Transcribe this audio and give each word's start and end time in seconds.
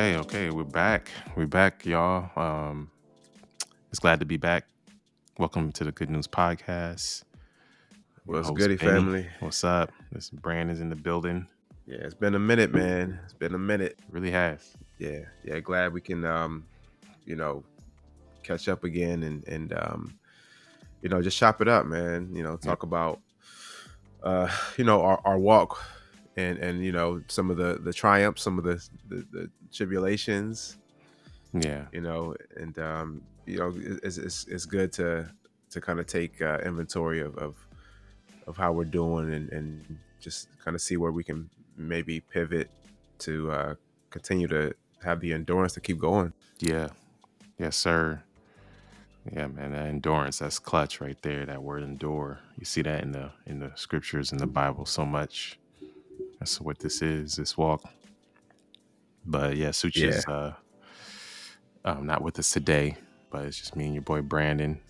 Okay, 0.00 0.16
okay, 0.16 0.50
we're 0.50 0.64
back. 0.64 1.10
We're 1.36 1.46
back, 1.46 1.84
y'all. 1.84 2.30
Um, 2.34 2.90
it's 3.90 3.98
glad 3.98 4.18
to 4.20 4.24
be 4.24 4.38
back. 4.38 4.64
Welcome 5.36 5.72
to 5.72 5.84
the 5.84 5.92
Good 5.92 6.08
News 6.08 6.26
Podcast. 6.26 7.24
What's 8.24 8.48
host, 8.48 8.56
goody, 8.56 8.76
Benny. 8.76 8.90
family? 8.90 9.26
What's 9.40 9.62
up? 9.62 9.92
This 10.10 10.30
Brandon's 10.30 10.80
in 10.80 10.88
the 10.88 10.96
building. 10.96 11.46
Yeah, 11.84 11.98
it's 11.98 12.14
been 12.14 12.34
a 12.34 12.38
minute, 12.38 12.72
man. 12.72 13.20
It's 13.24 13.34
been 13.34 13.54
a 13.54 13.58
minute. 13.58 13.98
really 14.08 14.30
has. 14.30 14.74
Yeah, 14.98 15.20
yeah. 15.44 15.60
Glad 15.60 15.92
we 15.92 16.00
can, 16.00 16.24
um, 16.24 16.64
you 17.26 17.36
know, 17.36 17.62
catch 18.42 18.70
up 18.70 18.84
again 18.84 19.22
and 19.22 19.46
and 19.48 19.74
um, 19.74 20.18
you 21.02 21.10
know, 21.10 21.20
just 21.20 21.36
chop 21.36 21.60
it 21.60 21.68
up, 21.68 21.84
man. 21.84 22.30
You 22.32 22.42
know, 22.42 22.56
talk 22.56 22.84
about, 22.84 23.20
uh, 24.22 24.48
you 24.78 24.84
know, 24.84 25.02
our, 25.02 25.20
our 25.26 25.38
walk 25.38 25.78
and 26.40 26.58
and 26.58 26.84
you 26.84 26.92
know 26.92 27.22
some 27.28 27.50
of 27.50 27.58
the 27.58 27.80
the 27.82 27.92
triumphs, 27.94 28.42
some 28.42 28.58
of 28.58 28.64
the 28.64 28.76
the, 29.08 29.26
the 29.32 29.50
tribulations, 29.72 30.78
Yeah, 31.52 31.86
you 31.92 32.02
know, 32.02 32.36
and 32.56 32.78
um, 32.78 33.22
you 33.46 33.58
know, 33.58 33.74
it's 33.76 34.18
it's, 34.18 34.46
it's 34.48 34.66
good 34.66 34.92
to 34.94 35.30
to 35.70 35.82
kind 35.82 36.00
of 36.00 36.06
take 36.06 36.42
uh, 36.42 36.58
inventory 36.64 37.20
of, 37.22 37.36
of 37.38 37.56
of 38.48 38.58
how 38.58 38.72
we're 38.72 38.86
doing 38.86 39.32
and 39.34 39.50
and 39.52 39.98
just 40.20 40.48
kind 40.64 40.74
of 40.76 40.82
see 40.82 40.98
where 40.98 41.12
we 41.12 41.24
can 41.24 41.50
maybe 41.76 42.20
pivot 42.20 42.70
to 43.20 43.52
uh, 43.52 43.76
continue 44.10 44.48
to 44.48 44.74
have 45.04 45.20
the 45.20 45.32
endurance 45.34 45.74
to 45.74 45.80
keep 45.80 45.98
going. 45.98 46.32
yeah, 46.60 46.88
yes, 47.58 47.76
sir. 47.76 48.22
Yeah, 49.32 49.48
man, 49.48 49.72
that 49.72 49.86
endurance, 49.86 50.40
that's 50.40 50.58
clutch 50.58 51.00
right 51.00 51.20
there. 51.22 51.46
That 51.46 51.62
word 51.62 51.84
endure. 51.84 52.40
You 52.58 52.66
see 52.66 52.82
that 52.82 53.04
in 53.04 53.12
the 53.12 53.32
in 53.46 53.60
the 53.60 53.72
scriptures 53.76 54.32
in 54.32 54.38
the 54.38 54.48
Bible 54.48 54.86
so 54.86 55.06
much. 55.06 55.59
That's 56.40 56.60
what 56.60 56.78
this 56.78 57.02
is, 57.02 57.36
this 57.36 57.56
walk. 57.56 57.82
But 59.24 59.56
yeah, 59.56 59.68
Suchi 59.68 60.08
is 60.08 60.26
uh 60.26 60.54
um, 61.84 62.06
not 62.06 62.22
with 62.22 62.38
us 62.38 62.50
today, 62.50 62.96
but 63.30 63.44
it's 63.44 63.58
just 63.58 63.76
me 63.76 63.86
and 63.86 63.94
your 63.94 64.02
boy 64.02 64.22
Brandon. 64.22 64.80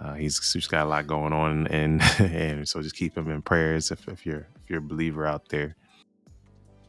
Uh, 0.00 0.14
he's 0.14 0.38
Suchi's 0.38 0.66
got 0.66 0.86
a 0.86 0.88
lot 0.88 1.06
going 1.06 1.32
on, 1.32 1.66
and 1.66 2.00
and 2.18 2.68
so 2.68 2.80
just 2.80 2.96
keep 2.96 3.16
him 3.16 3.30
in 3.30 3.42
prayers 3.42 3.90
if, 3.90 4.06
if 4.08 4.24
you're 4.24 4.46
if 4.62 4.68
you're 4.70 4.78
a 4.78 4.82
believer 4.82 5.26
out 5.26 5.48
there. 5.48 5.76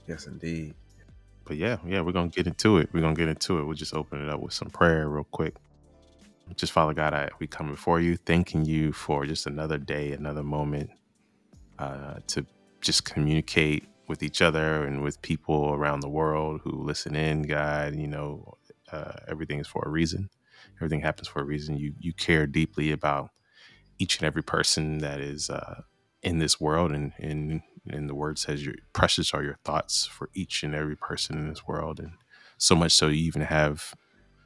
Yes, 0.07 0.27
indeed. 0.27 0.75
But 1.45 1.57
yeah, 1.57 1.77
yeah, 1.85 2.01
we're 2.01 2.11
gonna 2.11 2.29
get 2.29 2.47
into 2.47 2.77
it. 2.77 2.89
We're 2.93 3.01
gonna 3.01 3.15
get 3.15 3.27
into 3.27 3.59
it. 3.59 3.63
We'll 3.65 3.75
just 3.75 3.93
open 3.93 4.25
it 4.25 4.29
up 4.29 4.39
with 4.39 4.53
some 4.53 4.69
prayer 4.69 5.09
real 5.09 5.25
quick. 5.25 5.55
Just 6.55 6.73
Father 6.73 6.93
God, 6.93 7.13
I, 7.13 7.29
we 7.39 7.47
come 7.47 7.69
before 7.69 8.01
you, 8.01 8.17
thanking 8.17 8.65
you 8.65 8.91
for 8.91 9.25
just 9.25 9.47
another 9.47 9.77
day, 9.77 10.11
another 10.11 10.43
moment 10.43 10.89
uh, 11.79 12.15
to 12.27 12.45
just 12.81 13.05
communicate 13.05 13.87
with 14.07 14.23
each 14.23 14.41
other 14.41 14.85
and 14.85 15.01
with 15.01 15.21
people 15.21 15.73
around 15.73 16.01
the 16.01 16.09
world 16.09 16.61
who 16.63 16.83
listen 16.83 17.15
in. 17.15 17.43
God, 17.43 17.95
you 17.95 18.07
know, 18.07 18.57
uh, 18.91 19.13
everything 19.27 19.59
is 19.59 19.67
for 19.67 19.83
a 19.85 19.89
reason. 19.89 20.29
Everything 20.77 21.01
happens 21.01 21.27
for 21.27 21.41
a 21.41 21.45
reason. 21.45 21.77
You 21.77 21.93
you 21.99 22.13
care 22.13 22.45
deeply 22.47 22.91
about 22.91 23.29
each 23.99 24.17
and 24.17 24.25
every 24.25 24.43
person 24.43 24.97
that 24.99 25.19
is 25.19 25.49
uh, 25.49 25.81
in 26.23 26.39
this 26.39 26.59
world, 26.59 26.91
and 26.91 27.13
and 27.19 27.61
and 27.89 28.09
the 28.09 28.15
word 28.15 28.39
says, 28.39 28.65
"Your 28.65 28.75
precious 28.93 29.33
are 29.33 29.43
your 29.43 29.57
thoughts 29.63 30.05
for 30.05 30.29
each 30.33 30.63
and 30.63 30.75
every 30.75 30.97
person 30.97 31.37
in 31.37 31.49
this 31.49 31.67
world," 31.67 31.99
and 31.99 32.13
so 32.57 32.75
much 32.75 32.91
so 32.91 33.07
you 33.07 33.23
even 33.25 33.43
have 33.43 33.93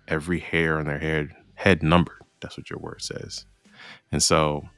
every 0.08 0.39
hair 0.39 0.78
on 0.78 0.86
their 0.86 1.00
head 1.00 1.30
head 1.56 1.81
numbered. 1.81 2.22
That's 2.41 2.58
what 2.58 2.69
your 2.69 2.80
word 2.80 3.02
says, 3.02 3.45
and 4.11 4.22
so 4.22 4.69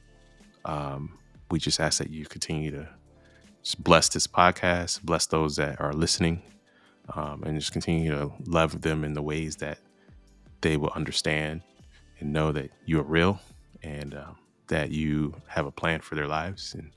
um, 0.64 1.18
we 1.50 1.58
just 1.58 1.80
ask 1.80 1.98
that 1.98 2.10
you 2.10 2.24
continue 2.24 2.70
to 2.70 2.88
just 3.68 3.84
bless 3.84 4.08
this 4.08 4.26
podcast, 4.26 5.02
bless 5.02 5.26
those 5.26 5.56
that 5.56 5.78
are 5.78 5.92
listening, 5.92 6.40
um, 7.14 7.42
and 7.44 7.60
just 7.60 7.70
continue 7.70 8.10
to 8.10 8.32
love 8.46 8.80
them 8.80 9.04
in 9.04 9.12
the 9.12 9.20
ways 9.20 9.56
that 9.56 9.76
they 10.62 10.78
will 10.78 10.90
understand 10.96 11.60
and 12.18 12.32
know 12.32 12.50
that 12.50 12.70
you 12.86 12.98
are 12.98 13.02
real 13.02 13.38
and 13.82 14.14
um, 14.14 14.38
that 14.68 14.90
you 14.90 15.34
have 15.48 15.66
a 15.66 15.70
plan 15.70 16.00
for 16.00 16.14
their 16.14 16.26
lives 16.26 16.72
and, 16.72 16.92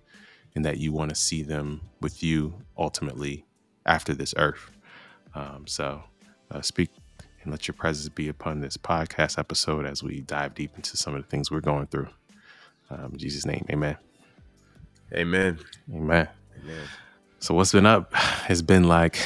and 0.55 0.63
that 0.63 0.77
you 0.77 0.93
want 0.93 1.09
to 1.09 1.15
see 1.15 1.43
them 1.43 1.81
with 1.99 2.23
you 2.23 2.53
ultimately 2.77 3.43
after 3.85 4.13
this 4.13 4.33
earth. 4.37 4.71
Um, 5.35 5.67
so 5.67 6.01
uh, 6.51 6.61
speak 6.61 6.89
and 7.43 7.51
let 7.51 7.67
your 7.67 7.75
presence 7.75 8.07
be 8.07 8.29
upon 8.29 8.61
this 8.61 8.77
podcast 8.77 9.37
episode 9.37 9.85
as 9.85 10.03
we 10.03 10.21
dive 10.21 10.55
deep 10.55 10.71
into 10.77 10.95
some 10.95 11.15
of 11.15 11.21
the 11.21 11.27
things 11.27 11.51
we're 11.51 11.59
going 11.59 11.87
through. 11.87 12.07
Um, 12.89 13.09
in 13.11 13.17
Jesus' 13.17 13.45
name, 13.45 13.65
amen. 13.69 13.97
Amen. 15.13 15.59
Amen. 15.93 16.29
Amen. 16.63 16.87
So 17.39 17.53
what's 17.55 17.71
been 17.71 17.85
up? 17.85 18.13
It's 18.49 18.61
been 18.61 18.83
like 18.87 19.17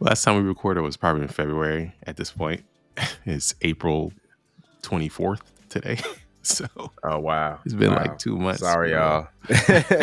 last 0.00 0.22
time 0.24 0.36
we 0.36 0.42
recorded 0.42 0.80
was 0.82 0.96
probably 0.96 1.22
in 1.22 1.28
February. 1.28 1.94
At 2.06 2.16
this 2.16 2.30
point, 2.32 2.64
it's 3.24 3.54
April 3.62 4.12
twenty 4.82 5.08
fourth 5.08 5.42
today. 5.68 5.98
So 6.46 6.66
Oh 7.02 7.20
wow. 7.20 7.60
it's 7.64 7.72
been 7.72 7.92
Wow. 7.92 8.02
like 8.02 8.18
two 8.18 8.36
months. 8.36 8.60
Sorry, 8.60 8.90
y'all. 8.90 9.28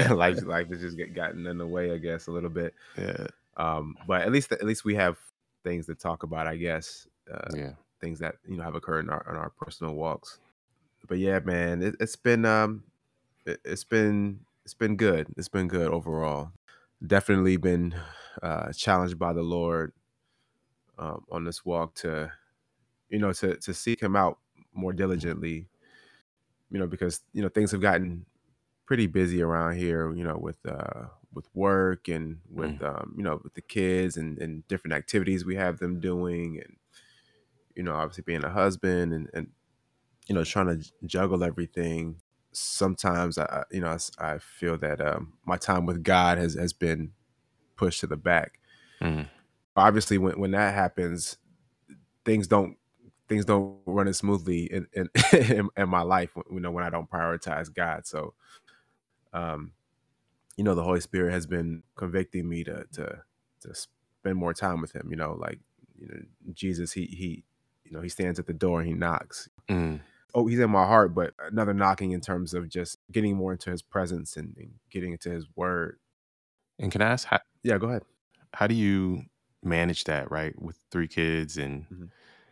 life 0.09 0.43
life 0.43 0.69
has 0.69 0.81
just 0.81 0.97
get, 0.97 1.13
gotten 1.13 1.45
in 1.45 1.59
the 1.59 1.67
way, 1.67 1.91
I 1.91 1.99
guess, 1.99 2.25
a 2.25 2.31
little 2.31 2.49
bit. 2.49 2.73
Yeah, 2.97 3.27
Um, 3.57 3.95
but 4.07 4.21
at 4.23 4.31
least 4.31 4.51
at 4.51 4.63
least 4.63 4.83
we 4.83 4.95
have 4.95 5.19
things 5.63 5.85
to 5.85 5.93
talk 5.93 6.23
about, 6.23 6.47
I 6.47 6.55
guess. 6.55 7.05
Uh, 7.31 7.47
yeah, 7.55 7.71
things 7.99 8.17
that 8.21 8.37
you 8.47 8.57
know 8.57 8.63
have 8.63 8.73
occurred 8.73 9.05
in 9.05 9.11
our 9.11 9.23
in 9.29 9.35
our 9.35 9.51
personal 9.51 9.93
walks. 9.93 10.39
But 11.07 11.19
yeah, 11.19 11.37
man, 11.45 11.83
it, 11.83 11.95
it's 11.99 12.15
been 12.15 12.43
um, 12.43 12.85
it, 13.45 13.59
it's 13.63 13.83
been 13.83 14.39
it's 14.71 14.77
been 14.77 14.95
good. 14.95 15.27
It's 15.35 15.49
been 15.49 15.67
good 15.67 15.91
overall. 15.91 16.53
Definitely 17.05 17.57
been 17.57 17.93
uh, 18.41 18.71
challenged 18.71 19.19
by 19.19 19.33
the 19.33 19.43
Lord 19.43 19.91
um, 20.97 21.25
on 21.29 21.43
this 21.43 21.65
walk 21.65 21.93
to, 21.95 22.31
you 23.09 23.19
know, 23.19 23.33
to 23.33 23.57
to 23.57 23.73
seek 23.73 24.01
Him 24.01 24.15
out 24.15 24.39
more 24.73 24.93
diligently. 24.93 25.67
You 26.69 26.79
know, 26.79 26.87
because 26.87 27.19
you 27.33 27.41
know 27.41 27.49
things 27.49 27.71
have 27.71 27.81
gotten 27.81 28.25
pretty 28.85 29.07
busy 29.07 29.41
around 29.41 29.75
here. 29.75 30.13
You 30.13 30.23
know, 30.23 30.37
with 30.37 30.65
uh, 30.65 31.07
with 31.33 31.49
work 31.53 32.07
and 32.07 32.39
with 32.49 32.81
um, 32.81 33.13
you 33.17 33.23
know 33.23 33.41
with 33.43 33.55
the 33.55 33.61
kids 33.61 34.15
and, 34.15 34.37
and 34.39 34.65
different 34.69 34.93
activities 34.93 35.43
we 35.43 35.55
have 35.55 35.79
them 35.79 35.99
doing, 35.99 36.61
and 36.63 36.77
you 37.75 37.83
know, 37.83 37.93
obviously 37.93 38.23
being 38.25 38.45
a 38.45 38.49
husband 38.49 39.13
and 39.13 39.29
and 39.33 39.51
you 40.27 40.35
know 40.35 40.45
trying 40.45 40.79
to 40.79 40.91
juggle 41.05 41.43
everything. 41.43 42.21
Sometimes 42.53 43.37
I, 43.37 43.63
you 43.71 43.81
know, 43.81 43.97
I, 44.19 44.33
I 44.35 44.37
feel 44.39 44.77
that 44.79 45.01
um, 45.01 45.33
my 45.45 45.57
time 45.57 45.85
with 45.85 46.03
God 46.03 46.37
has 46.37 46.55
has 46.55 46.73
been 46.73 47.11
pushed 47.77 48.01
to 48.01 48.07
the 48.07 48.17
back. 48.17 48.59
Mhm. 49.01 49.29
Obviously, 49.75 50.17
when 50.17 50.39
when 50.39 50.51
that 50.51 50.73
happens, 50.73 51.37
things 52.25 52.47
don't 52.47 52.77
things 53.29 53.45
don't 53.45 53.77
run 53.85 54.07
as 54.07 54.17
smoothly 54.17 54.65
in 54.71 54.87
in, 54.93 55.09
in, 55.33 55.69
in 55.77 55.89
my 55.89 56.01
life. 56.01 56.31
You 56.51 56.59
know, 56.59 56.71
when 56.71 56.83
I 56.83 56.89
don't 56.89 57.09
prioritize 57.09 57.73
God. 57.73 58.05
So, 58.07 58.33
um, 59.33 59.73
you 60.57 60.63
know, 60.63 60.75
the 60.75 60.83
Holy 60.83 61.01
Spirit 61.01 61.33
has 61.33 61.47
been 61.47 61.83
convicting 61.95 62.49
me 62.49 62.63
to 62.65 62.85
to 62.93 63.23
to 63.61 63.75
spend 63.75 64.37
more 64.37 64.53
time 64.53 64.81
with 64.81 64.93
Him. 64.95 65.07
You 65.09 65.17
know, 65.17 65.33
like 65.39 65.59
you 65.99 66.07
know, 66.07 66.21
Jesus, 66.53 66.93
he 66.93 67.05
he, 67.07 67.43
you 67.85 67.91
know, 67.91 68.01
he 68.01 68.09
stands 68.09 68.39
at 68.39 68.47
the 68.47 68.53
door 68.53 68.79
and 68.81 68.89
he 68.89 68.95
knocks. 68.95 69.49
Mm. 69.69 70.01
Oh, 70.33 70.47
he's 70.47 70.59
in 70.59 70.69
my 70.71 70.85
heart, 70.85 71.13
but 71.15 71.33
another 71.39 71.73
knocking 71.73 72.11
in 72.11 72.21
terms 72.21 72.53
of 72.53 72.69
just 72.69 72.97
getting 73.11 73.35
more 73.35 73.51
into 73.53 73.71
His 73.71 73.81
presence 73.81 74.37
and, 74.37 74.55
and 74.57 74.75
getting 74.89 75.11
into 75.13 75.29
His 75.31 75.47
Word. 75.55 75.99
And 76.79 76.91
can 76.91 77.01
I 77.01 77.09
ask 77.11 77.27
how 77.27 77.39
Yeah, 77.63 77.77
go 77.77 77.87
ahead. 77.89 78.03
how 78.53 78.67
do 78.67 78.75
you 78.75 79.23
manage 79.63 80.05
that 80.05 80.31
right 80.31 80.59
with 80.61 80.77
three 80.91 81.07
kids 81.07 81.57
and 81.57 81.87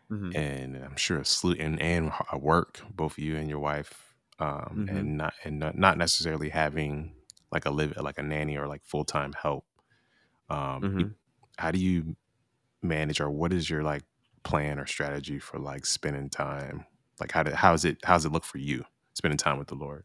Mhm. 0.09 0.35
and 0.35 0.77
I'm 0.77 0.95
sure 0.95 1.19
a 1.19 1.25
slew 1.25 1.55
and 1.59 1.81
and 1.81 2.11
work 2.39 2.81
both 2.91 3.17
you 3.17 3.35
and 3.37 3.49
your 3.49 3.59
wife 3.59 4.15
um, 4.39 4.83
Mhm. 4.83 4.87
and 4.87 5.17
not 5.17 5.33
and 5.43 5.59
not, 5.59 5.77
not 5.77 5.97
necessarily 5.97 6.49
having 6.49 7.15
like 7.51 7.65
a 7.65 7.71
live 7.71 7.97
like 7.97 8.17
a 8.19 8.23
nanny 8.23 8.57
or 8.57 8.67
like 8.67 8.83
full 8.83 9.05
time 9.05 9.33
help. 9.33 9.65
Um, 10.49 10.81
Mhm. 10.81 11.13
how 11.57 11.71
do 11.71 11.79
you 11.79 12.15
manage 12.83 13.21
or 13.21 13.29
what 13.31 13.53
is 13.53 13.69
your 13.69 13.83
like 13.83 14.03
plan 14.43 14.79
or 14.79 14.87
strategy 14.87 15.39
for 15.39 15.59
like 15.59 15.85
spending 15.85 16.29
time 16.29 16.85
like 17.19 17.31
how 17.31 17.43
did 17.43 17.53
how 17.53 17.73
is 17.73 17.85
it 17.85 17.97
how 18.03 18.13
does 18.13 18.25
it 18.25 18.31
look 18.31 18.43
for 18.45 18.57
you 18.57 18.83
spending 19.13 19.37
time 19.37 19.57
with 19.57 19.67
the 19.67 19.75
lord 19.75 20.03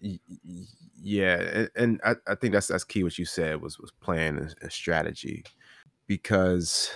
Yeah, 1.04 1.42
and, 1.42 1.70
and 1.76 2.00
I, 2.02 2.14
I 2.26 2.34
think 2.34 2.54
that's 2.54 2.68
that's 2.68 2.82
key. 2.82 3.04
What 3.04 3.18
you 3.18 3.26
said 3.26 3.60
was 3.60 3.78
was 3.78 3.90
plan 3.90 4.38
and, 4.38 4.72
strategy, 4.72 5.44
because 6.06 6.90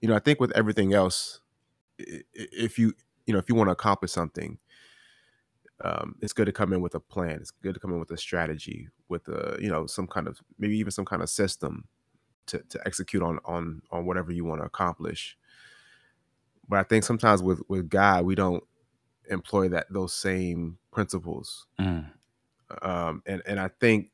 you 0.00 0.08
know 0.08 0.16
I 0.16 0.20
think 0.20 0.40
with 0.40 0.52
everything 0.52 0.94
else, 0.94 1.40
if 1.98 2.78
you 2.78 2.94
you 3.26 3.34
know 3.34 3.38
if 3.38 3.50
you 3.50 3.54
want 3.54 3.68
to 3.68 3.72
accomplish 3.72 4.10
something, 4.10 4.56
um, 5.84 6.14
it's 6.22 6.32
good 6.32 6.46
to 6.46 6.52
come 6.52 6.72
in 6.72 6.80
with 6.80 6.94
a 6.94 7.00
plan. 7.00 7.32
It's 7.42 7.50
good 7.50 7.74
to 7.74 7.80
come 7.80 7.92
in 7.92 8.00
with 8.00 8.10
a 8.10 8.16
strategy, 8.16 8.88
with 9.10 9.28
a 9.28 9.58
you 9.60 9.68
know 9.68 9.86
some 9.86 10.06
kind 10.06 10.28
of 10.28 10.40
maybe 10.58 10.78
even 10.78 10.90
some 10.90 11.04
kind 11.04 11.20
of 11.20 11.28
system 11.28 11.84
to 12.46 12.62
to 12.70 12.80
execute 12.86 13.22
on 13.22 13.38
on 13.44 13.82
on 13.90 14.06
whatever 14.06 14.32
you 14.32 14.46
want 14.46 14.62
to 14.62 14.66
accomplish. 14.66 15.36
But 16.70 16.78
I 16.78 16.84
think 16.84 17.04
sometimes 17.04 17.42
with 17.42 17.60
with 17.68 17.90
God, 17.90 18.24
we 18.24 18.34
don't 18.34 18.64
employ 19.30 19.68
that 19.68 19.86
those 19.90 20.12
same 20.14 20.78
principles 20.92 21.66
Mm, 21.78 22.10
um, 22.82 23.22
and 23.26 23.42
and 23.46 23.60
I 23.60 23.68
think 23.80 24.10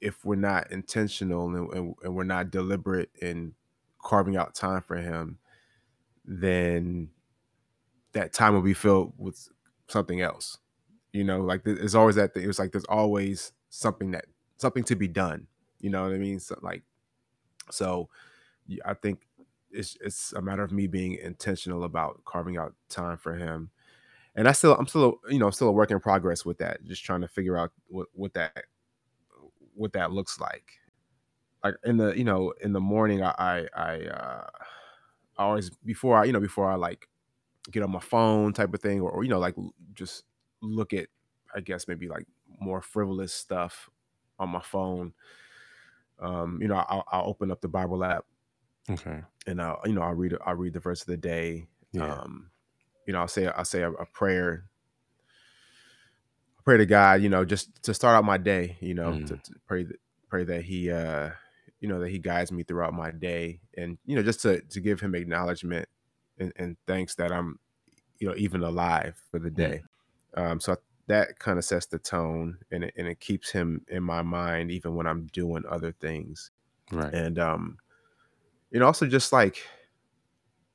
if 0.00 0.24
we're 0.24 0.36
not 0.36 0.72
intentional 0.72 1.46
and, 1.54 1.72
and, 1.74 1.94
and 2.02 2.14
we're 2.16 2.24
not 2.24 2.50
deliberate 2.50 3.10
in 3.20 3.54
carving 4.02 4.36
out 4.36 4.54
time 4.54 4.82
for 4.82 4.96
him, 4.96 5.38
then 6.24 7.10
that 8.12 8.32
time 8.32 8.54
will 8.54 8.62
be 8.62 8.74
filled 8.74 9.14
with 9.18 9.48
something 9.88 10.20
else. 10.20 10.58
You 11.12 11.24
know, 11.24 11.40
like 11.40 11.64
there's 11.64 11.94
always 11.94 12.16
that 12.16 12.34
thing. 12.34 12.44
It 12.44 12.48
was 12.48 12.58
like 12.58 12.72
there's 12.72 12.84
always 12.86 13.52
something 13.70 14.12
that 14.12 14.26
something 14.58 14.84
to 14.84 14.96
be 14.96 15.08
done. 15.08 15.46
You 15.80 15.90
know 15.90 16.02
what 16.04 16.12
I 16.12 16.18
mean? 16.18 16.40
So 16.40 16.58
like, 16.62 16.82
so 17.70 18.08
I 18.84 18.94
think 18.94 19.26
it's 19.70 19.96
it's 20.00 20.32
a 20.32 20.42
matter 20.42 20.62
of 20.62 20.72
me 20.72 20.86
being 20.86 21.14
intentional 21.14 21.84
about 21.84 22.22
carving 22.24 22.56
out 22.58 22.74
time 22.88 23.18
for 23.18 23.36
him. 23.36 23.70
And 24.34 24.48
I 24.48 24.52
still 24.52 24.74
I'm 24.76 24.86
still 24.86 25.20
you 25.28 25.38
know 25.38 25.50
still 25.50 25.68
a 25.68 25.72
work 25.72 25.90
in 25.90 26.00
progress 26.00 26.44
with 26.44 26.58
that. 26.58 26.84
Just 26.84 27.04
trying 27.04 27.20
to 27.22 27.28
figure 27.28 27.56
out 27.58 27.72
what 27.88 28.08
what 28.14 28.34
that 28.34 28.66
what 29.74 29.92
that 29.94 30.12
looks 30.12 30.40
like. 30.40 30.72
Like 31.64 31.76
in 31.84 31.98
the 31.98 32.16
you 32.18 32.24
know 32.24 32.52
in 32.62 32.72
the 32.72 32.80
morning 32.80 33.22
I 33.22 33.34
I, 33.38 33.68
I 33.76 34.06
uh 34.06 34.50
I 35.38 35.44
always 35.44 35.70
before 35.70 36.18
I 36.18 36.24
you 36.24 36.32
know 36.32 36.40
before 36.40 36.70
I 36.70 36.76
like 36.76 37.08
get 37.72 37.82
on 37.84 37.92
my 37.92 38.00
phone 38.00 38.52
type 38.54 38.74
of 38.74 38.82
thing 38.82 39.00
or, 39.02 39.10
or 39.10 39.24
you 39.24 39.30
know 39.30 39.40
like 39.40 39.56
just 39.94 40.24
look 40.62 40.94
at 40.94 41.08
I 41.54 41.60
guess 41.60 41.88
maybe 41.88 42.08
like 42.08 42.26
more 42.60 42.82
frivolous 42.82 43.34
stuff 43.34 43.90
on 44.38 44.50
my 44.50 44.62
phone. 44.62 45.14
Um, 46.18 46.60
you 46.62 46.68
know, 46.68 46.76
I'll, 46.76 47.04
I'll 47.10 47.26
open 47.26 47.50
up 47.50 47.60
the 47.60 47.68
Bible 47.68 48.04
app 48.04 48.24
Okay. 48.90 49.22
and 49.46 49.60
I'll 49.60 49.80
you 49.84 49.92
know 49.92 50.02
I'll 50.02 50.14
read 50.14 50.36
I'll 50.44 50.54
read 50.54 50.72
the 50.74 50.80
verse 50.80 51.00
of 51.02 51.06
the 51.06 51.16
day. 51.16 51.66
Yeah. 51.92 52.22
Um, 52.22 52.51
you 53.06 53.12
know, 53.12 53.20
I'll 53.20 53.28
say 53.28 53.46
I'll 53.46 53.64
say 53.64 53.82
a, 53.82 53.90
a 53.92 54.06
prayer, 54.06 54.64
pray 56.64 56.78
to 56.78 56.86
God. 56.86 57.22
You 57.22 57.28
know, 57.28 57.44
just 57.44 57.82
to 57.84 57.94
start 57.94 58.16
out 58.16 58.24
my 58.24 58.38
day. 58.38 58.76
You 58.80 58.94
know, 58.94 59.12
Mm. 59.14 59.26
to, 59.28 59.36
to 59.36 59.52
pray 59.66 59.84
that 59.84 59.96
pray 60.28 60.44
that 60.44 60.62
He, 60.64 60.90
uh, 60.90 61.30
you 61.80 61.88
know, 61.88 62.00
that 62.00 62.10
He 62.10 62.18
guides 62.18 62.52
me 62.52 62.62
throughout 62.62 62.94
my 62.94 63.10
day, 63.10 63.60
and 63.76 63.98
you 64.06 64.16
know, 64.16 64.22
just 64.22 64.40
to 64.42 64.60
to 64.62 64.80
give 64.80 65.00
Him 65.00 65.14
acknowledgement 65.14 65.88
and, 66.38 66.52
and 66.56 66.76
thanks 66.86 67.14
that 67.16 67.32
I'm, 67.32 67.58
you 68.18 68.28
know, 68.28 68.34
even 68.36 68.62
alive 68.62 69.20
for 69.30 69.38
the 69.38 69.50
Mm. 69.50 69.56
day. 69.56 69.82
Um, 70.36 70.60
so 70.60 70.76
that 71.08 71.38
kind 71.38 71.58
of 71.58 71.64
sets 71.64 71.86
the 71.86 71.98
tone, 71.98 72.58
and 72.70 72.84
it, 72.84 72.94
and 72.96 73.08
it 73.08 73.20
keeps 73.20 73.50
Him 73.50 73.84
in 73.88 74.02
my 74.02 74.22
mind 74.22 74.70
even 74.70 74.94
when 74.94 75.06
I'm 75.06 75.26
doing 75.32 75.64
other 75.68 75.92
things 75.92 76.50
Right. 76.90 77.14
and 77.14 77.38
um 77.38 77.78
and 78.72 78.82
also 78.82 79.06
just 79.06 79.32
like 79.32 79.58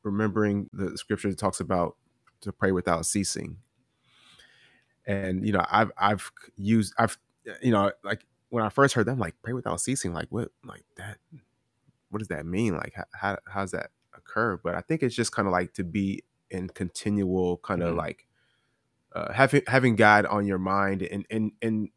remembering 0.04 0.70
the 0.74 0.98
scripture 0.98 1.30
that 1.30 1.38
talks 1.40 1.60
about 1.60 1.96
to 2.42 2.52
pray 2.52 2.72
without 2.72 3.06
ceasing 3.06 3.58
and 5.06 5.46
you 5.46 5.54
know 5.54 5.66
i've 5.72 5.92
i've 5.98 6.32
used 6.56 6.94
i've 6.98 7.18
you 7.62 7.72
know 7.72 7.92
like 8.04 8.26
when 8.50 8.64
i 8.64 8.70
first 8.70 8.94
heard 8.94 9.06
them 9.06 9.20
like 9.20 9.36
pray 9.42 9.54
without 9.54 9.80
ceasing 9.80 10.14
like 10.14 10.28
what 10.30 10.50
like 10.66 10.84
that 10.98 11.18
what 12.10 12.20
does 12.20 12.28
that 12.28 12.46
mean 12.46 12.76
like 12.76 12.94
how, 12.96 13.04
how 13.14 13.38
how's 13.48 13.72
that 13.72 13.90
occur 14.16 14.58
but 14.64 14.76
i 14.76 14.82
think 14.82 15.02
it's 15.04 15.16
just 15.16 15.32
kind 15.32 15.48
of 15.48 15.52
like 15.52 15.74
to 15.74 15.84
be 15.84 16.24
in 16.50 16.68
continual 16.70 17.58
kind 17.58 17.82
of 17.84 17.94
Mhm. 17.94 17.98
like 17.98 18.26
uh, 19.16 19.32
having 19.34 19.62
having 19.68 19.96
god 19.96 20.26
on 20.26 20.46
your 20.46 20.58
mind 20.60 21.02
and 21.02 21.26
and 21.30 21.52
and 21.62 21.90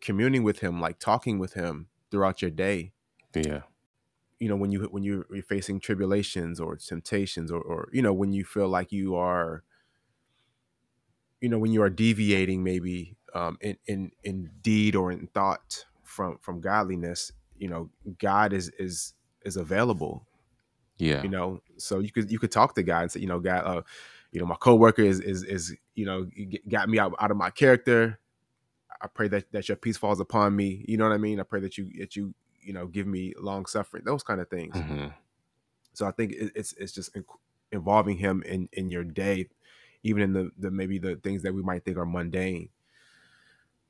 communing 0.00 0.42
with 0.42 0.60
him 0.60 0.80
like 0.80 0.98
talking 0.98 1.38
with 1.38 1.52
him 1.54 1.88
throughout 2.10 2.40
your 2.42 2.50
day 2.50 2.92
Yeah. 3.34 3.62
You 4.40 4.48
know 4.48 4.56
when 4.56 4.72
you 4.72 4.82
when 4.90 5.04
you- 5.04 5.26
you're 5.32 5.42
facing 5.44 5.80
tribulations 5.80 6.60
or 6.60 6.76
temptations 6.76 7.52
or, 7.52 7.60
or 7.60 7.88
you 7.92 8.02
know 8.02 8.12
when 8.12 8.32
you 8.32 8.44
feel 8.44 8.68
like 8.68 8.92
you 8.92 9.14
are 9.16 9.62
you 11.40 11.48
know 11.48 11.58
when 11.58 11.72
you 11.72 11.82
are 11.82 11.90
deviating 11.90 12.62
maybe 12.62 13.16
um 13.34 13.56
in 13.60 13.76
in 13.86 14.10
in 14.24 14.50
deed 14.62 14.94
or 14.96 15.12
in 15.12 15.26
thought 15.28 15.84
from 16.04 16.38
from 16.40 16.60
godliness 16.60 17.32
you 17.56 17.68
know 17.68 17.90
god 18.18 18.52
is 18.52 18.70
is 18.78 19.14
is 19.44 19.56
available 19.56 20.26
Yeah. 20.98 21.22
you 21.22 21.28
know? 21.30 21.62
So 21.78 22.00
you 22.00 22.10
could 22.12 22.30
you 22.30 22.38
could 22.38 22.52
talk 22.52 22.74
to 22.74 22.82
god 22.82 23.02
and 23.02 23.12
say 23.12 23.20
you 23.20 23.26
know 23.26 23.40
god 23.40 23.64
uh 23.66 23.82
you 24.32 24.40
know 24.40 24.46
my 24.46 24.56
coworker 24.56 25.02
is 25.02 25.20
is 25.20 25.42
is 25.44 25.74
you 25.94 26.04
know 26.06 26.26
got 26.68 26.88
me 26.88 26.98
out, 26.98 27.14
out 27.20 27.30
of 27.30 27.36
my 27.36 27.50
character. 27.50 28.18
I 29.00 29.08
pray 29.08 29.28
that 29.28 29.50
that 29.52 29.68
your 29.68 29.76
peace 29.76 29.96
falls 29.98 30.20
upon 30.20 30.56
me. 30.56 30.84
You 30.88 30.96
know 30.98 31.04
what 31.08 31.14
i 31.14 31.18
mean? 31.18 31.40
I 31.40 31.44
pray 31.44 31.60
that 31.60 31.78
you 31.78 31.90
that 31.98 32.16
you 32.16 32.34
you 32.60 32.72
know 32.72 32.86
give 32.86 33.06
me 33.06 33.34
long 33.38 33.66
suffering 33.66 34.04
those 34.04 34.22
kind 34.22 34.40
of 34.40 34.48
things 34.50 34.84
hmm 34.84 35.08
so 35.92 36.06
I 36.06 36.12
think 36.12 36.32
it's 36.36 36.72
it's 36.74 36.92
just 36.92 37.16
involving 37.72 38.18
him 38.18 38.42
in 38.44 38.68
in 38.72 38.90
your 38.90 39.04
day, 39.04 39.48
even 40.02 40.22
in 40.22 40.32
the 40.32 40.50
the 40.56 40.70
maybe 40.70 40.98
the 40.98 41.16
things 41.16 41.42
that 41.42 41.54
we 41.54 41.62
might 41.62 41.84
think 41.84 41.96
are 41.96 42.06
mundane. 42.06 42.70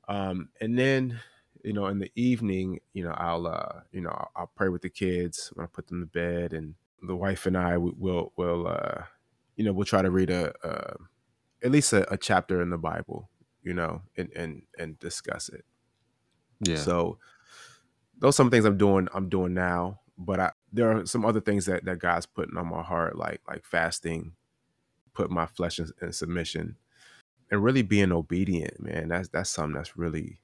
Um, 0.07 0.49
and 0.59 0.77
then 0.77 1.19
you 1.63 1.73
know 1.73 1.85
in 1.87 1.99
the 1.99 2.11
evening, 2.15 2.79
you 2.93 3.03
know 3.03 3.11
I'll 3.11 3.47
uh 3.47 3.81
you 3.91 4.01
know 4.01 4.09
I'll, 4.09 4.31
I'll 4.35 4.47
pray 4.55 4.69
with 4.69 4.81
the 4.81 4.89
kids 4.89 5.49
when 5.53 5.63
I 5.65 5.67
put 5.67 5.87
them 5.87 6.01
to 6.01 6.05
bed, 6.07 6.53
and 6.53 6.75
the 7.01 7.15
wife 7.15 7.45
and 7.45 7.57
I 7.57 7.77
will 7.77 8.33
will 8.35 8.67
uh 8.67 9.05
you 9.55 9.63
know 9.63 9.73
we'll 9.73 9.85
try 9.85 10.01
to 10.01 10.11
read 10.11 10.29
a, 10.29 10.53
uh 10.65 10.95
at 11.63 11.71
least 11.71 11.93
a, 11.93 12.11
a 12.13 12.17
chapter 12.17 12.61
in 12.61 12.69
the 12.71 12.77
Bible, 12.77 13.29
you 13.63 13.73
know, 13.73 14.03
and 14.17 14.31
and 14.35 14.63
and 14.79 14.99
discuss 14.99 15.49
it. 15.49 15.65
Yeah. 16.59 16.87
So 16.87 17.19
those 18.21 18.35
some 18.37 18.51
things 18.51 18.65
I'm 18.65 18.77
doing 18.77 19.09
I'm 19.13 19.29
doing 19.29 19.53
now, 19.55 19.99
but 20.17 20.39
I 20.39 20.51
there 20.71 20.91
are 20.97 21.05
some 21.07 21.25
other 21.25 21.41
things 21.41 21.65
that 21.65 21.85
that 21.85 21.99
God's 21.99 22.27
putting 22.27 22.57
on 22.57 22.69
my 22.69 22.83
heart, 22.83 23.17
like 23.17 23.41
like 23.47 23.65
fasting, 23.65 24.33
put 25.13 25.31
my 25.31 25.47
flesh 25.47 25.79
in, 25.79 25.89
in 26.01 26.13
submission, 26.13 26.77
and 27.51 27.63
really 27.63 27.81
being 27.81 28.11
obedient, 28.13 28.79
man. 28.81 29.09
That's 29.09 29.29
that's 29.29 29.49
something 29.49 29.75
that's 29.75 29.97
really, 29.97 30.39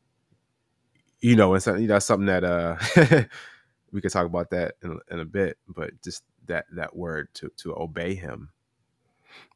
you 1.21 1.35
know, 1.35 1.53
it's 1.56 1.65
something 1.65 1.88
that's 1.88 2.06
something 2.06 2.27
that 2.27 2.44
uh 2.44 2.77
we 3.91 4.01
could 4.01 4.12
talk 4.12 4.25
about 4.25 4.50
that 4.51 4.75
in, 4.83 5.00
in 5.12 5.19
a 5.19 5.25
bit, 5.25 5.57
but 5.68 5.91
just 6.03 6.23
that 6.47 6.65
that 6.73 6.95
word 6.95 7.30
to 7.35 7.50
to 7.57 7.75
obey 7.80 8.15
Him, 8.15 8.50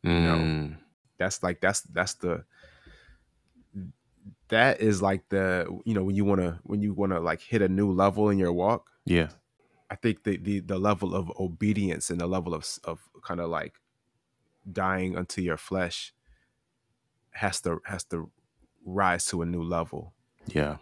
you 0.04 0.22
know, 0.22 0.38
Mm. 0.38 0.78
that's 1.18 1.44
like 1.44 1.62
that's 1.62 1.82
that's 1.82 2.14
the 2.16 2.46
that 4.50 4.82
is 4.82 5.02
like 5.02 5.28
the 5.30 5.66
you 5.86 5.94
know 5.94 6.04
when 6.04 6.16
you 6.16 6.26
want 6.26 6.42
to 6.42 6.60
when 6.64 6.82
you 6.82 6.94
want 6.94 7.12
to 7.12 7.20
like 7.20 7.42
hit 7.42 7.62
a 7.62 7.70
new 7.70 7.92
level 7.92 8.30
in 8.30 8.38
your 8.38 8.52
walk 8.54 8.90
Yeah. 9.06 9.30
I 9.90 9.96
think 9.96 10.24
the 10.24 10.38
the 10.38 10.60
the 10.62 10.78
level 10.80 11.14
of 11.16 11.32
obedience 11.40 12.10
and 12.10 12.20
the 12.22 12.28
level 12.28 12.54
of 12.54 12.66
of 12.84 13.00
kind 13.24 13.40
of 13.40 13.50
like 13.50 13.74
dying 14.72 15.18
unto 15.18 15.42
your 15.42 15.58
flesh 15.58 16.14
has 17.32 17.62
to 17.62 17.82
has 17.86 18.04
to 18.06 18.30
rise 18.86 19.26
to 19.28 19.42
a 19.42 19.46
new 19.46 19.64
level, 19.64 20.14
Yeah. 20.48 20.78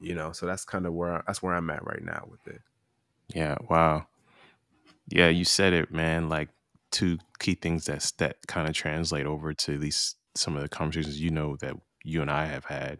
you 0.00 0.14
know. 0.14 0.32
So 0.32 0.46
that's 0.46 0.64
kind 0.64 0.86
of 0.86 0.92
where 0.92 1.22
that's 1.26 1.42
where 1.42 1.54
I'm 1.54 1.70
at 1.70 1.84
right 1.84 2.02
now 2.04 2.26
with 2.30 2.46
it. 2.46 2.62
Yeah. 3.34 3.56
Wow. 3.68 4.06
Yeah, 5.08 5.28
you 5.28 5.44
said 5.44 5.72
it, 5.72 5.92
man. 5.92 6.28
Like 6.28 6.48
two 6.90 7.18
key 7.38 7.54
things 7.54 7.84
that 7.86 8.12
that 8.18 8.36
kind 8.48 8.68
of 8.68 8.74
translate 8.74 9.26
over 9.26 9.54
to 9.54 9.74
at 9.74 9.80
least 9.80 10.16
some 10.34 10.56
of 10.56 10.62
the 10.62 10.68
conversations 10.68 11.20
you 11.20 11.30
know 11.30 11.56
that 11.56 11.74
you 12.06 12.22
and 12.22 12.30
I 12.30 12.46
have 12.46 12.66
had. 12.66 12.98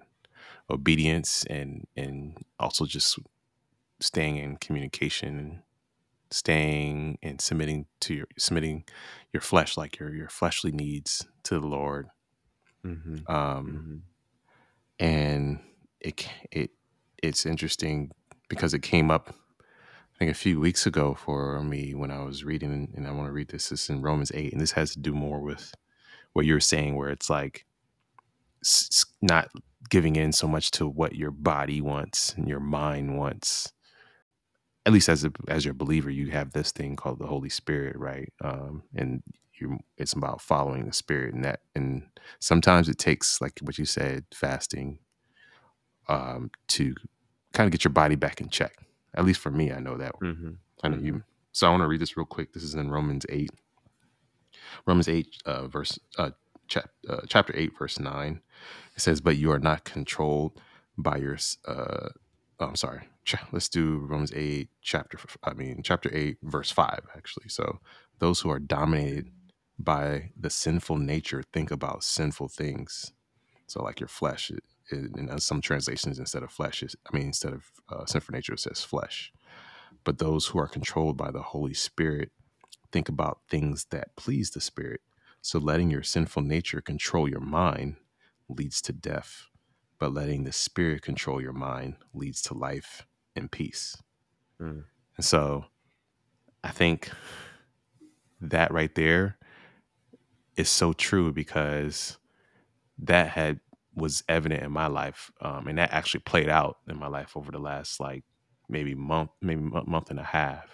Obedience 0.68 1.44
and 1.48 1.86
and 1.96 2.44
also 2.58 2.86
just 2.86 3.18
staying 4.00 4.36
in 4.36 4.56
communication 4.56 5.62
staying 6.30 7.18
and 7.22 7.40
submitting 7.40 7.86
to 8.00 8.14
your 8.14 8.26
submitting 8.36 8.84
your 9.32 9.40
flesh, 9.40 9.76
like 9.76 9.98
your 9.98 10.12
your 10.12 10.28
fleshly 10.28 10.72
needs 10.72 11.26
to 11.44 11.60
the 11.60 11.66
Lord. 11.66 12.08
Mm-hmm. 12.84 13.30
Um 13.32 14.02
and 14.98 15.60
it 16.00 16.28
it 16.50 16.70
it's 17.22 17.46
interesting 17.46 18.10
because 18.48 18.74
it 18.74 18.82
came 18.82 19.10
up 19.10 19.34
I 20.16 20.18
think 20.18 20.30
a 20.30 20.34
few 20.34 20.58
weeks 20.58 20.86
ago 20.86 21.14
for 21.14 21.62
me 21.62 21.94
when 21.94 22.10
I 22.10 22.22
was 22.22 22.42
reading, 22.42 22.90
and 22.96 23.06
I 23.06 23.10
want 23.10 23.28
to 23.28 23.32
read 23.32 23.48
this. 23.48 23.68
This 23.68 23.82
is 23.82 23.90
in 23.90 24.00
Romans 24.00 24.32
8, 24.32 24.50
and 24.50 24.62
this 24.62 24.72
has 24.72 24.92
to 24.92 24.98
do 24.98 25.12
more 25.12 25.40
with 25.40 25.74
what 26.32 26.46
you're 26.46 26.58
saying, 26.58 26.96
where 26.96 27.10
it's 27.10 27.28
like 27.28 27.66
s- 28.64 29.04
not 29.22 29.48
giving 29.90 30.16
in 30.16 30.32
so 30.32 30.48
much 30.48 30.70
to 30.72 30.86
what 30.88 31.16
your 31.16 31.30
body 31.30 31.80
wants 31.80 32.34
and 32.34 32.48
your 32.48 32.60
mind 32.60 33.18
wants. 33.18 33.72
At 34.86 34.92
least 34.92 35.08
as 35.08 35.24
a 35.24 35.32
as 35.48 35.64
your 35.64 35.74
believer, 35.74 36.10
you 36.10 36.30
have 36.30 36.52
this 36.52 36.72
thing 36.72 36.96
called 36.96 37.18
the 37.18 37.26
Holy 37.26 37.50
Spirit, 37.50 37.96
right? 37.96 38.32
Um, 38.42 38.84
and 38.94 39.22
you, 39.54 39.78
it's 39.98 40.12
about 40.14 40.40
following 40.42 40.86
the 40.86 40.92
Spirit, 40.92 41.34
and 41.34 41.44
that, 41.44 41.60
and 41.74 42.04
sometimes 42.40 42.88
it 42.88 42.98
takes, 42.98 43.40
like 43.40 43.58
what 43.62 43.78
you 43.78 43.84
said, 43.86 44.24
fasting, 44.34 44.98
um, 46.08 46.50
to 46.68 46.94
kind 47.54 47.66
of 47.66 47.72
get 47.72 47.84
your 47.84 47.92
body 47.92 48.16
back 48.16 48.40
in 48.40 48.48
check. 48.50 48.76
At 49.14 49.24
least 49.24 49.40
for 49.40 49.50
me, 49.50 49.72
I 49.72 49.80
know 49.80 49.96
that 49.98 50.14
Mm-hmm. 50.22 50.50
I 50.84 50.88
know 50.88 50.98
you. 50.98 51.22
So 51.52 51.66
I 51.66 51.70
want 51.70 51.82
to 51.82 51.88
read 51.88 52.00
this 52.00 52.16
real 52.16 52.26
quick. 52.26 52.52
This 52.52 52.62
is 52.62 52.74
in 52.74 52.90
Romans 52.90 53.26
eight. 53.28 53.50
Romans 54.86 55.08
eight, 55.08 55.28
uh, 55.46 55.68
verse 55.68 55.98
uh, 56.18 56.30
chap, 56.68 56.90
uh, 57.08 57.22
chapter 57.28 57.54
eight, 57.56 57.78
verse 57.78 57.98
nine. 57.98 58.42
It 58.96 59.02
says, 59.02 59.20
"But 59.20 59.36
you 59.36 59.50
are 59.52 59.58
not 59.58 59.84
controlled 59.84 60.60
by 60.98 61.18
your." 61.18 61.38
Uh, 61.66 62.10
oh, 62.60 62.66
I'm 62.66 62.76
sorry. 62.76 63.08
Let's 63.52 63.68
do 63.68 63.98
Romans 63.98 64.32
eight, 64.34 64.70
chapter. 64.82 65.18
i 65.44 65.54
mean, 65.54 65.82
chapter 65.84 66.10
eight, 66.14 66.38
verse 66.42 66.70
five. 66.70 67.00
Actually, 67.16 67.48
so 67.48 67.80
those 68.20 68.40
who 68.40 68.50
are 68.50 68.60
dominated 68.60 69.30
by 69.78 70.30
the 70.38 70.50
sinful 70.50 70.98
nature 70.98 71.42
think 71.52 71.70
about 71.70 72.04
sinful 72.04 72.48
things. 72.48 73.12
So, 73.66 73.82
like 73.82 74.00
your 74.00 74.08
flesh. 74.08 74.50
It, 74.50 74.64
it, 74.90 75.16
in 75.16 75.38
some 75.40 75.60
translations, 75.60 76.18
instead 76.18 76.42
of 76.44 76.52
flesh, 76.52 76.82
is, 76.82 76.96
I 77.12 77.16
mean, 77.16 77.28
instead 77.28 77.52
of 77.54 77.64
uh, 77.90 78.06
sinful 78.06 78.34
nature, 78.34 78.54
it 78.54 78.60
says 78.60 78.82
flesh. 78.82 79.32
But 80.04 80.18
those 80.18 80.46
who 80.48 80.58
are 80.58 80.68
controlled 80.68 81.16
by 81.16 81.30
the 81.30 81.42
Holy 81.42 81.74
Spirit 81.74 82.30
think 82.92 83.08
about 83.08 83.40
things 83.50 83.86
that 83.90 84.16
please 84.16 84.50
the 84.50 84.60
Spirit. 84.60 85.00
So 85.42 85.58
letting 85.58 85.90
your 85.90 86.02
sinful 86.02 86.42
nature 86.42 86.80
control 86.80 87.28
your 87.28 87.40
mind 87.40 87.96
leads 88.48 88.80
to 88.82 88.92
death, 88.92 89.44
but 89.98 90.12
letting 90.12 90.44
the 90.44 90.52
Spirit 90.52 91.02
control 91.02 91.40
your 91.40 91.52
mind 91.52 91.96
leads 92.12 92.42
to 92.42 92.54
life 92.54 93.06
and 93.34 93.50
peace. 93.50 93.96
Mm. 94.60 94.84
And 95.16 95.24
so 95.24 95.66
I 96.64 96.70
think 96.70 97.10
that 98.40 98.72
right 98.72 98.94
there 98.94 99.38
is 100.56 100.68
so 100.68 100.92
true 100.92 101.32
because 101.32 102.18
that 102.98 103.28
had 103.28 103.60
was 103.94 104.22
evident 104.28 104.62
in 104.62 104.70
my 104.70 104.86
life 104.86 105.30
um, 105.40 105.66
and 105.68 105.78
that 105.78 105.92
actually 105.92 106.20
played 106.20 106.48
out 106.48 106.76
in 106.88 106.98
my 106.98 107.08
life 107.08 107.34
over 107.34 107.50
the 107.50 107.58
last 107.58 107.98
like 107.98 108.24
maybe 108.68 108.94
month 108.94 109.30
maybe 109.40 109.62
mo- 109.62 109.84
month 109.86 110.10
and 110.10 110.20
a 110.20 110.24
half 110.24 110.66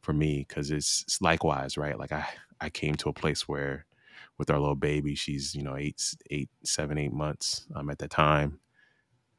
for 0.00 0.12
me 0.14 0.46
because 0.48 0.70
it's, 0.70 1.02
it's 1.02 1.20
likewise 1.20 1.76
right 1.76 1.98
like 1.98 2.12
i 2.12 2.26
i 2.60 2.68
came 2.70 2.94
to 2.94 3.08
a 3.08 3.12
place 3.12 3.48
where 3.48 3.86
with 4.38 4.50
our 4.50 4.58
little 4.58 4.76
baby 4.76 5.14
she's 5.14 5.54
you 5.54 5.62
know 5.62 5.76
eight 5.76 6.02
eight 6.30 6.50
seven 6.64 6.98
eight 6.98 7.12
months 7.12 7.66
um, 7.74 7.90
at 7.90 7.98
the 7.98 8.08
time 8.08 8.60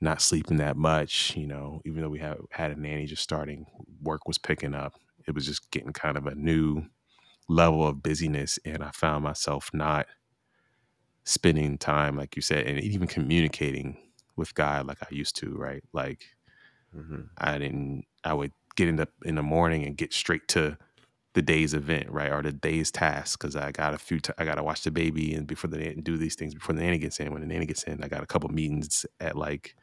not 0.02 0.22
sleeping 0.22 0.58
that 0.58 0.78
much 0.78 1.36
you 1.36 1.48
know 1.48 1.82
even 1.86 2.02
though 2.02 2.10
we 2.10 2.20
had 2.20 2.38
had 2.52 2.72
a 2.72 2.80
nanny 2.80 3.06
just 3.06 3.24
starting 3.24 3.66
work 4.02 4.28
was 4.28 4.38
picking 4.38 4.74
up 4.74 4.94
it 5.28 5.36
was 5.36 5.46
just 5.46 5.70
getting 5.72 5.94
kind 5.94 6.18
of 6.18 6.28
a 6.28 6.36
new 6.36 6.84
level 7.50 7.88
of 7.88 8.04
busyness 8.04 8.60
and 8.66 8.84
i 8.84 8.92
found 8.92 9.24
myself 9.24 9.72
not 9.74 10.08
spending 11.24 11.78
time 11.78 12.16
like 12.18 12.36
you 12.36 12.42
said 12.42 12.66
and 12.66 12.80
even 12.80 13.08
communicating 13.08 13.98
with 14.36 14.54
god 14.56 14.88
like 14.88 15.02
i 15.02 15.08
used 15.12 15.36
to 15.36 15.56
right? 15.56 15.84
Like 15.94 16.26
hmm 16.94 17.30
i 17.38 17.58
didn't 17.58 18.06
i 18.24 18.34
would 18.34 18.52
get 18.76 18.88
in 18.88 18.96
the 18.96 19.08
in 19.24 19.36
the 19.36 19.44
morning 19.44 19.86
and 19.86 19.98
get 19.98 20.14
straight 20.14 20.48
to 20.50 20.78
the 21.33 21.41
day's 21.41 21.74
event 21.74 22.09
right 22.09 22.31
or 22.31 22.41
the 22.41 22.51
day's 22.51 22.91
task 22.91 23.39
because 23.39 23.55
i 23.55 23.71
got 23.71 23.93
a 23.93 23.98
few 23.98 24.19
t- 24.19 24.33
i 24.38 24.45
got 24.45 24.55
to 24.55 24.63
watch 24.63 24.83
the 24.83 24.91
baby 24.91 25.33
and 25.33 25.48
before 25.48 25.69
the 25.69 25.88
and 25.88 26.03
do 26.03 26.17
these 26.17 26.36
things 26.36 26.53
before 26.53 26.74
the 26.74 26.81
nanny 26.81 26.98
gets 26.98 27.19
in 27.19 27.31
when 27.31 27.41
the 27.41 27.48
nanny 27.48 27.65
gets 27.65 27.83
in 27.83 28.03
i 28.03 28.07
got 28.07 28.24
a 28.24 28.27
couple 28.27 28.50
meetings 28.50 29.05
at 29.19 29.36
like 29.36 29.75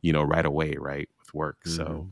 you 0.00 0.12
know 0.12 0.22
right 0.22 0.46
away 0.46 0.74
right 0.78 1.08
with 1.18 1.34
work 1.34 1.58
so 1.66 2.08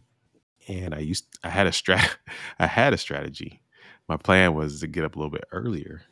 and 0.69 0.95
i 0.95 0.99
used 0.99 1.27
i 1.45 1.49
had 1.49 1.67
a 1.67 1.71
strat 1.71 2.17
i 2.59 2.67
had 2.67 2.93
a 2.95 2.99
strategy. 2.99 3.61
My 4.09 4.17
plan 4.17 4.55
was 4.55 4.81
to 4.81 4.89
get 4.89 5.05
up 5.05 5.17
a 5.17 5.19
little 5.19 5.31
bit 5.31 5.45
earlier 5.53 6.03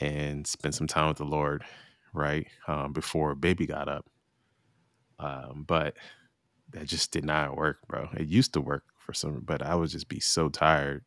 and 0.00 0.46
spend 0.46 0.74
some 0.74 0.86
time 0.86 1.08
with 1.08 1.18
the 1.18 1.24
lord 1.24 1.64
right 2.14 2.46
um, 2.68 2.92
before 2.92 3.34
baby 3.34 3.66
got 3.66 3.88
up 3.88 4.06
um, 5.18 5.64
but 5.66 5.96
that 6.72 6.86
just 6.86 7.12
did 7.12 7.24
not 7.24 7.56
work 7.56 7.78
bro. 7.88 8.08
It 8.16 8.28
used 8.28 8.52
to 8.54 8.60
work 8.60 8.84
for 8.98 9.12
some 9.14 9.40
but 9.44 9.62
i 9.62 9.74
would 9.74 9.90
just 9.90 10.08
be 10.08 10.20
so 10.20 10.48
tired 10.48 11.04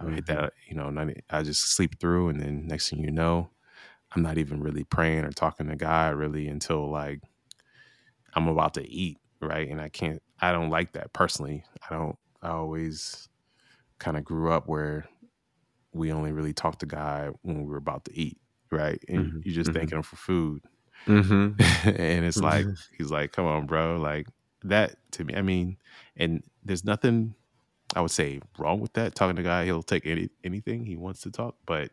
i 0.00 0.04
would 0.04 0.14
hit 0.14 0.26
Mhm. 0.26 0.26
that 0.26 0.52
you 0.68 0.76
know 0.76 0.90
i 1.30 1.42
just 1.42 1.72
sleep 1.72 1.98
through 2.00 2.28
and 2.28 2.40
then 2.40 2.66
next 2.66 2.90
thing 2.90 3.00
you 3.00 3.10
know 3.10 3.50
i'm 4.12 4.22
not 4.22 4.38
even 4.38 4.62
really 4.62 4.84
praying 4.84 5.24
or 5.24 5.32
talking 5.32 5.68
to 5.68 5.76
god 5.76 6.14
really 6.16 6.48
until 6.48 6.88
like 6.90 7.20
i'm 8.34 8.48
about 8.48 8.74
to 8.74 8.88
eat 8.88 9.18
right 9.40 9.68
and 9.68 9.80
i 9.80 9.88
can't 9.88 10.22
i 10.40 10.52
don't 10.52 10.70
like 10.70 10.92
that 10.92 11.12
personally 11.12 11.64
i 11.88 11.94
don't 11.94 12.16
i 12.42 12.48
always 12.48 13.28
kind 13.98 14.16
of 14.16 14.24
grew 14.24 14.50
up 14.52 14.68
where 14.68 15.06
we 15.92 16.12
only 16.12 16.32
really 16.32 16.52
talk 16.52 16.78
to 16.78 16.86
god 16.86 17.32
when 17.42 17.58
we 17.58 17.64
were 17.64 17.76
about 17.78 18.04
to 18.04 18.16
eat 18.18 18.38
right 18.72 19.02
and 19.08 19.32
Mhm. 19.32 19.42
you're 19.42 19.54
just 19.54 19.72
Mhm. 19.72 19.74
thanking 19.74 19.96
him 19.98 20.02
for 20.02 20.16
food 20.16 20.62
Mhm. 21.06 21.56
and 21.98 22.24
it's 22.24 22.42
like 22.42 22.68
he's 22.98 23.10
like 23.10 23.32
come 23.32 23.46
on 23.46 23.66
bro 23.66 23.98
like 23.98 24.26
that 24.64 24.96
to 25.12 25.24
me 25.24 25.34
i 25.36 25.42
mean 25.42 25.76
and 26.16 26.42
there's 26.64 26.84
nothing 26.84 27.34
i 27.94 28.00
would 28.00 28.10
say 28.10 28.40
wrong 28.58 28.80
with 28.80 28.92
that 28.94 29.14
talking 29.14 29.36
to 29.36 29.42
god 29.42 29.64
he'll 29.64 29.82
take 29.82 30.06
any 30.06 30.28
anything 30.44 30.84
he 30.84 30.96
wants 30.96 31.20
to 31.20 31.30
talk 31.30 31.56
but 31.66 31.90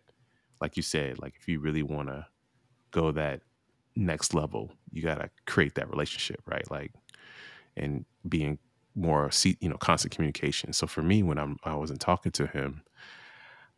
like 0.61 0.77
you 0.77 0.83
said 0.83 1.19
like 1.19 1.35
if 1.39 1.47
you 1.47 1.59
really 1.59 1.83
want 1.83 2.07
to 2.07 2.25
go 2.91 3.11
that 3.11 3.41
next 3.95 4.33
level 4.33 4.71
you 4.91 5.01
got 5.01 5.15
to 5.15 5.29
create 5.45 5.75
that 5.75 5.89
relationship 5.89 6.41
right? 6.47 6.69
Like 6.71 6.91
and 7.75 8.05
being 8.27 8.59
more 8.95 9.29
you 9.59 9.69
know 9.69 9.77
constant 9.77 10.13
communication. 10.13 10.73
So 10.73 10.87
for 10.87 11.01
me 11.01 11.23
when 11.23 11.37
i'm 11.37 11.57
i 11.63 11.75
wasn't 11.75 11.99
talking 11.99 12.31
to 12.33 12.47
him 12.47 12.83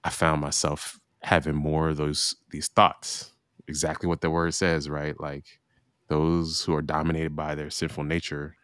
i 0.03 0.09
found 0.09 0.41
myself 0.41 0.99
having 1.23 1.55
more 1.55 1.89
of 1.89 1.97
those 1.97 2.35
these 2.51 2.67
thoughts 2.67 3.31
exactly 3.67 4.07
what 4.07 4.21
the 4.21 4.29
word 4.29 4.53
says 4.53 4.89
right? 4.89 5.19
Like 5.19 5.59
those 6.07 6.61
who 6.63 6.75
are 6.75 6.81
dominated 6.81 7.35
by 7.35 7.55
their 7.55 7.69
sinful 7.69 8.03
nature 8.03 8.55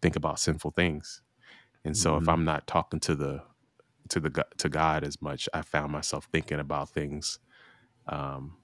think 0.00 0.16
about 0.16 0.38
sinful 0.40 0.72
things 0.72 1.22
and 1.84 1.96
so 1.96 2.16
if 2.16 2.24
Mhm. 2.24 2.28
i'm 2.28 2.44
not 2.44 2.66
talking 2.66 3.00
to 3.00 3.14
the 3.14 3.42
to 4.08 4.20
the 4.20 4.46
to 4.58 4.68
god 4.68 5.04
as 5.04 5.20
much 5.22 5.48
i 5.54 5.62
found 5.62 5.92
myself 5.92 6.28
thinking 6.32 6.60
about 6.60 6.90
things 6.90 7.38
um 8.08 8.56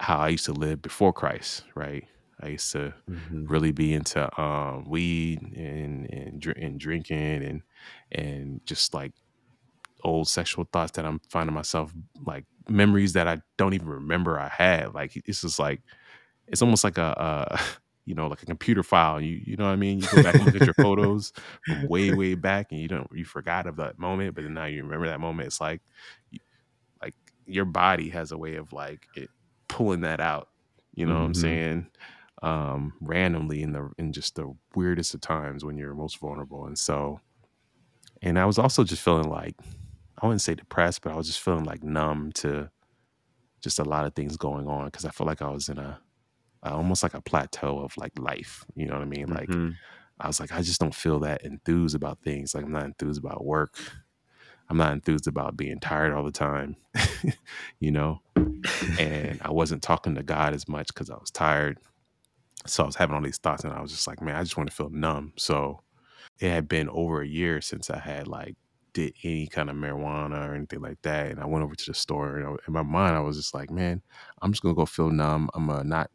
how 0.00 0.18
i 0.18 0.28
used 0.28 0.44
to 0.44 0.52
live 0.52 0.82
before 0.82 1.12
christ 1.12 1.64
right 1.74 2.06
i 2.40 2.48
used 2.48 2.70
to 2.72 2.92
Mhm. 3.08 3.48
really 3.48 3.72
be 3.72 3.94
into 3.94 4.40
um 4.40 4.84
weed 4.84 5.40
and 5.56 6.10
and, 6.12 6.40
dr- 6.40 6.58
and 6.58 6.78
drinking 6.78 7.42
and 7.42 7.62
and 8.12 8.60
just 8.66 8.92
like 8.92 9.12
old 10.04 10.28
sexual 10.28 10.64
thoughts 10.72 10.92
that 10.92 11.06
i'm 11.06 11.20
finding 11.30 11.54
myself 11.54 11.92
like 12.26 12.44
memories 12.68 13.14
that 13.14 13.26
i 13.26 13.40
don't 13.56 13.74
even 13.74 13.88
remember 13.88 14.38
i 14.38 14.48
had 14.48 14.94
like 14.94 15.16
it's 15.26 15.40
just 15.40 15.58
like 15.58 15.80
it's 16.48 16.62
almost 16.62 16.84
like 16.84 16.98
a, 16.98 17.14
a 17.56 17.60
you 18.06 18.14
know 18.14 18.28
like 18.28 18.42
a 18.42 18.46
computer 18.46 18.82
file 18.82 19.20
you 19.20 19.42
you 19.44 19.56
know 19.56 19.64
what 19.66 19.72
i 19.72 19.76
mean 19.76 20.00
you 20.00 20.08
go 20.08 20.20
back 20.20 20.38
and 20.38 20.46
look 20.46 20.56
at 20.56 20.66
your 20.66 20.74
photos 20.74 21.32
from 21.66 21.82
way 21.88 22.12
way 22.12 22.34
back 22.34 22.68
and 22.72 22.80
you 22.80 22.88
don't 22.88 23.08
you 23.12 23.24
forgot 23.26 23.66
of 23.66 23.76
that 23.76 23.98
moment 23.98 24.34
but 24.34 24.44
then 24.44 24.54
now 24.54 24.64
you 24.66 24.82
remember 24.82 25.06
that 25.08 25.20
moment 25.20 25.46
it's 25.48 25.60
like 25.60 25.82
like 27.02 27.14
your 27.46 27.64
body 27.64 28.08
has 28.10 28.32
a 28.32 28.38
way 28.38 28.56
of 28.56 28.72
like 28.72 29.08
it 29.14 29.30
pulling 29.68 30.00
that 30.00 30.20
out 30.20 30.48
you 30.94 31.06
know 31.06 31.14
what 31.14 31.24
i'm 31.26 31.32
Mhm. 31.32 31.36
saying 31.36 31.90
um 32.42 32.92
randomly 33.00 33.62
in 33.62 33.72
the 33.72 33.90
in 33.98 34.12
just 34.12 34.34
the 34.34 34.52
weirdest 34.74 35.14
of 35.14 35.20
times 35.20 35.64
when 35.64 35.76
you're 35.76 35.94
most 35.94 36.18
vulnerable 36.18 36.66
and 36.66 36.78
so 36.78 37.20
and 38.22 38.38
i 38.38 38.44
was 38.44 38.58
also 38.58 38.84
just 38.84 39.02
feeling 39.02 39.28
like 39.28 39.54
i 40.20 40.26
wouldn't 40.26 40.42
say 40.42 40.54
depressed 40.54 41.02
but 41.02 41.12
i 41.12 41.16
was 41.16 41.26
just 41.26 41.40
feeling 41.40 41.64
like 41.64 41.82
numb 41.82 42.32
to 42.32 42.70
just 43.62 43.78
a 43.78 43.84
lot 43.84 44.06
of 44.06 44.14
things 44.14 44.36
going 44.36 44.66
on 44.68 44.86
because 44.86 45.04
i 45.04 45.10
felt 45.10 45.26
like 45.28 45.42
i 45.42 45.50
was 45.50 45.68
in 45.68 45.78
a 45.78 45.98
uh, 46.66 46.74
almost 46.76 47.02
like 47.02 47.14
a 47.14 47.20
plateau 47.20 47.78
of 47.78 47.96
like 47.96 48.18
life. 48.18 48.64
You 48.74 48.86
know 48.86 48.94
what 48.94 49.02
I 49.02 49.06
mean? 49.06 49.28
Like 49.28 49.48
Mhm. 49.48 49.74
I 50.20 50.26
was 50.26 50.40
like, 50.40 50.52
I 50.52 50.62
just 50.62 50.80
don't 50.80 50.94
feel 50.94 51.20
that 51.20 51.42
enthused 51.44 51.94
about 51.94 52.22
things. 52.22 52.54
Like 52.54 52.64
I'm 52.64 52.72
not 52.72 52.84
enthused 52.84 53.20
about 53.20 53.44
work. 53.44 53.78
I'm 54.68 54.76
not 54.78 54.92
enthused 54.92 55.28
about 55.28 55.56
being 55.56 55.78
tired 55.78 56.12
all 56.12 56.24
the 56.24 56.32
time. 56.32 56.76
you 57.80 57.90
know? 57.92 58.20
And 58.98 59.38
I 59.42 59.50
wasn't 59.50 59.82
talking 59.82 60.14
to 60.16 60.22
God 60.22 60.54
as 60.54 60.66
much 60.68 60.88
because 60.88 61.10
I 61.10 61.14
was 61.16 61.30
tired. 61.30 61.78
So 62.66 62.82
I 62.82 62.86
was 62.86 62.96
having 62.96 63.14
all 63.14 63.22
these 63.22 63.38
thoughts 63.38 63.64
and 63.64 63.72
I 63.72 63.80
was 63.80 63.92
just 63.92 64.06
like, 64.06 64.20
man, 64.20 64.36
I 64.36 64.42
just 64.42 64.56
want 64.56 64.68
to 64.70 64.74
feel 64.74 64.90
numb. 64.90 65.32
So 65.36 65.82
it 66.40 66.50
had 66.50 66.68
been 66.68 66.88
over 66.88 67.22
a 67.22 67.26
year 67.28 67.60
since 67.60 67.90
I 67.90 67.98
had 67.98 68.26
like 68.26 68.56
did 68.92 69.14
any 69.22 69.46
kind 69.46 69.68
of 69.70 69.76
marijuana 69.76 70.48
or 70.48 70.54
anything 70.54 70.80
like 70.80 71.00
that. 71.02 71.30
And 71.30 71.38
I 71.40 71.46
went 71.46 71.62
over 71.64 71.74
to 71.74 71.86
the 71.86 71.94
store 71.94 72.38
and 72.38 72.46
I- 72.46 72.56
in 72.66 72.72
my 72.72 72.82
mind, 72.82 73.14
I 73.14 73.20
was 73.20 73.36
just 73.36 73.54
like, 73.54 73.70
man, 73.70 74.02
I'm 74.42 74.52
just 74.52 74.62
gonna 74.62 74.74
go 74.74 74.86
feel 74.86 75.10
numb. 75.10 75.48
I'm 75.54 75.66
gonna 75.66 75.84
not 75.84 76.10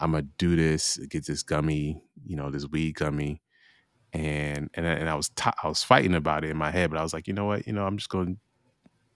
I'm 0.00 0.12
gonna 0.12 0.22
do 0.38 0.56
this, 0.56 0.98
get 1.08 1.26
this 1.26 1.42
gummy, 1.42 2.02
you 2.24 2.36
know, 2.36 2.50
this 2.50 2.66
weed 2.66 2.94
gummy, 2.96 3.42
and 4.12 4.70
and 4.74 4.86
I- 4.86 4.92
and 4.94 5.08
I 5.10 5.14
was 5.16 5.30
t- 5.30 5.50
I 5.62 5.68
was 5.68 5.82
fighting 5.84 6.14
about 6.14 6.44
it 6.44 6.50
in 6.50 6.56
my 6.58 6.70
head, 6.70 6.90
but 6.90 6.98
I 7.00 7.02
was 7.04 7.14
like, 7.14 7.28
you 7.28 7.34
know 7.34 7.46
what, 7.46 7.66
you 7.66 7.72
know, 7.72 7.86
I'm 7.86 7.96
just 7.98 8.10
gonna 8.10 8.36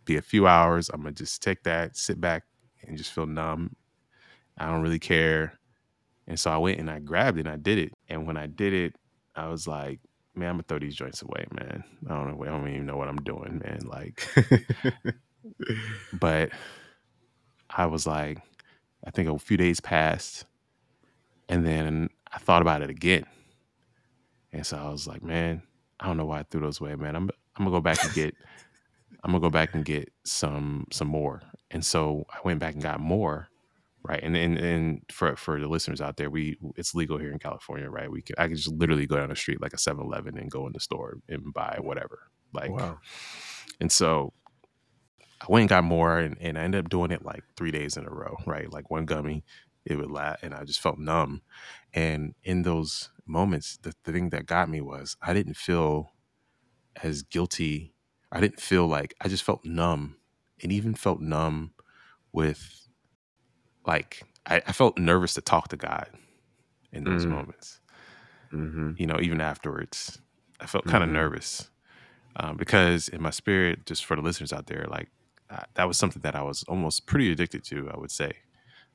be 0.05 0.17
a 0.17 0.23
few 0.23 0.47
hours. 0.47 0.91
I'm 0.91 1.03
gonna 1.03 1.13
just 1.13 1.43
take 1.43 1.63
that, 1.65 1.97
sit 1.97 2.21
back, 2.21 2.45
and 2.87 2.97
just 2.99 3.13
feel 3.13 3.27
numb. 3.27 3.77
I 4.59 4.67
don't 4.71 4.83
really 4.83 4.99
care. 4.99 5.59
And 6.27 6.39
so 6.39 6.51
I 6.51 6.59
went 6.59 6.81
and 6.81 6.91
I 6.91 7.01
grabbed 7.01 7.39
it 7.39 7.43
and 7.43 7.51
I 7.51 7.57
did 7.57 7.79
it. 7.79 7.93
And 8.09 8.27
when 8.27 8.37
I 8.37 8.47
did 8.47 8.73
it, 8.75 8.95
I 9.37 9.49
was 9.49 9.67
like, 9.67 10.01
man, 10.35 10.51
I'm 10.51 10.55
gonna 10.57 10.65
throw 10.69 10.79
these 10.79 10.97
joints 10.97 11.23
away, 11.23 11.47
man. 11.53 11.85
I 12.09 12.15
don't 12.15 12.39
know, 12.39 12.45
I 12.45 12.49
don't 12.49 12.69
even 12.69 12.87
know 12.87 12.97
what 12.97 13.09
I'm 13.09 13.17
doing, 13.23 13.61
man. 13.65 13.81
Like, 13.87 14.27
but 16.13 16.51
I 17.71 17.87
was 17.87 18.07
like, 18.07 18.39
I 19.05 19.11
think 19.11 19.29
a 19.29 19.39
few 19.39 19.57
days 19.57 19.81
passed, 19.81 20.45
and 21.51 21.67
then 21.67 22.09
I 22.33 22.39
thought 22.39 22.63
about 22.63 22.81
it 22.81 22.91
again. 22.91 23.27
And 24.53 24.65
so 24.65 24.79
I 24.79 24.89
was 24.89 25.07
like, 25.07 25.23
man, 25.23 25.63
I 25.99 26.07
don't 26.07 26.17
know 26.17 26.25
why 26.25 26.41
I 26.41 26.43
threw 26.45 26.61
those 26.61 26.81
away, 26.81 26.95
man. 26.95 27.17
I'm 27.17 27.29
I'm 27.57 27.65
gonna 27.65 27.77
go 27.77 27.81
back 27.81 28.03
and 28.05 28.15
get 28.15 28.35
I'm 29.25 29.33
gonna 29.33 29.41
go 29.41 29.51
back 29.51 29.75
and 29.75 29.85
get 29.85 30.13
some 30.25 30.87
some 30.93 31.09
more. 31.09 31.43
And 31.73 31.85
so 31.85 32.25
I 32.33 32.39
went 32.45 32.61
back 32.61 32.75
and 32.75 32.83
got 32.83 33.01
more, 33.01 33.49
right? 34.05 34.23
And 34.23 34.37
and 34.37 34.59
and 34.59 35.03
for 35.11 35.35
for 35.35 35.61
the 35.61 35.67
listeners 35.67 36.01
out 36.01 36.17
there, 36.17 36.31
we 36.31 36.57
it's 36.77 36.95
legal 36.95 37.19
here 37.19 37.33
in 37.33 37.41
California, 37.41 37.91
right? 37.91 38.11
We 38.11 38.23
can 38.23 38.37
I 38.39 38.47
can 38.47 38.57
just 38.57 38.73
literally 38.73 39.07
go 39.07 39.17
down 39.17 39.29
the 39.29 39.37
street 39.37 39.61
like 39.61 39.73
a 39.73 39.77
7-Eleven 39.77 40.39
and 40.39 40.51
go 40.51 40.69
in 40.69 40.73
the 40.73 40.81
store 40.81 41.19
and 41.29 41.53
buy 41.53 41.79
whatever. 41.81 42.31
Like 42.53 42.71
wow. 42.71 42.99
and 43.81 43.91
so 43.91 44.33
I 45.41 45.47
went 45.49 45.63
and 45.63 45.69
got 45.69 45.85
more 45.85 46.19
and, 46.19 46.37
and 46.41 46.57
I 46.57 46.63
ended 46.63 46.85
up 46.85 46.91
doing 46.91 47.11
it 47.11 47.25
like 47.25 47.43
three 47.57 47.71
days 47.73 47.97
in 47.97 48.07
a 48.07 48.11
row, 48.11 48.37
right? 48.47 48.73
Like 48.73 48.91
one 48.91 49.05
gummy, 49.05 49.45
it 49.85 49.97
would 49.97 50.11
last 50.11 50.43
and 50.43 50.55
I 50.55 50.65
just 50.65 50.81
felt 50.81 50.99
numb. 50.99 51.43
And 51.95 52.35
in 52.45 52.63
those 52.63 53.11
moments, 53.27 53.79
the, 53.83 53.95
the 54.05 54.13
thing 54.13 54.31
that 54.31 54.47
got 54.47 54.69
me 54.69 54.81
was 54.81 55.17
I 55.23 55.33
didn't 55.33 55.57
feel 55.57 56.13
as 57.03 57.23
guilty 57.23 57.95
I 58.33 58.41
didn't 58.41 58.61
feel 58.61 58.87
like 58.87 59.15
I 59.21 59.27
just 59.29 59.43
felt 59.43 59.65
numb, 59.65 60.17
and 60.63 60.71
even 60.71 60.95
felt 60.95 61.21
numb 61.21 61.75
with 62.33 62.87
like 63.87 64.23
I, 64.47 64.63
I 64.67 64.73
felt 64.73 64.99
nervous 64.99 65.35
to 65.35 65.41
talk 65.41 65.69
to 65.69 65.77
God 65.77 66.09
in 66.93 67.05
those 67.05 67.27
Mm. 67.27 67.31
moments. 67.31 67.81
Mm-hmm. 68.53 68.93
You 68.97 69.07
know, 69.07 69.19
even 69.21 69.41
afterwards, 69.41 70.21
I 70.61 70.67
felt 70.67 70.87
kind 70.87 71.03
of 71.05 71.11
Mhm. 71.11 71.15
nervous 71.15 71.71
um, 72.37 72.57
because 72.57 73.09
in 73.09 73.23
my 73.23 73.31
spirit, 73.31 73.87
just 73.87 74.05
for 74.05 74.17
the 74.17 74.23
listeners 74.23 74.53
out 74.53 74.67
there, 74.67 74.87
like 74.89 75.09
that 75.75 75.89
was 75.89 75.99
something 75.99 76.23
that 76.23 76.37
I 76.37 76.43
was 76.43 76.63
almost 76.65 77.07
pretty 77.07 77.33
addicted 77.33 77.65
to. 77.65 77.91
I 77.91 77.99
would 77.99 78.11
say, 78.13 78.33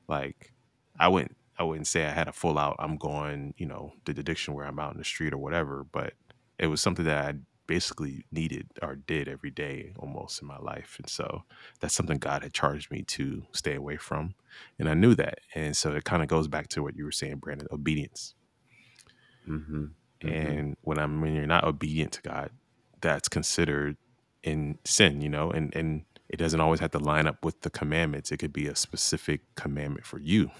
like 0.08 0.52
I 0.98 1.08
wouldn't 1.08 1.36
I 1.58 1.64
wouldn't 1.64 1.86
say 1.86 2.04
I 2.04 2.10
had 2.10 2.28
a 2.28 2.32
full 2.32 2.58
out. 2.58 2.76
I'm 2.78 2.96
going, 2.98 3.54
you 3.56 3.66
know, 3.66 3.92
the 4.04 4.12
addiction 4.12 4.54
where 4.54 4.66
I'm 4.66 4.78
out 4.78 4.92
in 4.92 4.98
the 4.98 5.04
street 5.04 5.32
or 5.32 5.38
whatever, 5.38 5.84
but 5.90 6.14
it 6.58 6.66
was 6.66 6.80
something 6.80 7.04
that 7.06 7.24
I 7.26 7.34
basically 7.66 8.24
needed 8.30 8.68
or 8.82 8.94
did 8.96 9.26
every 9.28 9.50
day 9.50 9.92
almost 9.98 10.40
in 10.42 10.46
my 10.48 10.58
life, 10.58 10.96
and 10.98 11.08
so 11.08 11.42
that's 11.80 11.94
something 11.94 12.18
God 12.18 12.42
had 12.42 12.52
charged 12.52 12.90
me 12.90 13.02
to 13.02 13.42
stay 13.52 13.74
away 13.74 13.96
from, 13.96 14.34
and 14.78 14.88
I 14.88 14.94
knew 14.94 15.14
that, 15.16 15.40
and 15.54 15.76
so 15.76 15.92
it 15.92 16.04
kind 16.04 16.22
of 16.22 16.28
goes 16.28 16.46
back 16.48 16.68
to 16.68 16.82
what 16.82 16.96
you 16.96 17.04
were 17.04 17.12
saying, 17.12 17.36
Brandon, 17.38 17.66
obedience. 17.72 18.34
Mm-hmm. 19.48 19.84
Mhm. 20.22 20.30
and 20.58 20.76
when 20.82 20.98
I'm 20.98 21.20
when 21.20 21.34
you're 21.34 21.46
not 21.46 21.64
obedient 21.64 22.12
to 22.12 22.22
God, 22.22 22.50
that's 23.00 23.28
considered 23.28 23.96
in 24.42 24.78
sin, 24.84 25.20
you 25.20 25.28
know, 25.28 25.50
and 25.50 25.74
and 25.74 26.04
it 26.28 26.38
doesn't 26.38 26.60
always 26.60 26.80
have 26.80 26.90
to 26.92 26.98
line 26.98 27.26
up 27.26 27.44
with 27.44 27.60
the 27.62 27.70
commandments. 27.70 28.32
It 28.32 28.38
could 28.38 28.52
be 28.52 28.66
a 28.66 28.74
specific 28.76 29.42
commandment 29.56 30.06
for 30.06 30.18
you, 30.18 30.50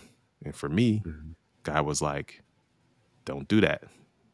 and 0.45 0.55
for 0.55 0.69
me, 0.69 1.05
Mhm. 1.05 1.35
God 1.65 1.87
was 1.87 2.03
like, 2.03 2.43
"Don't 3.25 3.49
do 3.49 3.61
that." 3.63 3.85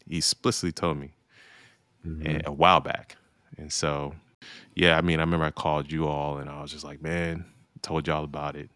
He 0.07 0.19
explicitly 0.19 0.73
told 0.73 0.99
me 0.99 1.15
Mhm. 2.05 2.43
a, 2.45 2.49
a 2.51 2.53
while 2.53 2.81
back, 2.81 3.17
and 3.57 3.73
so 3.73 4.15
yeah, 4.75 4.99
I 4.99 5.03
mean, 5.03 5.21
I 5.21 5.23
remember 5.23 5.47
I 5.47 5.51
called 5.53 5.93
you 5.93 6.07
all, 6.09 6.39
and 6.39 6.51
I 6.51 6.63
was 6.63 6.73
just 6.73 6.85
like, 6.85 7.03
"Man," 7.03 7.47
told 7.83 8.09
y'all 8.09 8.25
about 8.25 8.57
it. 8.57 8.71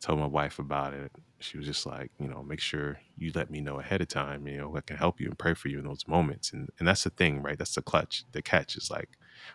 told 0.00 0.20
my 0.20 0.26
wife 0.26 0.58
about 0.58 0.94
it. 0.94 1.10
She 1.40 1.56
was 1.56 1.66
just 1.66 1.86
like, 1.86 2.10
you 2.18 2.28
know, 2.28 2.42
make 2.42 2.60
sure 2.60 2.98
you 3.16 3.30
let 3.34 3.50
me 3.50 3.60
know 3.60 3.78
ahead 3.78 4.00
of 4.00 4.08
time. 4.08 4.46
You 4.46 4.58
know, 4.58 4.76
I 4.76 4.80
can 4.80 4.96
help 4.96 5.20
you 5.20 5.26
and 5.26 5.38
pray 5.38 5.54
for 5.54 5.68
you 5.68 5.78
in 5.78 5.84
those 5.84 6.06
moments. 6.08 6.52
And 6.52 6.68
and 6.78 6.86
that's 6.88 7.04
the 7.04 7.10
thing, 7.10 7.42
right? 7.42 7.58
That's 7.58 7.74
the 7.74 7.82
clutch. 7.82 8.24
The 8.32 8.42
catch 8.42 8.76
is 8.76 8.90
like 8.90 9.10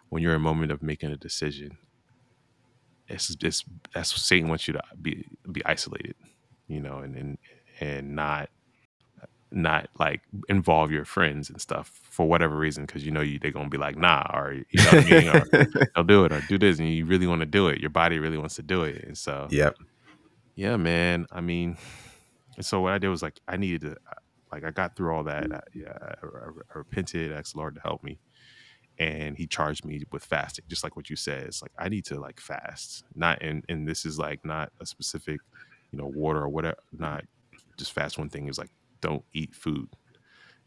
when 0.09 0.21
you're 0.21 0.31
in 0.33 0.37
a 0.37 0.39
moment 0.39 0.71
of 0.71 0.81
making 0.81 1.11
a 1.11 1.17
decision. 1.17 1.77
It's 3.07 3.35
it's 3.41 3.65
that's 3.93 4.19
Satan 4.21 4.47
wants 4.49 4.67
you 4.67 4.73
to 4.73 4.81
be 5.01 5.25
be 5.51 5.63
isolated, 5.65 6.15
you 6.67 6.79
know, 6.79 6.99
and 6.99 7.15
and 7.15 7.37
and 7.79 8.15
not 8.15 8.49
not 9.51 9.87
like 9.99 10.21
involve 10.49 10.91
your 10.91 11.05
friends 11.05 11.49
and 11.49 11.61
stuff 11.61 11.87
for 12.03 12.27
whatever 12.27 12.55
reason 12.57 12.85
because 12.85 13.05
you 13.05 13.11
know 13.11 13.21
you 13.21 13.37
they're 13.37 13.51
gonna 13.51 13.69
be 13.69 13.77
like 13.77 13.95
nah 13.95 14.25
or 14.33 14.53
you 14.53 14.83
know 14.83 14.89
I 14.91 15.03
mean 15.03 15.29
or 15.29 15.45
they'll 15.95 16.03
do 16.07 16.25
it 16.25 16.31
or 16.31 16.41
do 16.49 16.57
this 16.57 16.79
and 16.79 16.89
you 16.89 17.05
really 17.05 17.27
want 17.27 17.41
to 17.41 17.45
do 17.45 17.67
it 17.67 17.79
your 17.79 17.91
body 17.91 18.17
really 18.17 18.37
wants 18.37 18.55
to 18.55 18.63
do 18.63 18.81
it 18.83 19.03
and 19.03 19.17
so 19.17 19.47
yep. 19.51 19.77
yeah, 20.55 20.77
man. 20.77 21.27
I 21.31 21.41
mean, 21.41 21.77
and 22.57 22.65
so 22.65 22.81
what 22.81 22.93
I 22.93 22.97
did 22.97 23.09
was 23.09 23.21
like 23.21 23.39
I 23.47 23.57
needed 23.57 23.81
to, 23.81 23.95
like 24.51 24.63
I 24.63 24.71
got 24.71 24.95
through 24.95 25.15
all 25.15 25.23
that. 25.23 25.51
I, 25.51 25.61
yeah, 25.73 25.97
I, 26.01 26.13
I, 26.25 26.49
I 26.75 26.77
repented, 26.77 27.31
asked 27.31 27.53
the 27.53 27.59
Lord 27.59 27.75
to 27.75 27.81
help 27.81 28.03
me, 28.03 28.19
and 28.99 29.37
He 29.37 29.47
charged 29.47 29.85
me 29.85 30.03
with 30.11 30.23
fasting, 30.23 30.65
just 30.67 30.83
like 30.83 30.95
what 30.95 31.09
you 31.09 31.15
said. 31.15 31.43
It's 31.43 31.61
like 31.61 31.71
I 31.77 31.89
need 31.89 32.05
to 32.05 32.19
like 32.19 32.39
fast, 32.39 33.03
not 33.15 33.41
and 33.41 33.63
and 33.69 33.87
this 33.87 34.05
is 34.05 34.17
like 34.19 34.43
not 34.45 34.71
a 34.79 34.85
specific, 34.85 35.41
you 35.93 35.99
know, 35.99 36.07
water 36.07 36.41
or 36.41 36.49
whatever. 36.49 36.77
Not 36.93 37.25
just 37.79 37.93
fast. 37.93 38.19
One 38.19 38.29
thing 38.29 38.49
is 38.49 38.59
like 38.59 38.71
don't 39.01 39.25
eat 39.33 39.55
food. 39.55 39.89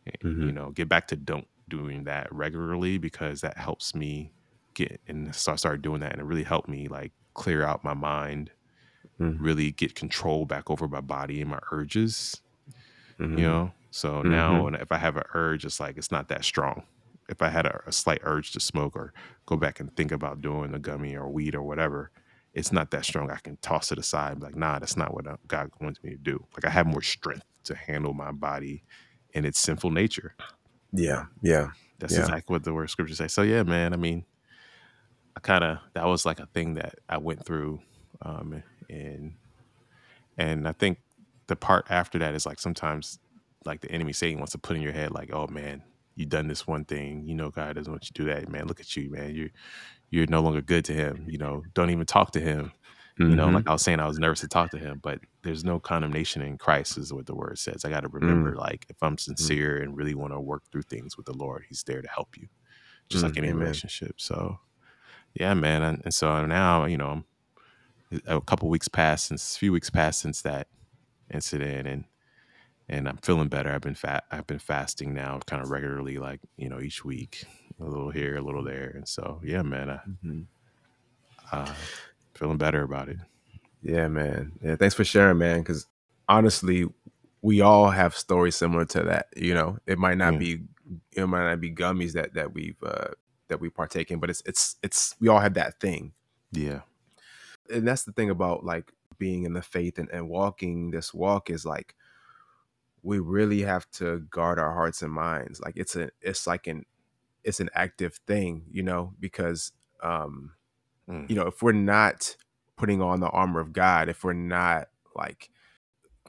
And, 0.06 0.16
You 0.40 0.52
know, 0.52 0.70
get 0.70 0.88
back 0.88 1.08
to 1.08 1.16
don't 1.16 1.48
doing 1.68 2.04
that 2.04 2.32
regularly 2.32 2.98
because 2.98 3.40
that 3.40 3.56
helps 3.58 3.94
me 3.94 4.32
get 4.74 5.00
and 5.08 5.34
so 5.34 5.52
I 5.52 5.56
started 5.56 5.82
doing 5.82 6.00
that, 6.00 6.12
and 6.12 6.20
it 6.20 6.24
really 6.24 6.44
helped 6.44 6.68
me 6.68 6.88
like 6.88 7.12
clear 7.34 7.64
out 7.64 7.84
my 7.84 7.94
mind 7.94 8.52
Mhm. 9.18 9.40
really 9.40 9.72
get 9.72 9.94
control 9.96 10.46
back 10.46 10.70
over 10.70 10.88
my 10.88 11.00
body 11.02 11.40
and 11.42 11.50
my 11.50 11.60
urges, 11.72 12.42
Mhm. 13.18 13.36
you 13.36 13.44
know? 13.44 13.72
So 13.90 14.22
now 14.22 14.64
when 14.64 14.74
if 14.74 14.92
I 14.92 14.98
have 14.98 15.16
an 15.16 15.24
urge, 15.34 15.64
it's 15.64 15.80
like 15.80 15.96
it's 15.96 16.12
not 16.12 16.28
that 16.28 16.44
strong. 16.44 16.86
If 17.28 17.42
I 17.42 17.48
had 17.48 17.66
a, 17.66 17.82
a 17.86 17.92
slight 17.92 18.20
urge 18.24 18.52
to 18.52 18.60
smoke 18.60 18.96
or 18.96 19.12
go 19.46 19.56
back 19.56 19.80
and 19.80 19.94
think 19.96 20.12
about 20.12 20.40
doing 20.42 20.74
a 20.74 20.78
gummy 20.78 21.16
or 21.16 21.30
weed 21.30 21.54
or 21.54 21.62
whatever, 21.62 22.12
it's 22.56 22.72
not 22.72 22.90
that 22.90 23.04
strong. 23.04 23.30
I 23.30 23.36
can 23.36 23.58
toss 23.58 23.92
it 23.92 23.98
aside 23.98 24.40
like, 24.40 24.56
nah, 24.56 24.78
that's 24.78 24.96
not 24.96 25.12
what 25.14 25.26
uh, 25.26 25.36
God 25.46 25.70
wants 25.78 26.02
me 26.02 26.10
to 26.12 26.16
do. 26.16 26.42
Like 26.54 26.64
I 26.64 26.70
have 26.70 26.86
more 26.86 27.02
strength 27.02 27.44
to 27.64 27.74
handle 27.76 28.14
my 28.14 28.32
body 28.32 28.82
and 29.34 29.44
its 29.44 29.60
sinful 29.60 29.90
nature. 29.90 30.34
Yeah. 30.90 31.26
Yeah. 31.42 31.68
That's 31.98 32.14
Yeah. 32.14 32.20
exactly 32.20 32.54
what 32.54 32.64
the 32.64 32.72
word 32.72 32.88
scripture 32.88 33.14
say. 33.14 33.28
So 33.28 33.42
yeah, 33.42 33.62
man. 33.62 33.92
I 33.92 33.96
mean, 33.96 34.24
I 35.36 35.40
kind 35.40 35.64
of 35.64 35.80
that 35.92 36.06
was 36.06 36.24
like 36.24 36.40
a 36.40 36.46
thing 36.46 36.74
that 36.74 36.94
I 37.10 37.18
went 37.18 37.44
through, 37.44 37.80
um, 38.22 38.62
and 38.88 39.34
and 40.38 40.66
I 40.66 40.72
think 40.72 40.98
the 41.46 41.56
part 41.56 41.86
after 41.90 42.18
that 42.20 42.34
is 42.34 42.46
like 42.46 42.58
sometimes 42.58 43.18
like 43.66 43.82
the 43.82 43.90
enemy 43.90 44.14
Satan 44.14 44.38
wants 44.38 44.52
to 44.52 44.58
put 44.58 44.76
in 44.76 44.82
your 44.82 44.92
head 44.92 45.12
like, 45.12 45.30
oh 45.30 45.46
man, 45.48 45.82
you 46.14 46.24
done 46.24 46.48
this 46.48 46.66
one 46.66 46.86
thing, 46.86 47.26
you 47.26 47.34
know 47.34 47.50
God 47.50 47.76
doesn't 47.76 47.92
want 47.92 48.04
you 48.04 48.14
to 48.14 48.22
do 48.22 48.28
that, 48.30 48.48
man. 48.48 48.66
Look 48.66 48.80
at 48.80 48.96
you, 48.96 49.10
man. 49.10 49.34
You 49.34 49.50
you're 50.10 50.26
no 50.28 50.40
longer 50.40 50.60
good 50.60 50.84
to 50.86 50.92
him. 50.92 51.26
You 51.28 51.38
know, 51.38 51.64
don't 51.74 51.90
even 51.90 52.06
talk 52.06 52.32
to 52.32 52.40
him. 52.40 52.72
You 53.18 53.34
know, 53.34 53.46
like 53.46 53.62
mm-hmm. 53.62 53.70
I 53.70 53.72
was 53.72 53.80
saying, 53.80 53.98
I 53.98 54.06
was 54.06 54.18
nervous 54.18 54.40
to 54.40 54.48
talk 54.48 54.70
to 54.72 54.78
him, 54.78 55.00
but 55.02 55.20
there's 55.42 55.64
no 55.64 55.80
condemnation 55.80 56.42
in 56.42 56.58
Christ, 56.58 56.98
is 56.98 57.14
what 57.14 57.24
the 57.24 57.34
word 57.34 57.58
says. 57.58 57.82
I 57.82 57.88
got 57.88 58.00
to 58.00 58.08
remember, 58.08 58.54
mm. 58.54 58.58
like, 58.58 58.84
if 58.90 59.02
I'm 59.02 59.12
mm-hmm. 59.12 59.16
sincere 59.16 59.78
and 59.78 59.96
really 59.96 60.14
want 60.14 60.34
to 60.34 60.40
work 60.40 60.64
through 60.70 60.82
things 60.82 61.16
with 61.16 61.24
the 61.24 61.32
Lord, 61.32 61.64
He's 61.66 61.82
there 61.84 62.02
to 62.02 62.08
help 62.08 62.36
you, 62.36 62.48
just 63.08 63.24
like 63.24 63.32
Mm, 63.32 63.38
any 63.38 63.48
amen. 63.48 63.60
relationship. 63.60 64.16
So, 64.20 64.58
yeah, 65.32 65.54
man. 65.54 65.82
And, 65.82 66.02
and 66.04 66.12
so 66.12 66.44
now, 66.44 66.84
you 66.84 66.98
know, 66.98 67.24
a 68.26 68.38
couple 68.42 68.68
weeks 68.68 68.88
passed 68.88 69.28
since, 69.28 69.56
a 69.56 69.58
few 69.58 69.72
weeks 69.72 69.88
passed 69.88 70.20
since 70.20 70.42
that 70.42 70.68
incident, 71.32 71.88
and 71.88 72.04
and 72.88 73.08
I'm 73.08 73.16
feeling 73.18 73.48
better. 73.48 73.72
I've 73.72 73.80
been 73.80 73.94
fat. 73.94 74.24
I've 74.30 74.46
been 74.46 74.58
fasting 74.58 75.14
now, 75.14 75.40
kind 75.46 75.62
of 75.62 75.70
regularly, 75.70 76.18
like 76.18 76.40
you 76.58 76.68
know, 76.68 76.80
each 76.80 77.02
week, 77.02 77.44
a 77.80 77.84
little 77.84 78.10
here, 78.10 78.36
a 78.36 78.42
little 78.42 78.62
there, 78.64 78.90
and 78.94 79.06
so 79.06 79.40
yeah, 79.44 79.62
man. 79.62 79.90
I, 79.90 80.00
Mhm. 80.24 80.46
uh, 81.52 81.74
feeling 82.34 82.56
better 82.58 82.82
about 82.82 83.08
it. 83.08 83.18
Yeah, 83.82 84.08
man. 84.08 84.52
Yeah, 84.62 84.76
thanks 84.76 84.94
for 84.94 85.04
sharing, 85.04 85.38
man. 85.38 85.60
Because 85.60 85.86
honestly, 86.28 86.86
we 87.42 87.60
all 87.60 87.90
have 87.90 88.16
stories 88.16 88.56
similar 88.56 88.84
to 88.86 89.02
that. 89.04 89.28
You 89.36 89.54
know, 89.54 89.78
it 89.86 89.98
might 89.98 90.18
not 90.18 90.34
Yeah. 90.34 90.38
be 90.38 90.62
it 91.12 91.26
might 91.26 91.48
not 91.48 91.60
be 91.60 91.72
gummies 91.74 92.12
that 92.12 92.34
that 92.34 92.52
we've 92.54 92.80
uh, 92.82 93.08
that 93.48 93.60
we 93.60 93.68
partake 93.70 94.10
in, 94.10 94.18
but 94.20 94.30
it's 94.30 94.42
it's 94.46 94.76
it's 94.82 95.14
we 95.20 95.28
all 95.28 95.40
have 95.40 95.54
that 95.54 95.80
thing. 95.80 96.12
Yeah. 96.52 96.82
and 97.68 97.86
that's 97.86 98.04
the 98.04 98.12
thing 98.12 98.30
about 98.30 98.64
like 98.64 98.92
being 99.18 99.42
in 99.44 99.52
the 99.52 99.60
faith 99.62 99.98
and, 99.98 100.08
and 100.10 100.28
walking 100.28 100.92
this 100.92 101.12
walk 101.12 101.50
is 101.50 101.66
like 101.66 101.96
we 103.02 103.18
really 103.18 103.62
have 103.62 103.90
to 103.90 104.20
guard 104.30 104.58
our 104.60 104.72
hearts 104.72 105.02
and 105.02 105.12
minds 105.12 105.58
like 105.60 105.76
it's 105.76 105.96
a 105.96 106.08
it's 106.20 106.46
like 106.46 106.68
an 106.68 106.84
it's 107.46 107.60
an 107.60 107.70
active 107.74 108.16
thing 108.26 108.64
you 108.70 108.82
know 108.82 109.14
because 109.20 109.72
um 110.02 110.52
Mm. 111.08 111.30
you 111.30 111.36
know 111.36 111.46
if 111.46 111.62
we're 111.62 111.70
not 111.70 112.36
putting 112.76 113.00
on 113.00 113.20
the 113.20 113.28
armor 113.28 113.60
of 113.60 113.72
god 113.72 114.08
if 114.08 114.24
we're 114.24 114.32
not 114.32 114.88
like 115.14 115.50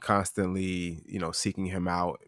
constantly 0.00 1.02
you 1.06 1.18
know 1.18 1.32
seeking 1.32 1.66
him 1.66 1.88
out 1.88 2.20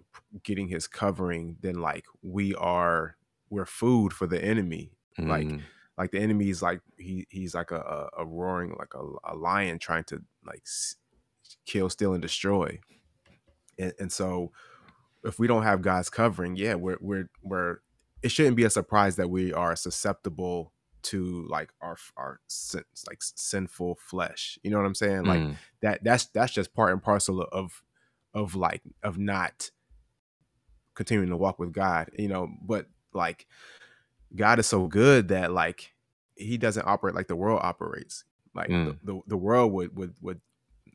getting 0.42 0.66
his 0.68 0.86
covering 0.88 1.56
then 1.60 1.76
like 1.80 2.04
we 2.22 2.54
are 2.56 3.16
we're 3.48 3.64
food 3.66 4.12
for 4.12 4.26
the 4.26 4.42
enemy 4.44 4.90
like 5.18 5.46
Mm. 5.46 5.62
like 5.96 6.10
the 6.12 6.18
enemy's 6.18 6.60
like 6.62 6.80
he 6.98 7.26
he's 7.30 7.54
like 7.54 7.70
a, 7.70 7.76
a, 8.16 8.22
a 8.22 8.26
roaring 8.26 8.74
like 8.78 8.94
a, 8.94 9.32
a 9.32 9.36
lion 9.36 9.78
trying 9.78 10.04
to 10.04 10.22
like 10.44 10.62
s- 10.66 10.96
kill 11.66 11.88
steal 11.88 12.12
and 12.14 12.22
destroy 12.22 12.80
and, 13.78 13.92
and 14.00 14.10
so 14.10 14.50
if 15.24 15.38
we 15.38 15.46
don't 15.46 15.62
have 15.62 15.82
god's 15.82 16.10
covering 16.10 16.56
yeah 16.56 16.74
we're 16.74 16.98
we're 17.00 17.28
we're 17.42 17.78
it 18.22 18.30
shouldn't 18.30 18.56
be 18.56 18.64
a 18.64 18.70
surprise 18.70 19.16
that 19.16 19.30
we 19.30 19.52
are 19.52 19.74
susceptible 19.76 20.72
to 21.02 21.46
like 21.48 21.70
our 21.80 21.96
our 22.16 22.40
sin, 22.46 22.84
like 23.08 23.18
sinful 23.22 23.94
flesh 23.96 24.58
you 24.62 24.70
know 24.70 24.76
what 24.76 24.84
i'm 24.86 24.94
saying 24.94 25.24
like 25.24 25.40
Mm. 25.40 25.56
that 25.80 26.04
that's 26.04 26.26
that's 26.26 26.52
just 26.52 26.74
part 26.74 26.92
and 26.92 27.02
parcel 27.02 27.40
of 27.42 27.82
of 28.34 28.54
like 28.54 28.82
of 29.02 29.16
not 29.18 29.70
continuing 30.94 31.30
to 31.30 31.36
walk 31.36 31.58
with 31.58 31.72
god 31.72 32.10
you 32.18 32.28
know 32.28 32.48
but 32.62 32.86
like 33.14 33.46
god 34.36 34.58
is 34.58 34.66
so 34.66 34.86
good 34.86 35.28
that 35.28 35.52
like 35.52 35.92
he 36.36 36.58
doesn't 36.58 36.86
operate 36.86 37.14
like 37.14 37.28
the 37.28 37.36
world 37.36 37.60
operates 37.62 38.24
like 38.54 38.68
the, 38.68 38.74
Mm. 38.74 38.98
the, 39.04 39.20
the 39.28 39.36
world 39.36 39.72
would 39.72 39.96
would 39.96 40.14
would 40.20 40.40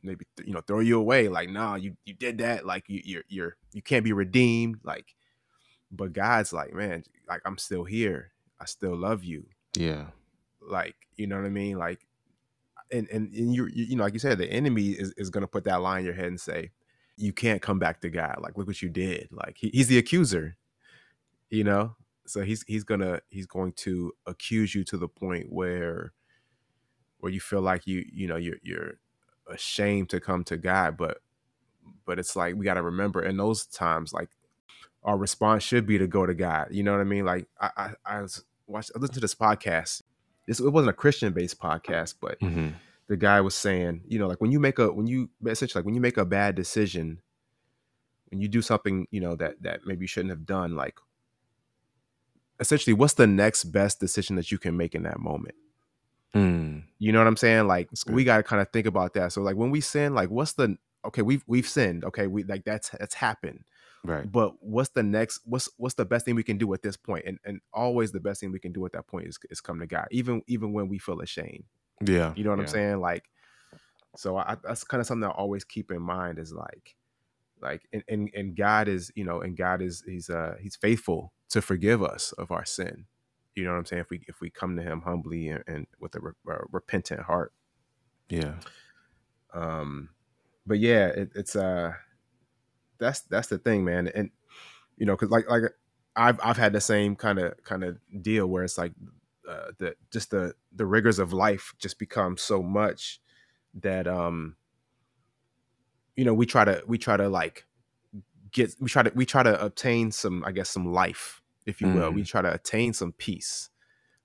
maybe 0.04 0.26
you 0.46 0.54
know 0.54 0.62
throw 0.62 0.80
you 0.82 1.00
away 1.00 1.28
like 1.30 1.50
nah 1.50 1.76
you 1.76 1.96
you 2.06 2.14
did 2.14 2.38
that 2.40 2.66
like 2.66 2.84
you 2.88 3.02
you're 3.04 3.24
you're 3.28 3.56
you 3.74 3.82
can't 3.82 4.04
be 4.04 4.14
redeemed 4.14 4.78
like 4.84 5.16
but 5.92 6.14
god's 6.14 6.52
like 6.54 6.74
man 6.74 7.04
like 7.28 7.42
i'm 7.46 7.58
still 7.58 7.84
here. 7.84 8.32
I 8.60 8.66
still 8.66 8.96
love 8.96 9.24
you. 9.24 9.46
Yeah. 9.78 10.08
like 10.62 10.96
you 11.18 11.28
know 11.28 11.36
what 11.36 11.46
i 11.46 11.50
mean? 11.50 11.78
Like 11.78 12.08
and 12.92 13.08
and, 13.10 13.34
and 13.34 13.54
you 13.54 13.66
you 13.68 13.86
you 13.86 13.96
know 13.96 14.04
like 14.04 14.14
you 14.14 14.20
said 14.20 14.38
the 14.38 14.52
enemy 14.52 14.90
is, 14.90 15.14
is 15.18 15.30
gonna 15.30 15.48
put 15.48 15.66
that 15.66 15.82
lie 15.82 16.00
in 16.00 16.06
your 16.06 16.14
head 16.14 16.28
and 16.28 16.40
say 16.40 16.72
you 17.18 17.34
can't 17.34 17.62
come 17.62 17.80
back 17.80 18.02
to 18.02 18.10
god. 18.10 18.38
Like 18.42 18.58
look 18.58 18.68
what 18.68 18.82
you 18.82 18.90
did. 18.90 19.30
Like 19.32 19.58
he, 19.58 19.70
he's 19.74 19.88
the 19.88 19.98
accuser 19.98 20.58
you 21.50 21.64
know? 21.64 21.96
So 22.28 22.42
he's 22.42 22.64
he's 22.68 22.84
gonna 22.84 23.22
he's 23.30 23.46
going 23.46 23.74
to 23.78 24.14
accuse 24.26 24.74
you 24.74 24.84
to 24.86 24.98
the 24.98 25.08
point 25.08 25.52
where 25.52 26.14
where 27.20 27.32
you 27.32 27.40
feel 27.40 27.62
like 27.62 27.86
you 27.86 28.04
you 28.12 28.28
know 28.28 28.36
you're 28.36 28.58
you're 28.64 28.94
ashamed 29.48 30.10
to 30.10 30.20
come 30.20 30.44
to 30.46 30.58
God, 30.58 30.98
but 30.98 31.20
but 32.06 32.18
it's 32.18 32.36
like 32.36 32.56
we 32.56 32.66
got 32.66 32.76
to 32.76 32.82
remember 32.82 33.24
in 33.24 33.38
those 33.38 33.68
times 33.68 34.12
like 34.12 34.30
our 35.06 35.18
response 35.18 35.64
should 35.64 35.86
be 35.88 35.98
to 35.98 36.08
go 36.08 36.26
to 36.26 36.34
God. 36.34 36.68
You 36.72 36.84
know 36.84 36.92
what 36.92 37.00
I 37.02 37.06
mean? 37.06 37.24
Like 37.26 37.48
I 37.62 37.70
I, 37.78 38.18
I 38.18 38.22
was 38.22 38.44
watched 38.68 38.92
I 38.96 39.00
listened 39.00 39.16
to 39.16 39.22
this 39.22 39.36
podcast. 39.36 40.02
This 40.48 40.60
it 40.60 40.70
wasn't 40.70 40.90
a 40.90 40.94
Christian 40.94 41.32
based 41.32 41.60
podcast, 41.60 42.16
but 42.22 42.40
hmm 42.40 42.70
the 43.08 43.16
guy 43.18 43.40
was 43.40 43.54
saying, 43.54 44.02
you 44.08 44.18
know, 44.18 44.28
like 44.28 44.42
when 44.42 44.52
you 44.52 44.60
make 44.60 44.80
a 44.80 44.92
when 44.92 45.06
you 45.08 45.30
essentially 45.46 45.80
like 45.80 45.86
when 45.86 45.94
you 45.96 46.02
make 46.02 46.18
a 46.18 46.26
bad 46.26 46.56
decision, 46.56 47.22
when 48.32 48.42
you 48.42 48.48
do 48.48 48.64
something, 48.64 49.08
you 49.12 49.22
know, 49.22 49.36
that 49.36 49.62
that 49.62 49.82
maybe 49.86 50.06
you 50.06 50.08
shouldn't 50.08 50.32
have 50.32 50.46
done, 50.46 50.76
like 50.76 50.98
essentially 52.60 52.94
what's 52.94 53.14
the 53.14 53.28
next 53.28 53.66
best 53.66 54.00
decision 54.00 54.36
that 54.38 54.52
you 54.52 54.58
can 54.58 54.76
make 54.78 54.96
in 54.96 55.04
that 55.04 55.20
moment? 55.20 55.56
Mm, 56.34 56.84
You 57.00 57.12
know 57.12 57.20
what 57.20 57.28
I'm 57.28 57.38
saying? 57.38 57.68
Like 57.68 57.90
we 58.08 58.24
got 58.24 58.38
to 58.38 58.44
kind 58.44 58.62
of 58.62 58.70
think 58.72 58.88
about 58.88 59.14
that. 59.14 59.32
So 59.32 59.42
like 59.42 59.56
when 59.56 59.72
we 59.72 59.82
sin, 59.82 60.14
like 60.14 60.30
what's 60.30 60.54
the 60.54 60.78
okay, 61.06 61.22
we've 61.22 61.44
we've 61.48 61.68
sinned. 61.68 62.04
Okay, 62.06 62.28
we 62.28 62.44
like 62.44 62.66
that's 62.66 62.90
that's 62.90 63.14
happened. 63.16 63.64
Right. 64.06 64.32
But 64.32 64.54
what's 64.62 64.90
the 64.90 65.04
next 65.04 65.42
what's 65.46 65.70
what's 65.78 65.96
the 65.96 66.06
best 66.06 66.26
thing 66.26 66.36
we 66.36 66.44
can 66.44 66.58
do 66.58 66.74
at 66.74 66.82
this 66.82 66.98
point? 66.98 67.26
And 67.26 67.40
and 67.46 67.62
always 67.74 68.12
the 68.12 68.20
best 68.20 68.42
thing 68.42 68.52
we 68.52 68.60
can 68.60 68.72
do 68.72 68.86
at 68.86 68.94
that 68.94 69.08
point 69.08 69.28
is 69.28 69.38
is 69.50 69.62
come 69.62 69.80
to 69.80 69.88
God. 69.88 70.08
Even 70.12 70.42
even 70.48 70.74
when 70.74 70.88
we 70.88 70.98
feel 71.00 71.22
ashamed. 71.22 71.64
Yeah. 72.06 72.34
You 72.36 72.44
know 72.44 72.50
what 72.52 72.60
I'm 72.60 72.68
saying? 72.68 73.00
Like 73.00 73.26
so 74.16 74.38
I 74.38 74.56
that's 74.64 74.84
kind 74.84 75.02
of 75.02 75.08
something 75.08 75.28
I 75.28 75.32
always 75.32 75.64
keep 75.64 75.92
in 75.92 76.02
mind 76.02 76.40
is 76.40 76.54
like 76.54 76.96
like 77.62 77.88
and, 77.94 78.04
and 78.08 78.30
and 78.34 78.56
God 78.56 78.88
is, 78.88 79.12
you 79.16 79.24
know, 79.24 79.42
and 79.42 79.58
God 79.58 79.82
is 79.82 80.04
he's 80.08 80.30
uh 80.30 80.56
he's 80.62 80.76
faithful 80.76 81.34
to 81.50 81.62
forgive 81.62 82.04
us 82.04 82.32
of 82.34 82.52
our 82.52 82.66
sin. 82.66 83.06
You 83.56 83.64
know 83.64 83.72
what 83.72 83.78
I'm 83.78 83.86
saying? 83.86 84.02
If 84.02 84.10
we 84.10 84.22
if 84.28 84.42
we 84.42 84.50
come 84.50 84.76
to 84.76 84.82
him 84.84 85.02
humbly 85.02 85.50
and, 85.50 85.64
and 85.68 85.88
with 86.00 86.16
a, 86.16 86.20
re- 86.20 86.32
a 86.50 86.58
repentant 86.72 87.22
heart. 87.22 87.54
Yeah. 88.30 88.56
um 89.54 90.10
but 90.66 90.80
yeah 90.80 91.08
it, 91.08 91.30
it's 91.36 91.56
uh 91.56 91.94
that's 93.00 93.22
that's 93.22 93.48
the 93.48 93.58
thing 93.58 93.84
man 93.84 94.08
and 94.08 94.30
you 94.98 95.06
know 95.06 95.14
because 95.14 95.30
like 95.30 95.50
like 95.50 95.64
i've 96.16 96.40
i've 96.44 96.58
had 96.58 96.74
the 96.74 96.82
same 96.82 97.16
kind 97.16 97.40
of 97.40 97.54
kind 97.64 97.84
of 97.84 97.98
deal 98.22 98.48
where 98.48 98.64
it's 98.64 98.78
like 98.78 98.94
uh 99.48 99.72
the 99.78 99.96
just 100.12 100.32
the 100.32 100.54
the 100.74 100.86
rigors 100.86 101.20
of 101.20 101.34
life 101.34 101.74
just 101.78 102.00
become 102.00 102.38
so 102.38 102.62
much 102.62 103.20
that 103.74 104.08
um 104.08 104.56
you 106.16 106.24
know 106.24 106.34
we 106.34 106.46
try 106.46 106.64
to 106.64 106.82
we 106.88 106.98
try 106.98 107.18
to 107.18 107.28
like 107.28 107.66
get 108.52 108.74
we 108.80 108.90
try 108.90 109.04
to 109.04 109.12
we 109.16 109.26
try 109.26 109.44
to 109.44 109.64
obtain 109.64 110.12
some 110.12 110.44
i 110.46 110.52
guess 110.52 110.70
some 110.70 110.92
life 110.94 111.42
if 111.66 111.82
you 111.82 111.88
will 111.90 112.12
we 112.12 112.24
try 112.24 112.42
to 112.42 112.54
attain 112.54 112.94
some 112.94 113.12
peace 113.12 113.70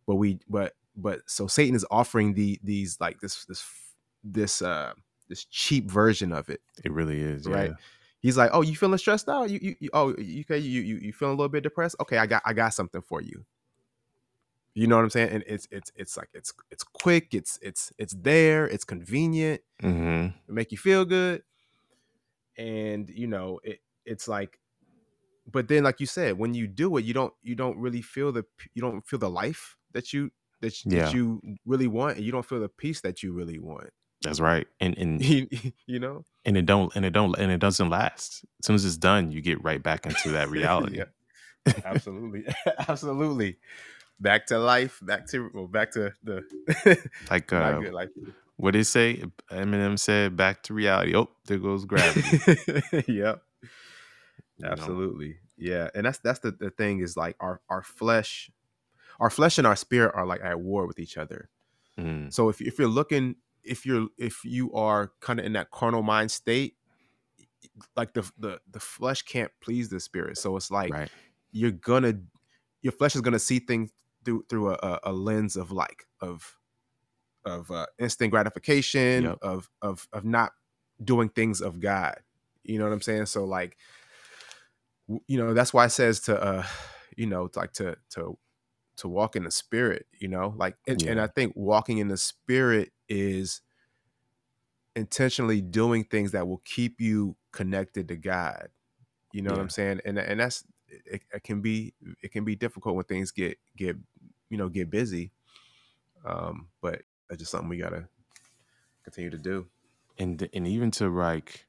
but 0.06 0.14
we 0.14 0.38
but 0.48 0.74
but 0.96 1.20
so 1.26 1.46
satan 1.46 1.74
is 1.74 1.84
offering 1.90 2.34
the 2.34 2.60
these 2.62 2.98
like 3.00 3.20
this 3.20 3.44
this 3.46 3.64
this 4.22 4.62
uh 4.62 4.92
this 5.28 5.44
cheap 5.46 5.90
version 5.90 6.32
of 6.32 6.48
it 6.48 6.60
It 6.84 6.92
really 6.92 7.20
is. 7.20 7.46
Yeah. 7.46 7.74
He's 8.20 8.36
like 8.36 8.50
oh 8.52 8.62
you 8.62 8.76
feeling 8.76 8.98
stressed 8.98 9.28
out? 9.28 9.50
You, 9.50 9.58
you, 9.62 9.76
you 9.80 9.90
oh 9.92 10.14
you 10.16 10.40
okay? 10.40 10.58
You, 10.58 10.80
you 10.82 10.96
you 10.96 11.12
feeling 11.12 11.34
a 11.34 11.36
little 11.36 11.48
bit 11.48 11.62
depressed? 11.62 11.96
Okay 12.00 12.18
i 12.18 12.26
got 12.26 12.42
i 12.44 12.52
got 12.52 12.70
something 12.74 13.02
for 13.02 13.20
you. 13.20 13.44
You 14.74 14.86
know 14.86 14.96
what 14.96 15.02
i'm 15.02 15.10
saying? 15.10 15.30
And 15.30 15.44
it's 15.46 15.66
it's 15.70 15.90
it's 15.96 16.16
like 16.16 16.28
it's 16.32 16.52
it's 16.70 16.84
quick 16.84 17.34
it's 17.34 17.58
it's 17.62 17.92
it's 17.98 18.14
there 18.14 18.66
it's 18.66 18.84
convenient. 18.84 19.60
Mm-hmm. 19.82 20.26
it 20.48 20.52
make 20.54 20.70
you 20.72 20.78
feel 20.78 21.04
good. 21.04 21.42
And 22.56 23.08
you 23.10 23.26
know 23.26 23.60
it 23.64 23.80
it's 24.04 24.28
like 24.28 24.58
but 25.50 25.68
then 25.68 25.84
like 25.84 25.98
you 26.00 26.06
said 26.06 26.38
when 26.38 26.54
you 26.54 26.66
do 26.66 26.96
it 26.96 27.04
you 27.04 27.14
don't 27.14 27.32
you 27.42 27.54
don't 27.54 27.76
really 27.78 28.02
feel 28.02 28.32
the 28.32 28.44
you 28.74 28.82
don't 28.82 29.04
feel 29.06 29.18
the 29.18 29.30
life 29.30 29.76
that 29.92 30.12
you 30.12 30.30
that, 30.60 30.74
Yeah. 30.84 31.04
that 31.06 31.14
you 31.14 31.40
really 31.64 31.86
want 31.86 32.16
and 32.16 32.24
you 32.26 32.32
don't 32.32 32.44
feel 32.44 32.60
the 32.60 32.68
peace 32.68 33.00
that 33.00 33.22
you 33.22 33.32
really 33.32 33.58
want 33.58 33.90
That's 34.22 34.40
right. 34.40 34.66
And 34.80 34.96
and 34.98 35.24
you, 35.86 35.98
know 35.98 36.24
and 36.44 36.56
it 36.56 36.66
don't 36.66 36.94
and 36.94 37.04
it 37.04 37.12
don't 37.12 37.36
and 37.38 37.50
it 37.50 37.58
doesn't 37.58 37.90
last. 37.90 38.44
As 38.60 38.66
soon 38.66 38.76
as 38.76 38.84
it's 38.84 38.96
done, 38.96 39.32
you 39.32 39.40
get 39.40 39.62
right 39.62 39.82
back 39.82 40.06
into 40.06 40.30
that 40.30 40.50
reality. 40.50 40.98
Yeah, 40.98 41.72
absolutely 41.84 42.44
absolutely 42.88 43.58
back 44.18 44.46
to 44.46 44.58
life 44.58 44.98
back 45.02 45.26
to 45.28 45.50
well 45.54 45.66
back 45.66 45.92
to 45.92 46.12
the 46.22 46.44
Like 47.30 47.52
uh, 47.52 47.80
life 47.92 48.10
what 48.56 48.72
did 48.72 48.80
it 48.80 48.84
say? 48.84 49.24
Eminem 49.50 49.98
said, 49.98 50.36
"Back 50.36 50.62
to 50.64 50.74
reality." 50.74 51.16
Oh, 51.16 51.30
there 51.46 51.56
goes 51.56 51.86
gravity. 51.86 52.38
yep 53.08 53.42
you 54.60 54.66
know? 54.66 54.72
absolutely 54.72 55.36
yeah 55.56 55.88
and 55.94 56.04
that's 56.04 56.18
that's 56.18 56.40
the, 56.40 56.50
the 56.50 56.70
thing 56.70 57.00
is 57.00 57.16
like 57.16 57.36
our 57.40 57.60
our 57.68 57.82
flesh 57.82 58.50
our 59.18 59.30
flesh 59.30 59.58
and 59.58 59.66
our 59.66 59.76
spirit 59.76 60.12
are 60.14 60.26
like 60.26 60.42
at 60.42 60.60
war 60.60 60.86
with 60.86 60.98
each 60.98 61.16
other 61.16 61.48
Mm, 61.98 62.32
so 62.32 62.48
if, 62.48 62.60
if 62.60 62.78
you're 62.78 62.88
looking 62.88 63.36
if 63.64 63.84
you're 63.86 64.08
if 64.18 64.44
you 64.44 64.72
are 64.72 65.12
kind 65.20 65.38
of 65.40 65.46
in 65.46 65.52
that 65.54 65.70
carnal 65.70 66.02
mind 66.02 66.30
state 66.30 66.74
like 67.96 68.14
the 68.14 68.30
the 68.38 68.60
the 68.70 68.80
flesh 68.80 69.22
can't 69.22 69.50
please 69.62 69.88
the 69.88 70.00
spirit. 70.00 70.38
So 70.38 70.56
it's 70.56 70.70
like 70.70 70.92
right. 70.92 71.10
you're 71.52 71.70
gonna 71.70 72.14
your 72.82 72.92
flesh 72.92 73.14
is 73.14 73.20
gonna 73.20 73.38
see 73.38 73.58
things 73.58 73.90
through 74.24 74.44
through 74.48 74.72
a, 74.74 75.00
a, 75.04 75.12
lens 75.12 75.56
of 75.56 75.72
like 75.72 76.04
of 76.20 76.56
of 77.44 77.70
uh, 77.70 77.86
instant 77.98 78.30
gratification 78.30 79.24
Yep. 79.24 79.38
of 79.42 79.70
of 79.82 80.08
of 80.12 80.24
not 80.24 80.52
doing 81.02 81.28
things 81.28 81.60
of 81.60 81.80
god. 81.80 82.16
You 82.62 82.78
know 82.78 82.84
what 82.84 82.92
i'm 82.92 83.00
saying? 83.00 83.26
So 83.26 83.44
like 83.44 83.76
you 85.26 85.38
know 85.38 85.54
that's 85.54 85.74
why 85.74 85.86
it 85.86 85.90
says 85.90 86.20
to 86.20 86.40
uh 86.40 86.64
you 87.16 87.26
know 87.26 87.50
like 87.56 87.72
to 87.74 87.96
to 88.10 88.38
to 88.96 89.08
walk 89.08 89.34
in 89.34 89.44
the 89.44 89.50
spirit 89.50 90.06
you 90.20 90.28
know? 90.28 90.54
Like 90.56 90.76
and, 90.86 91.02
and 91.02 91.20
i 91.20 91.26
think 91.26 91.54
walking 91.56 91.98
in 91.98 92.08
the 92.08 92.16
spirit 92.16 92.92
is 93.10 93.60
intentionally 94.96 95.60
doing 95.60 96.04
things 96.04 96.32
that 96.32 96.48
will 96.48 96.62
keep 96.64 97.00
you 97.00 97.36
connected 97.52 98.08
to 98.08 98.16
god. 98.16 98.68
You 99.32 99.42
know 99.42 99.50
what 99.50 99.60
i'm 99.60 99.70
saying? 99.70 100.00
And 100.04 100.18
and 100.18 100.40
that's 100.40 100.64
it, 100.88 101.22
it 101.32 101.42
can 101.44 101.60
be 101.60 101.94
it 102.22 102.32
can 102.32 102.44
be 102.44 102.56
difficult 102.56 102.96
when 102.96 103.04
things 103.04 103.30
get 103.30 103.58
get 103.76 103.96
you 104.48 104.56
know 104.56 104.68
get 104.68 104.90
busy. 104.90 105.32
Um 106.24 106.68
but 106.80 107.02
that's 107.28 107.40
just 107.40 107.50
something 107.52 107.68
we 107.68 107.76
gotta 107.76 108.08
continue 109.04 109.30
to 109.30 109.38
do. 109.38 109.68
And 110.18 110.48
and 110.52 110.66
even 110.66 110.90
to 110.92 111.08
like 111.08 111.66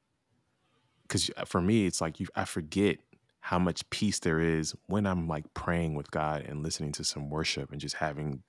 because 1.04 1.30
for 1.46 1.62
me 1.62 1.86
it's 1.86 2.02
like 2.02 2.20
you 2.20 2.28
i 2.36 2.46
forget 2.46 2.98
how 3.42 3.60
much 3.60 3.90
peace 3.90 4.20
there 4.20 4.40
is 4.40 4.74
when 4.88 5.06
i'm 5.06 5.28
like 5.28 5.54
praying 5.54 5.94
with 5.96 6.10
god 6.12 6.42
and 6.42 6.64
listening 6.64 6.92
to 6.94 7.04
some 7.04 7.30
worship 7.30 7.72
and 7.72 7.82
just 7.82 7.96
having 7.96 8.44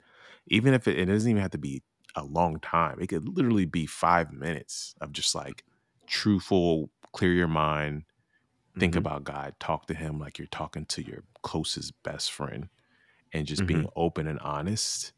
even 0.46 0.74
if 0.74 0.86
it, 0.86 0.98
it 0.98 1.06
doesn't 1.06 1.30
even 1.30 1.42
have 1.42 1.50
to 1.50 1.58
be 1.58 1.82
a 2.16 2.24
long 2.24 2.60
time 2.60 3.00
it 3.00 3.08
could 3.08 3.28
literally 3.28 3.64
be 3.66 3.86
five 3.86 4.32
minutes 4.32 4.94
of 5.00 5.12
just 5.12 5.34
like 5.34 5.64
truthful 6.06 6.90
clear 7.12 7.32
your 7.32 7.48
mind 7.48 8.04
think 8.78 8.96
Mhm. 8.96 8.96
about 8.96 9.24
god 9.24 9.54
talk 9.60 9.86
to 9.86 9.94
him 9.94 10.18
like 10.18 10.38
you're 10.38 10.48
talking 10.48 10.86
to 10.86 11.02
your 11.02 11.24
closest 11.42 11.94
best 12.02 12.32
friend 12.32 12.68
and 13.32 13.46
just 13.46 13.66
being 13.66 13.86
open 13.96 14.26
and 14.28 14.40
honest 14.40 15.12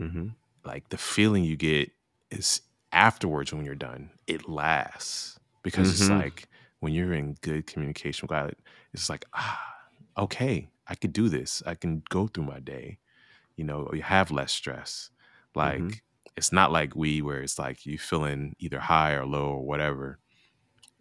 mm-hmm. 0.00 0.28
like 0.64 0.88
the 0.88 0.98
feeling 0.98 1.44
you 1.44 1.56
get 1.56 1.90
is 2.30 2.62
afterwards 2.92 3.52
when 3.52 3.64
you're 3.64 3.74
done 3.74 4.10
it 4.26 4.48
lasts 4.48 5.38
because 5.62 5.90
it's 5.92 6.08
Mhm. 6.08 6.20
like 6.20 6.48
when 6.80 6.92
you're 6.92 7.12
in 7.12 7.34
good 7.42 7.66
communication 7.66 8.24
with 8.26 8.30
god 8.30 8.54
it's 8.92 9.08
like 9.10 9.24
ah 9.34 9.74
okay 10.16 10.68
i 10.86 10.94
could 10.94 11.12
do 11.12 11.28
this 11.28 11.62
i 11.66 11.74
can 11.74 12.02
go 12.08 12.26
through 12.26 12.44
my 12.44 12.60
day 12.60 12.98
you 13.56 13.64
know 13.64 13.90
you 13.94 14.02
have 14.02 14.30
less 14.30 14.52
stress 14.52 15.10
like 15.54 15.86
Mhm. 15.86 16.00
It's 16.38 16.52
not 16.52 16.72
like 16.72 16.96
we 16.96 17.22
where 17.22 17.42
it's 17.42 17.58
like 17.58 17.86
you 17.86 17.98
feeling 17.98 18.56
either 18.60 18.80
high 18.80 19.12
or 19.12 19.26
low 19.26 19.48
or 19.50 19.66
whatever 19.66 20.20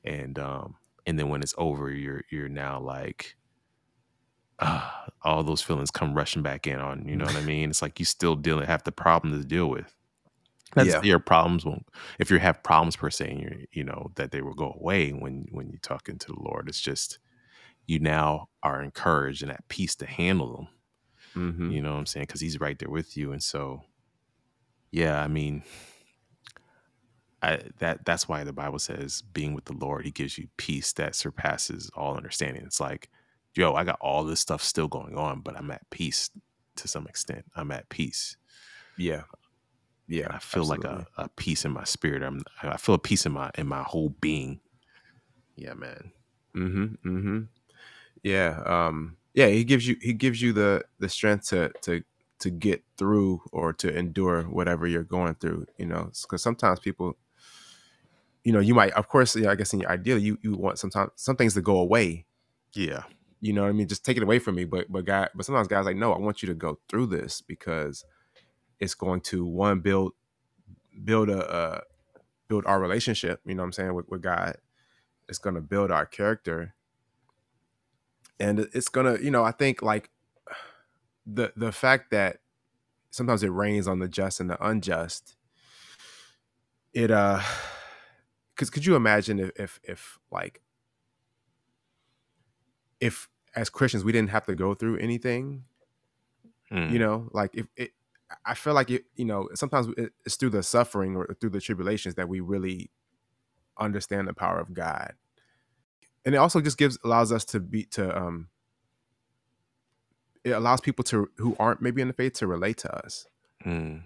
and 0.06 0.40
um 0.40 0.76
and 1.08 1.18
then 1.20 1.30
when 1.30 1.42
it's 1.44 1.56
over 1.58 1.92
you're 1.92 2.24
you're 2.32 2.50
now 2.50 2.80
like 2.80 3.38
ah, 4.60 5.06
all 5.24 5.44
those 5.44 5.62
feelings 5.62 5.92
come 5.92 6.14
rushing 6.14 6.42
back 6.42 6.68
in 6.68 6.80
on 6.80 7.08
you 7.08 7.16
know 7.16 7.26
what 7.26 7.36
i 7.36 7.42
mean 7.46 7.70
it's 7.70 7.82
like 7.82 8.00
you 8.00 8.06
still 8.06 8.36
dealing 8.36 8.66
have 8.66 8.84
the 8.84 8.92
problem 8.92 9.40
to 9.40 9.46
deal 9.48 9.68
with 9.70 9.96
that's 10.76 10.90
Yeah. 10.90 11.02
your 11.04 11.20
problems 11.20 11.66
won't 11.66 11.88
if 12.20 12.30
you 12.32 12.40
have 12.40 12.64
problems 12.64 12.96
per 12.96 13.10
se 13.10 13.30
and 13.30 13.42
you're 13.42 13.60
you 13.72 13.84
know 13.84 14.12
that 14.16 14.32
they 14.32 14.42
will 14.42 14.54
go 14.56 14.76
away 14.80 15.12
when 15.12 15.48
when 15.52 15.70
you're 15.70 15.80
talking 15.82 16.18
to 16.20 16.28
the 16.34 16.40
lord 16.40 16.68
it's 16.70 16.82
just 16.82 17.20
you 17.88 18.00
now 18.00 18.50
are 18.64 18.84
encouraged 18.84 19.44
and 19.44 19.52
at 19.52 19.68
peace 19.70 19.96
to 19.96 20.06
handle 20.06 20.56
them 20.56 20.68
Mm-hmm. 21.36 21.72
you 21.72 21.82
know 21.84 21.92
what 21.94 22.00
i'm 22.00 22.06
saying 22.08 22.26
because 22.26 22.42
he's 22.42 22.60
right 22.60 22.80
there 22.80 22.90
with 22.90 23.16
you 23.16 23.32
and 23.32 23.44
so 23.44 23.84
yeah 24.92 25.22
i 25.22 25.28
mean 25.28 25.64
I, 27.42 27.62
that 27.80 28.04
that's 28.04 28.28
why 28.28 28.44
the 28.44 28.54
bible 28.54 28.80
says 28.80 29.22
being 29.34 29.54
with 29.54 29.66
the 29.66 29.74
lord 29.74 30.06
he 30.06 30.12
gives 30.12 30.38
you 30.38 30.48
peace 30.58 30.92
that 30.94 31.16
surpasses 31.16 31.92
all 31.96 32.18
understanding 32.18 32.64
it's 32.66 32.80
like 32.80 33.10
yo 33.54 33.74
i 33.74 33.84
got 33.84 34.00
all 34.02 34.24
this 34.24 34.40
stuff 34.40 34.64
still 34.64 34.88
going 34.88 35.16
on 35.16 35.42
but 35.42 35.56
i'm 35.56 35.70
at 35.72 35.88
peace 35.90 36.32
to 36.76 36.88
some 36.88 37.06
extent 37.08 37.46
i'm 37.56 37.72
at 37.72 37.88
peace 37.90 38.38
yeah 38.98 39.24
yeah 40.08 40.28
i 40.32 40.40
feel 40.40 40.64
absolutely. 40.64 40.90
like 40.90 41.08
a, 41.18 41.24
a 41.24 41.30
peace 41.30 41.64
in 41.64 41.72
my 41.72 41.84
spirit 41.84 42.24
i'm 42.24 42.42
i 42.64 42.78
feel 42.78 42.96
a 42.96 43.00
peace 43.00 43.26
in 43.26 43.32
my 43.32 43.52
in 43.56 43.68
my 43.68 43.84
whole 43.84 44.10
being 44.20 44.60
yeah 45.56 45.74
man 45.76 46.12
Mm-hmm. 46.58 47.10
Mm-hmm. 47.10 47.40
Yeah. 48.24 48.62
Um, 48.66 49.18
yeah, 49.34 49.48
he 49.48 49.64
gives 49.64 49.88
you 49.88 49.98
he 50.02 50.14
gives 50.14 50.42
you 50.42 50.54
the 50.54 50.84
the 51.00 51.10
strength 51.10 51.50
to 51.50 51.72
to 51.84 52.04
to 52.40 52.50
get 52.50 52.84
through 52.98 53.42
or 53.52 53.74
to 53.74 53.96
endure 53.96 54.44
whatever 54.44 54.88
you're 54.88 55.04
going 55.04 55.36
through. 55.36 55.68
You 55.78 55.88
know, 55.88 56.12
because 56.22 56.42
sometimes 56.42 56.80
people, 56.80 57.18
you 58.44 58.52
know, 58.52 58.60
you 58.60 58.74
might, 58.74 58.92
of 58.94 59.08
course, 59.08 59.36
yeah, 59.36 59.52
I 59.52 59.56
guess 59.56 59.74
in 59.74 59.80
your 59.80 59.92
ideal, 59.92 60.18
you 60.18 60.38
you 60.42 60.56
want 60.56 60.80
sometimes 60.80 61.12
some 61.16 61.36
things 61.36 61.54
to 61.56 61.62
go 61.62 61.78
away. 61.78 62.26
Yeah. 62.74 63.04
You 63.40 63.54
know 63.54 63.62
what 63.64 63.70
I 63.70 63.74
mean? 63.74 63.88
Just 63.88 64.04
take 64.04 64.18
it 64.18 64.24
away 64.24 64.40
from 64.40 64.56
me. 64.56 64.66
But 64.66 64.92
but 64.92 65.06
guy, 65.06 65.30
but 65.36 65.46
sometimes 65.46 65.68
guys 65.68 65.86
like, 65.86 65.96
no, 65.96 66.14
I 66.14 66.18
want 66.18 66.42
you 66.42 66.48
to 66.48 66.56
go 66.56 66.80
through 66.90 67.08
this 67.08 67.42
because 67.42 68.04
it's 68.80 68.96
going 68.96 69.22
to 69.22 69.46
one 69.46 69.80
build 69.80 70.14
build 71.04 71.30
a 71.30 71.48
uh, 71.50 71.82
build 72.48 72.66
our 72.66 72.80
relationship. 72.80 73.42
You 73.46 73.56
know 73.56 73.62
what 73.64 73.68
I'm 73.68 73.74
saying 73.74 73.94
with 73.94 74.10
with 74.10 74.22
God. 74.22 74.58
It's 75.30 75.40
going 75.40 75.56
to 75.56 75.62
build 75.62 75.92
our 75.92 76.06
character, 76.06 76.74
and 78.40 78.60
it's 78.60 78.90
gonna, 78.90 79.18
you 79.20 79.30
know, 79.30 79.44
I 79.44 79.52
think 79.52 79.82
like 79.82 80.10
the 81.32 81.52
the 81.58 81.72
fact 81.72 82.12
that 82.12 82.38
sometimes 83.12 83.44
it 83.44 83.50
rains 83.52 83.88
on 83.88 84.00
the 84.00 84.08
just 84.08 84.40
and 84.40 84.50
the 84.50 84.66
unjust. 84.66 85.36
It 86.94 87.12
uh, 87.12 87.42
because 88.56 88.70
could 88.70 88.86
you 88.86 88.96
imagine 88.96 89.40
if 89.40 89.52
if 89.58 89.80
if 89.84 90.20
like 90.32 90.62
if 93.00 93.30
as 93.56 93.70
Christians 93.70 94.04
we 94.04 94.12
didn't 94.12 94.30
have 94.30 94.46
to 94.46 94.56
go 94.56 94.74
through 94.74 94.98
anything, 94.98 95.66
Mm. 96.72 96.92
you 96.92 97.00
know, 97.00 97.30
like 97.32 97.56
if 97.56 97.66
it, 97.78 97.92
I 98.46 98.54
feel 98.54 98.74
like 98.74 98.90
it, 98.90 99.06
you 99.16 99.24
know, 99.24 99.48
sometimes 99.54 99.88
it's 100.26 100.36
through 100.36 100.50
the 100.50 100.62
suffering 100.62 101.16
or 101.16 101.34
through 101.40 101.52
the 101.52 101.62
tribulations 101.62 102.16
that 102.16 102.28
we 102.28 102.42
really 102.42 102.92
understand 103.78 104.28
the 104.28 104.34
power 104.34 104.60
of 104.60 104.74
God, 104.74 105.14
and 106.26 106.36
it 106.36 106.38
also 106.40 106.60
just 106.60 106.78
gives 106.78 107.00
allows 107.06 107.32
us 107.32 107.46
to 107.46 107.62
be 107.62 107.86
to 107.86 108.18
um, 108.22 108.50
it 110.44 110.52
allows 110.52 110.82
people 110.82 111.04
to 111.06 111.30
who 111.38 111.56
aren't 111.60 111.82
maybe 111.82 112.02
in 112.02 112.08
the 112.08 112.14
faith 112.14 112.34
to 112.34 112.48
relate 112.48 112.78
to 112.80 113.06
us. 113.06 113.26
Mm. 113.66 114.04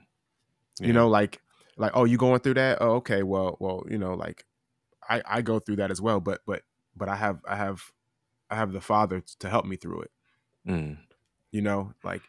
You 0.80 0.94
know, 0.94 1.08
like 1.08 1.42
like 1.78 1.92
oh, 1.96 2.06
you 2.06 2.18
going 2.18 2.40
through 2.40 2.56
that? 2.56 2.80
Oh, 2.82 2.94
okay, 2.96 3.24
well, 3.24 3.58
well, 3.60 3.84
you 3.90 3.98
know, 3.98 4.14
like 4.14 4.46
I 5.08 5.22
I 5.28 5.42
go 5.42 5.60
through 5.60 5.78
that 5.78 5.92
as 5.92 6.02
well, 6.02 6.20
but 6.20 6.42
but 6.46 6.64
but 6.96 7.10
I 7.10 7.16
have 7.16 7.40
I 7.48 7.56
have 7.56 7.92
I 8.50 8.56
have 8.56 8.72
the 8.72 8.82
Father 8.82 9.24
to 9.40 9.50
help 9.50 9.66
me 9.66 9.76
through 9.76 10.02
it. 10.02 10.12
Mm. 10.68 10.98
You 11.52 11.62
know, 11.62 11.94
like 12.04 12.22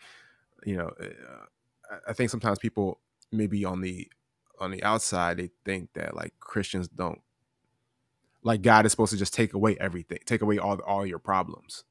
you 0.65 0.77
know, 0.77 0.93
uh, 1.01 1.47
I- 1.91 2.11
I 2.11 2.13
think 2.13 2.31
sometimes 2.31 2.59
people 2.59 3.01
maybe 3.31 3.65
on 3.65 3.81
the 3.81 4.11
on 4.61 4.71
the 4.71 4.83
outside 4.85 5.39
they 5.39 5.51
think 5.65 5.93
that 5.95 6.15
like 6.15 6.35
Christians 6.41 6.89
don't 6.89 7.21
like 8.43 8.63
God 8.63 8.87
is 8.87 8.93
supposed 8.93 9.13
to 9.13 9.19
just 9.19 9.35
take 9.35 9.55
away 9.55 9.77
everything, 9.81 10.19
take 10.27 10.43
away 10.43 10.59
all 10.59 10.79
all 10.81 11.07
your 11.07 11.19
problems. 11.19 11.85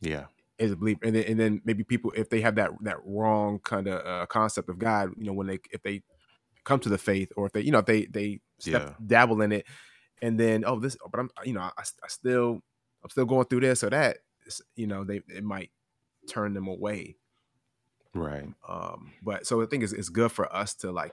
Yeah. 0.00 0.26
As 0.58 0.70
a 0.70 0.76
believer, 0.76 1.00
and 1.02 1.16
then, 1.16 1.24
and 1.24 1.40
then 1.40 1.62
maybe 1.64 1.82
people 1.82 2.12
if 2.16 2.30
they 2.30 2.40
have 2.40 2.54
that 2.54 2.70
that 2.82 2.98
wrong 3.04 3.58
kind 3.58 3.88
of 3.88 4.06
uh, 4.06 4.26
concept 4.26 4.68
of 4.68 4.78
God, 4.78 5.10
you 5.16 5.24
know, 5.24 5.32
when 5.32 5.48
they 5.48 5.58
if 5.72 5.82
they 5.82 6.02
come 6.64 6.78
to 6.80 6.88
the 6.88 6.98
faith 6.98 7.32
or 7.36 7.46
if 7.46 7.52
they 7.52 7.60
you 7.60 7.72
know 7.72 7.80
if 7.80 7.86
they 7.86 8.06
they 8.06 8.40
step 8.60 8.82
Yeah. 8.82 8.94
dabble 9.04 9.42
in 9.42 9.52
it, 9.52 9.66
and 10.22 10.38
then 10.38 10.64
oh 10.64 10.78
this, 10.78 10.96
but 11.10 11.18
I'm 11.18 11.30
you 11.44 11.54
know 11.54 11.60
I, 11.62 11.72
I 11.78 12.08
still 12.08 12.60
I'm 13.02 13.10
still 13.10 13.24
going 13.26 13.46
through 13.46 13.60
this 13.60 13.82
or 13.82 13.90
that, 13.90 14.18
you 14.76 14.86
know 14.86 15.02
they 15.04 15.22
it 15.28 15.42
might 15.42 15.72
turn 16.28 16.54
them 16.54 16.68
away. 16.68 17.16
Right. 18.14 18.48
Um, 18.68 19.12
but 19.22 19.46
so 19.46 19.60
I 19.60 19.66
think 19.66 19.82
it's, 19.82 19.92
it's 19.92 20.08
good 20.08 20.30
for 20.30 20.54
us 20.54 20.74
to 20.76 20.92
like 20.92 21.12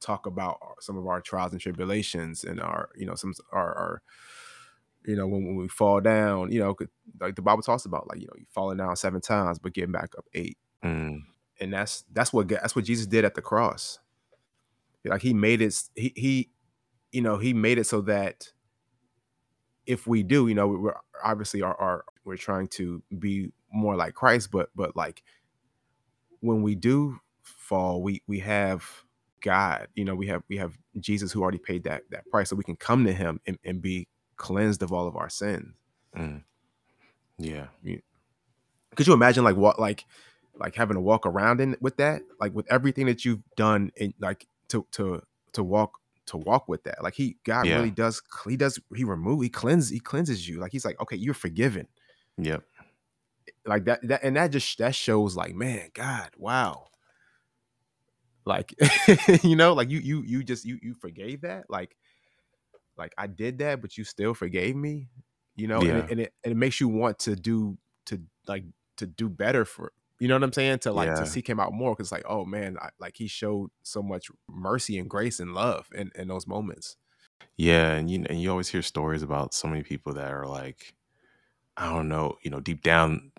talk 0.00 0.26
about 0.26 0.60
some 0.80 0.96
of 0.96 1.06
our 1.06 1.20
trials 1.20 1.52
and 1.52 1.60
tribulations 1.60 2.44
and 2.44 2.60
our, 2.60 2.90
you 2.94 3.06
know, 3.06 3.16
some 3.16 3.34
our, 3.52 3.74
our 3.74 4.02
you 5.08 5.16
know, 5.16 5.26
when, 5.26 5.44
when 5.46 5.56
we 5.56 5.68
fall 5.68 6.00
down, 6.02 6.52
you 6.52 6.60
know, 6.60 6.76
like 7.18 7.34
the 7.34 7.40
Bible 7.42 7.62
talks 7.62 7.86
about, 7.86 8.06
like 8.08 8.20
you 8.20 8.26
know, 8.26 8.34
you 8.36 8.44
falling 8.54 8.76
down 8.76 8.94
seven 8.94 9.22
times 9.22 9.58
but 9.58 9.72
getting 9.72 9.90
back 9.92 10.10
up 10.18 10.26
eight, 10.34 10.58
Mm. 10.84 11.22
and 11.60 11.72
that's 11.72 12.04
that's 12.12 12.30
what 12.32 12.46
that's 12.48 12.76
what 12.76 12.84
Jesus 12.84 13.06
did 13.06 13.24
at 13.24 13.34
the 13.34 13.42
cross. 13.42 13.98
Like 15.04 15.22
he 15.22 15.32
made 15.32 15.62
it, 15.62 15.82
he 15.94 16.12
he, 16.14 16.50
you 17.10 17.22
know, 17.22 17.38
he 17.38 17.54
made 17.54 17.78
it 17.78 17.84
so 17.84 18.02
that 18.02 18.52
if 19.86 20.06
we 20.06 20.22
do, 20.22 20.46
you 20.46 20.54
know, 20.54 20.68
we're 20.68 20.94
obviously 21.24 21.62
our, 21.62 21.74
our 21.80 22.04
we're 22.24 22.36
trying 22.36 22.68
to 22.68 23.02
be 23.18 23.50
more 23.72 23.96
like 23.96 24.12
Christ, 24.14 24.50
but 24.50 24.68
but 24.76 24.94
like 24.94 25.22
when 26.40 26.60
we 26.62 26.74
do 26.74 27.18
fall, 27.42 28.02
we 28.02 28.22
we 28.26 28.40
have 28.40 28.84
God, 29.40 29.88
you 29.94 30.04
know, 30.04 30.14
we 30.14 30.26
have 30.26 30.42
we 30.50 30.58
have 30.58 30.76
Jesus 31.00 31.32
who 31.32 31.40
already 31.42 31.58
paid 31.58 31.84
that 31.84 32.02
that 32.10 32.28
price, 32.30 32.50
so 32.50 32.56
we 32.56 32.64
can 32.64 32.76
come 32.76 33.06
to 33.06 33.12
Him 33.12 33.40
and, 33.46 33.58
and 33.64 33.80
be 33.80 34.06
cleansed 34.38 34.82
of 34.82 34.92
all 34.92 35.06
of 35.06 35.16
our 35.16 35.28
sins. 35.28 35.74
Mm. 36.16 36.42
Yeah. 37.38 37.66
Could 38.96 39.06
you 39.06 39.12
imagine 39.12 39.44
like 39.44 39.56
what 39.56 39.78
like 39.78 40.04
like 40.58 40.74
having 40.74 40.94
to 40.96 41.00
walk 41.00 41.24
around 41.26 41.60
in 41.60 41.76
with 41.80 41.98
that, 41.98 42.22
like 42.40 42.52
with 42.54 42.66
everything 42.70 43.06
that 43.06 43.24
you've 43.24 43.42
done, 43.56 43.92
and 44.00 44.12
like 44.18 44.46
to 44.68 44.86
to 44.92 45.22
to 45.52 45.62
walk 45.62 45.98
to 46.26 46.36
walk 46.36 46.68
with 46.68 46.82
that, 46.84 47.02
like 47.02 47.14
He 47.14 47.36
God 47.44 47.66
Yeah. 47.66 47.76
really 47.76 47.90
does 47.92 48.20
He 48.48 48.56
does 48.56 48.78
He 48.96 49.04
remove 49.04 49.42
He 49.42 49.48
cleanses 49.50 49.90
He 49.90 50.00
cleanses 50.00 50.48
you, 50.48 50.58
like 50.58 50.72
He's 50.72 50.84
like 50.84 51.00
okay, 51.00 51.16
you're 51.16 51.34
forgiven, 51.34 51.86
Yep. 52.38 52.64
like 53.64 53.84
that 53.84 54.00
that 54.08 54.24
and 54.24 54.36
that 54.36 54.50
just 54.50 54.76
that 54.78 54.94
shows 54.96 55.36
like 55.36 55.54
man, 55.54 55.90
God, 55.94 56.30
wow. 56.36 56.88
like 58.44 58.74
you 59.42 59.54
know 59.54 59.74
like 59.74 59.90
you 59.90 59.98
you 60.00 60.22
you 60.22 60.42
just 60.42 60.64
you 60.64 60.78
you 60.82 60.94
forgave 60.94 61.42
that 61.42 61.64
like 61.68 61.96
like 62.98 63.14
i 63.18 63.26
did 63.26 63.58
that 63.58 63.80
but 63.80 63.96
you 63.96 64.04
still 64.04 64.34
forgave 64.34 64.76
me 64.76 65.08
you 65.56 65.66
know 65.66 65.86
and, 65.86 65.88
Yeah. 65.88 65.98
it, 65.98 66.06
and 66.10 66.20
it 66.20 66.34
and 66.44 66.52
it 66.52 66.56
makes 66.56 66.80
you 66.80 66.88
want 66.88 67.18
to 67.20 67.36
do 67.36 67.78
to 68.06 68.22
like 68.46 68.64
to 68.96 69.06
do 69.06 69.28
better 69.28 69.64
for 69.64 69.92
you 70.20 70.28
know 70.28 70.34
what 70.34 70.42
i'm 70.44 70.52
saying 70.52 70.78
to 70.80 70.92
like 70.92 71.14
Yeah. 71.14 71.14
to 71.14 71.26
seek 71.26 71.48
him 71.48 71.60
out 71.60 71.72
more 71.72 71.94
because 71.94 72.12
like 72.12 72.24
oh 72.28 72.44
man 72.44 72.76
I, 72.80 72.90
like 72.98 73.16
he 73.16 73.28
showed 73.28 73.70
so 73.82 74.02
much 74.02 74.28
mercy 74.48 74.98
and 74.98 75.08
grace 75.08 75.40
and 75.40 75.54
love 75.54 75.88
in 75.94 76.10
in 76.14 76.28
those 76.28 76.46
moments 76.46 76.96
Yeah, 77.56 77.92
and 77.94 78.10
you 78.10 78.24
and 78.28 78.40
you 78.40 78.50
always 78.50 78.68
hear 78.68 78.82
stories 78.82 79.22
about 79.22 79.54
so 79.54 79.68
many 79.68 79.82
people 79.82 80.12
that 80.14 80.30
are 80.30 80.46
like, 80.46 80.94
I 81.78 81.90
don't 81.92 82.08
know, 82.10 82.38
you 82.44 82.50
know, 82.52 82.60
deep 82.60 82.82
down 82.82 83.32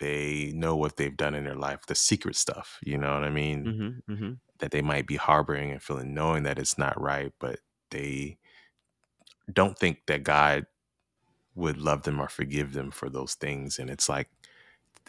they 0.00 0.52
know 0.54 0.76
what 0.76 0.96
they've 0.96 1.16
done 1.16 1.34
in 1.36 1.44
their 1.44 1.56
life, 1.56 1.86
the 1.86 1.94
secret 1.96 2.36
stuff, 2.36 2.80
you 2.84 2.98
know 2.98 3.14
what 3.14 3.24
I 3.24 3.30
mean? 3.30 3.72
mm-hmm, 3.72 4.12
mm-hmm. 4.12 4.32
That 4.60 4.72
they 4.72 4.82
might 4.82 5.06
be 5.08 5.16
harboring 5.16 5.72
and 5.72 5.82
feeling 5.82 6.14
knowing 6.14 6.44
that 6.44 6.58
it's 6.60 6.78
not 6.78 7.00
right, 7.00 7.32
but 7.40 7.60
they 7.92 8.39
don't 9.54 9.78
think 9.78 10.06
that 10.06 10.24
God 10.24 10.66
would 11.54 11.78
love 11.78 12.02
them 12.02 12.20
or 12.20 12.28
forgive 12.28 12.72
them 12.72 12.90
for 12.90 13.08
those 13.10 13.34
things. 13.34 13.78
And 13.78 13.90
it's 13.90 14.08
like 14.08 14.28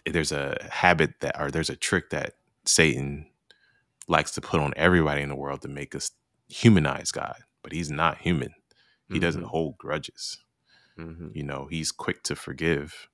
there's 0.05 0.31
a 0.31 0.57
habit 0.71 1.13
that 1.21 1.39
or 1.39 1.51
there's 1.51 1.69
a 1.69 1.75
trick 1.75 2.09
that 2.09 2.33
Satan 2.65 3.27
likes 4.07 4.31
to 4.31 4.41
put 4.41 4.59
on 4.59 4.73
everybody 4.75 5.21
in 5.21 5.29
the 5.29 5.35
world 5.35 5.61
to 5.61 5.67
make 5.67 5.95
us 5.95 6.11
humanize 6.49 7.11
God, 7.11 7.37
but 7.63 7.71
he's 7.71 7.91
not 7.91 8.17
human. 8.19 8.53
He 9.11 9.19
doesn't 9.19 9.43
Mhm. 9.43 9.47
hold 9.49 9.77
grudges. 9.77 10.39
Mm-hmm. 10.97 11.29
You 11.33 11.43
know, 11.43 11.67
he's 11.69 11.91
quick 11.91 12.23
to 12.23 12.35
forgive 12.35 13.09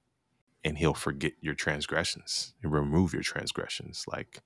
and 0.63 0.77
he'll 0.77 0.93
forget 0.93 1.33
your 1.41 1.53
transgressions 1.55 2.53
and 2.61 2.71
remove 2.71 3.13
your 3.13 3.23
transgressions. 3.23 4.05
Like, 4.07 4.41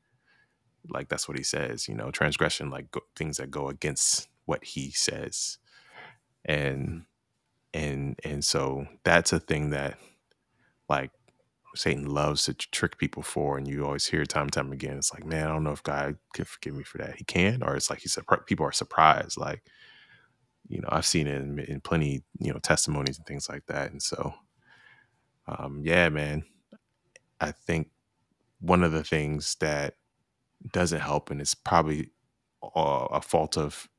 like 0.90 1.10
that's 1.10 1.28
what 1.28 1.38
he 1.38 1.44
says, 1.44 1.88
you 1.88 1.96
know, 1.96 2.12
transgression, 2.12 2.70
like 2.70 2.92
go, 2.92 3.02
things 3.16 3.38
that 3.38 3.52
go 3.52 3.70
against 3.70 4.28
what 4.46 4.64
he 4.64 4.92
says. 4.92 5.58
And, 6.46 7.04
and, 7.74 8.20
and 8.24 8.44
so 8.44 8.88
that's 9.04 9.34
a 9.34 9.40
thing 9.40 9.70
that 9.72 9.98
like 10.90 11.12
Satan 11.76 12.06
loves 12.06 12.46
to 12.46 12.54
trick 12.54 12.98
people 12.98 13.24
for. 13.24 13.58
And 13.58 13.68
you 13.68 13.86
always 13.86 14.08
hear 14.08 14.26
time 14.26 14.44
and 14.44 14.54
time 14.54 14.72
again, 14.72 14.98
it's 14.98 15.14
like, 15.14 15.26
man, 15.26 15.48
I 15.48 15.52
don't 15.52 15.64
know 15.64 15.72
if 15.72 15.84
God 15.84 16.18
can 16.34 16.46
forgive 16.46 16.76
me 16.76 16.84
for 16.84 16.98
that. 16.98 17.16
He 17.16 17.24
can, 17.24 17.64
or 17.64 17.76
it's 17.76 17.90
like 17.90 18.00
he 18.00 18.10
said, 18.10 18.26
people 18.46 18.66
are 18.66 18.72
surprised. 18.72 19.38
Like, 19.38 19.64
you 20.68 20.82
know, 20.82 20.90
I've 20.92 21.06
seen 21.06 21.28
it 21.28 21.42
in, 21.42 21.60
in 21.60 21.82
plenty, 21.82 22.24
you 22.40 22.52
know, 22.52 22.60
testimonies 22.60 23.18
and 23.18 23.26
things 23.26 23.48
like 23.50 23.66
that. 23.68 23.92
And 23.92 24.02
so, 24.02 24.34
um, 25.48 25.82
yeah, 25.84 26.10
man, 26.10 26.44
I 27.40 27.52
think 27.52 27.90
one 28.60 28.84
of 28.84 28.92
the 28.92 29.04
things 29.04 29.56
that 29.60 29.96
doesn't 30.72 31.02
help, 31.02 31.32
and 31.32 31.42
it's 31.42 31.56
probably 31.56 32.12
a 32.76 33.22
fault 33.22 33.58
of 33.58 33.90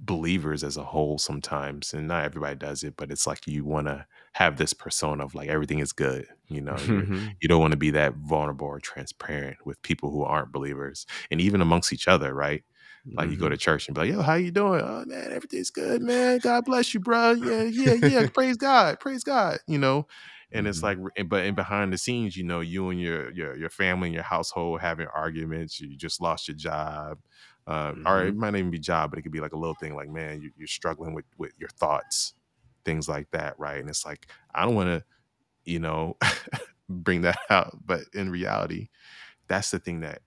believers 0.00 0.64
as 0.64 0.76
a 0.76 0.84
whole 0.84 1.18
sometimes, 1.18 1.94
and 1.94 2.08
not 2.08 2.24
everybody 2.24 2.56
does 2.56 2.82
it, 2.84 2.94
but 2.96 3.10
it's 3.10 3.26
like 3.26 3.46
you 3.46 3.64
want 3.64 3.86
to 3.88 4.06
have 4.34 4.56
this 4.56 4.72
persona 4.72 5.24
of 5.24 5.34
like 5.34 5.48
everything 5.48 5.78
is 5.80 5.92
good, 5.92 6.26
you 6.48 6.60
know, 6.60 6.76
Mm-hmm. 6.86 7.34
you 7.40 7.48
don't 7.48 7.60
want 7.60 7.72
to 7.72 7.76
be 7.78 7.90
that 7.90 8.14
vulnerable 8.16 8.66
or 8.66 8.80
transparent 8.80 9.58
with 9.64 9.80
people 9.82 10.10
who 10.10 10.22
aren't 10.24 10.52
believers, 10.52 11.06
and 11.30 11.40
even 11.40 11.60
amongst 11.60 11.92
each 11.92 12.08
other, 12.08 12.34
right? 12.34 12.64
Like 13.16 13.30
you 13.30 13.36
go 13.36 13.48
to 13.48 13.56
church 13.56 13.86
and 13.86 13.94
be 13.94 14.02
like, 14.02 14.10
"Yo, 14.10 14.22
how 14.22 14.34
you 14.34 14.50
doing? 14.50 14.80
Oh 14.82 15.04
man, 15.06 15.32
everything's 15.32 15.70
good, 15.70 16.02
man. 16.02 16.40
God 16.40 16.64
bless 16.64 16.92
you, 16.94 17.00
bro. 17.00 17.32
Yeah, 17.32 17.62
yeah, 17.62 17.92
yeah. 17.94 18.24
praise 18.32 18.56
God, 18.56 18.98
praise 19.00 19.22
God. 19.24 19.58
You 19.68 19.78
know." 19.78 20.06
And 20.52 20.66
it's 20.68 20.82
Mhm. 20.82 20.84
like, 20.84 20.98
but 21.26 21.44
in 21.44 21.54
behind 21.54 21.92
the 21.92 21.98
scenes, 21.98 22.36
you 22.36 22.44
know, 22.44 22.60
you 22.60 22.88
and 22.90 23.00
your 23.00 23.30
your 23.32 23.56
your 23.56 23.70
family 23.70 24.08
and 24.08 24.14
your 24.14 24.22
household 24.24 24.80
having 24.80 25.06
arguments. 25.08 25.80
You 25.80 25.96
just 25.96 26.20
lost 26.20 26.48
your 26.48 26.56
job, 26.56 27.18
uh, 27.66 27.94
or 28.06 28.24
it 28.24 28.34
Mhm. 28.34 28.38
might 28.38 28.50
not 28.50 28.58
even 28.58 28.70
be 28.70 28.78
job, 28.78 29.10
but 29.10 29.18
it 29.18 29.22
could 29.22 29.32
be 29.32 29.40
like 29.40 29.52
a 29.52 29.58
little 29.58 29.74
thing, 29.74 29.94
like 29.94 30.08
man, 30.08 30.40
you, 30.40 30.52
you're 30.56 30.66
struggling 30.66 31.14
with 31.14 31.24
with 31.38 31.52
your 31.58 31.70
thoughts, 31.70 32.34
things 32.84 33.08
like 33.08 33.30
that, 33.30 33.58
right? 33.58 33.80
And 33.80 33.88
it's 33.88 34.04
like, 34.04 34.26
I 34.54 34.64
don't 34.64 34.74
want 34.74 34.88
to, 34.88 35.04
you 35.64 35.78
know, 35.78 36.16
bring 36.88 37.22
that 37.22 37.38
out. 37.50 37.78
But 37.86 38.02
in 38.12 38.30
reality, 38.30 38.88
that's 39.48 39.70
the 39.70 39.78
thing 39.78 40.00
that 40.00 40.20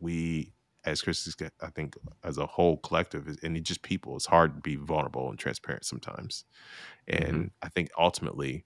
we 0.00 0.52
as 0.86 1.02
Christians, 1.02 1.36
I 1.60 1.68
think 1.70 1.96
as 2.22 2.38
a 2.38 2.46
whole 2.46 2.76
collective, 2.78 3.26
and 3.42 3.64
just 3.64 3.82
people, 3.82 4.14
it's 4.14 4.26
hard 4.26 4.54
to 4.54 4.60
be 4.60 4.76
vulnerable 4.76 5.28
and 5.28 5.38
transparent 5.38 5.84
sometimes. 5.84 6.44
And 7.08 7.24
mm-hmm. 7.24 7.46
I 7.60 7.68
think 7.68 7.90
ultimately, 7.98 8.64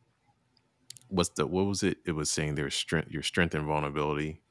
what's 1.09 1.31
the 1.31 1.47
what 1.47 1.65
was 1.65 1.83
it? 1.83 1.99
It 2.05 2.13
was 2.13 2.31
saying 2.31 2.55
there's 2.55 2.75
strength, 2.75 3.11
your 3.11 3.23
strength 3.23 3.55
and 3.55 3.67
vulnerability. 3.67 4.43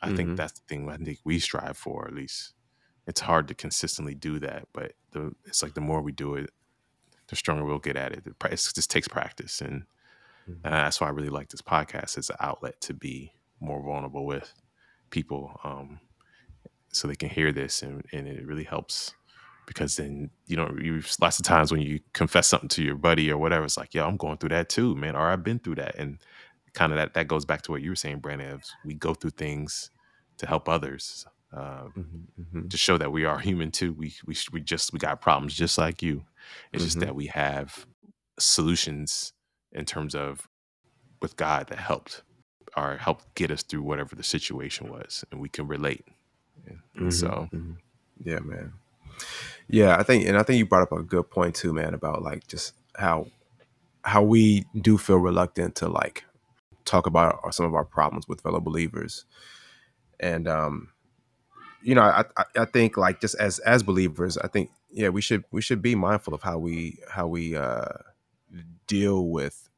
I 0.00 0.06
mm-hmm. 0.06 0.16
think 0.16 0.36
that's 0.36 0.52
the 0.52 0.62
thing 0.68 0.88
I 0.88 0.96
think 0.96 1.18
we 1.24 1.40
strive 1.40 1.76
for, 1.76 2.06
at 2.06 2.14
least. 2.14 2.54
It's 3.06 3.20
hard 3.20 3.48
to 3.48 3.54
consistently 3.54 4.14
do 4.14 4.38
that, 4.38 4.68
but 4.72 4.92
the, 5.12 5.34
it's 5.44 5.62
like 5.62 5.74
the 5.74 5.80
more 5.80 6.00
we 6.00 6.12
do 6.12 6.34
it, 6.36 6.50
the 7.28 7.36
stronger 7.36 7.64
we'll 7.64 7.78
get 7.78 7.96
at 7.96 8.12
it. 8.12 8.26
It 8.26 8.50
just 8.50 8.90
takes 8.90 9.08
practice, 9.08 9.60
and, 9.60 9.82
mm-hmm. 10.48 10.64
and 10.64 10.74
that's 10.74 11.00
why 11.00 11.08
I 11.08 11.10
really 11.10 11.28
like 11.28 11.48
this 11.50 11.62
podcast 11.62 12.16
as 12.16 12.30
an 12.30 12.36
outlet 12.40 12.80
to 12.82 12.94
be 12.94 13.32
more 13.60 13.82
vulnerable 13.82 14.24
with 14.24 14.52
people. 15.10 15.60
Um, 15.64 16.00
so 16.94 17.08
they 17.08 17.16
can 17.16 17.28
hear 17.28 17.52
this 17.52 17.82
and, 17.82 18.04
and 18.12 18.28
it 18.28 18.46
really 18.46 18.64
helps 18.64 19.14
because 19.66 19.96
then 19.96 20.30
you 20.46 20.56
know 20.56 20.74
you 20.80 21.02
lots 21.20 21.38
of 21.38 21.44
times 21.44 21.72
when 21.72 21.80
you 21.80 22.00
confess 22.12 22.46
something 22.46 22.68
to 22.68 22.82
your 22.82 22.96
buddy 22.96 23.30
or 23.30 23.38
whatever 23.38 23.64
it's 23.64 23.76
like 23.76 23.94
yo 23.94 24.06
i'm 24.06 24.16
going 24.16 24.36
through 24.38 24.48
that 24.48 24.68
too 24.68 24.94
man 24.94 25.16
or 25.16 25.28
i've 25.28 25.42
been 25.42 25.58
through 25.58 25.74
that 25.74 25.94
and 25.96 26.18
kind 26.72 26.92
of 26.92 26.96
that 26.96 27.14
that 27.14 27.28
goes 27.28 27.44
back 27.44 27.62
to 27.62 27.70
what 27.70 27.82
you 27.82 27.90
were 27.90 27.96
saying 27.96 28.18
brandon 28.18 28.60
we 28.84 28.94
go 28.94 29.14
through 29.14 29.30
things 29.30 29.90
to 30.36 30.46
help 30.46 30.68
others 30.68 31.26
uh, 31.54 31.84
mm-hmm, 31.96 32.00
mm-hmm. 32.40 32.68
to 32.68 32.76
show 32.76 32.98
that 32.98 33.12
we 33.12 33.24
are 33.24 33.38
human 33.38 33.70
too 33.70 33.92
we, 33.92 34.12
we 34.26 34.36
we 34.52 34.60
just 34.60 34.92
we 34.92 34.98
got 34.98 35.20
problems 35.20 35.54
just 35.54 35.78
like 35.78 36.02
you 36.02 36.24
it's 36.72 36.82
mm-hmm. 36.82 36.86
just 36.86 37.00
that 37.00 37.14
we 37.14 37.26
have 37.26 37.86
solutions 38.38 39.32
in 39.72 39.84
terms 39.84 40.14
of 40.14 40.48
with 41.22 41.36
god 41.36 41.68
that 41.68 41.78
helped 41.78 42.22
or 42.76 42.96
helped 42.96 43.32
get 43.36 43.50
us 43.52 43.62
through 43.62 43.82
whatever 43.82 44.16
the 44.16 44.22
situation 44.24 44.90
was 44.90 45.24
and 45.30 45.40
we 45.40 45.48
can 45.48 45.68
relate 45.68 46.04
Mm-hmm, 46.96 47.10
so, 47.10 47.48
mm-hmm. 47.52 47.72
yeah, 48.24 48.38
man. 48.40 48.72
Yeah, 49.68 49.96
I 49.96 50.02
think, 50.02 50.26
and 50.26 50.36
I 50.36 50.42
think 50.42 50.58
you 50.58 50.66
brought 50.66 50.82
up 50.82 50.92
a 50.92 51.02
good 51.02 51.30
point 51.30 51.54
too, 51.54 51.72
man, 51.72 51.94
about 51.94 52.22
like 52.22 52.46
just 52.46 52.74
how 52.96 53.28
how 54.02 54.22
we 54.22 54.66
do 54.78 54.98
feel 54.98 55.16
reluctant 55.16 55.76
to 55.76 55.88
like 55.88 56.24
talk 56.84 57.06
about 57.06 57.40
our, 57.42 57.52
some 57.52 57.64
of 57.64 57.74
our 57.74 57.84
problems 57.84 58.28
with 58.28 58.42
fellow 58.42 58.60
believers, 58.60 59.24
and 60.20 60.46
um, 60.46 60.88
you 61.84 61.94
know, 61.94 62.02
I, 62.02 62.24
I 62.36 62.44
I 62.56 62.64
think 62.64 62.96
like 62.96 63.20
just 63.20 63.34
as 63.36 63.58
as 63.60 63.82
believers, 63.82 64.38
I 64.38 64.48
think 64.48 64.70
yeah, 64.90 65.10
we 65.10 65.20
should 65.20 65.44
we 65.50 65.60
should 65.62 65.82
be 65.82 65.94
mindful 65.94 66.34
of 66.34 66.42
how 66.42 66.58
we 66.58 66.98
how 67.08 67.26
we 67.26 67.56
uh 67.56 67.84
deal 68.86 69.26
with 69.28 69.68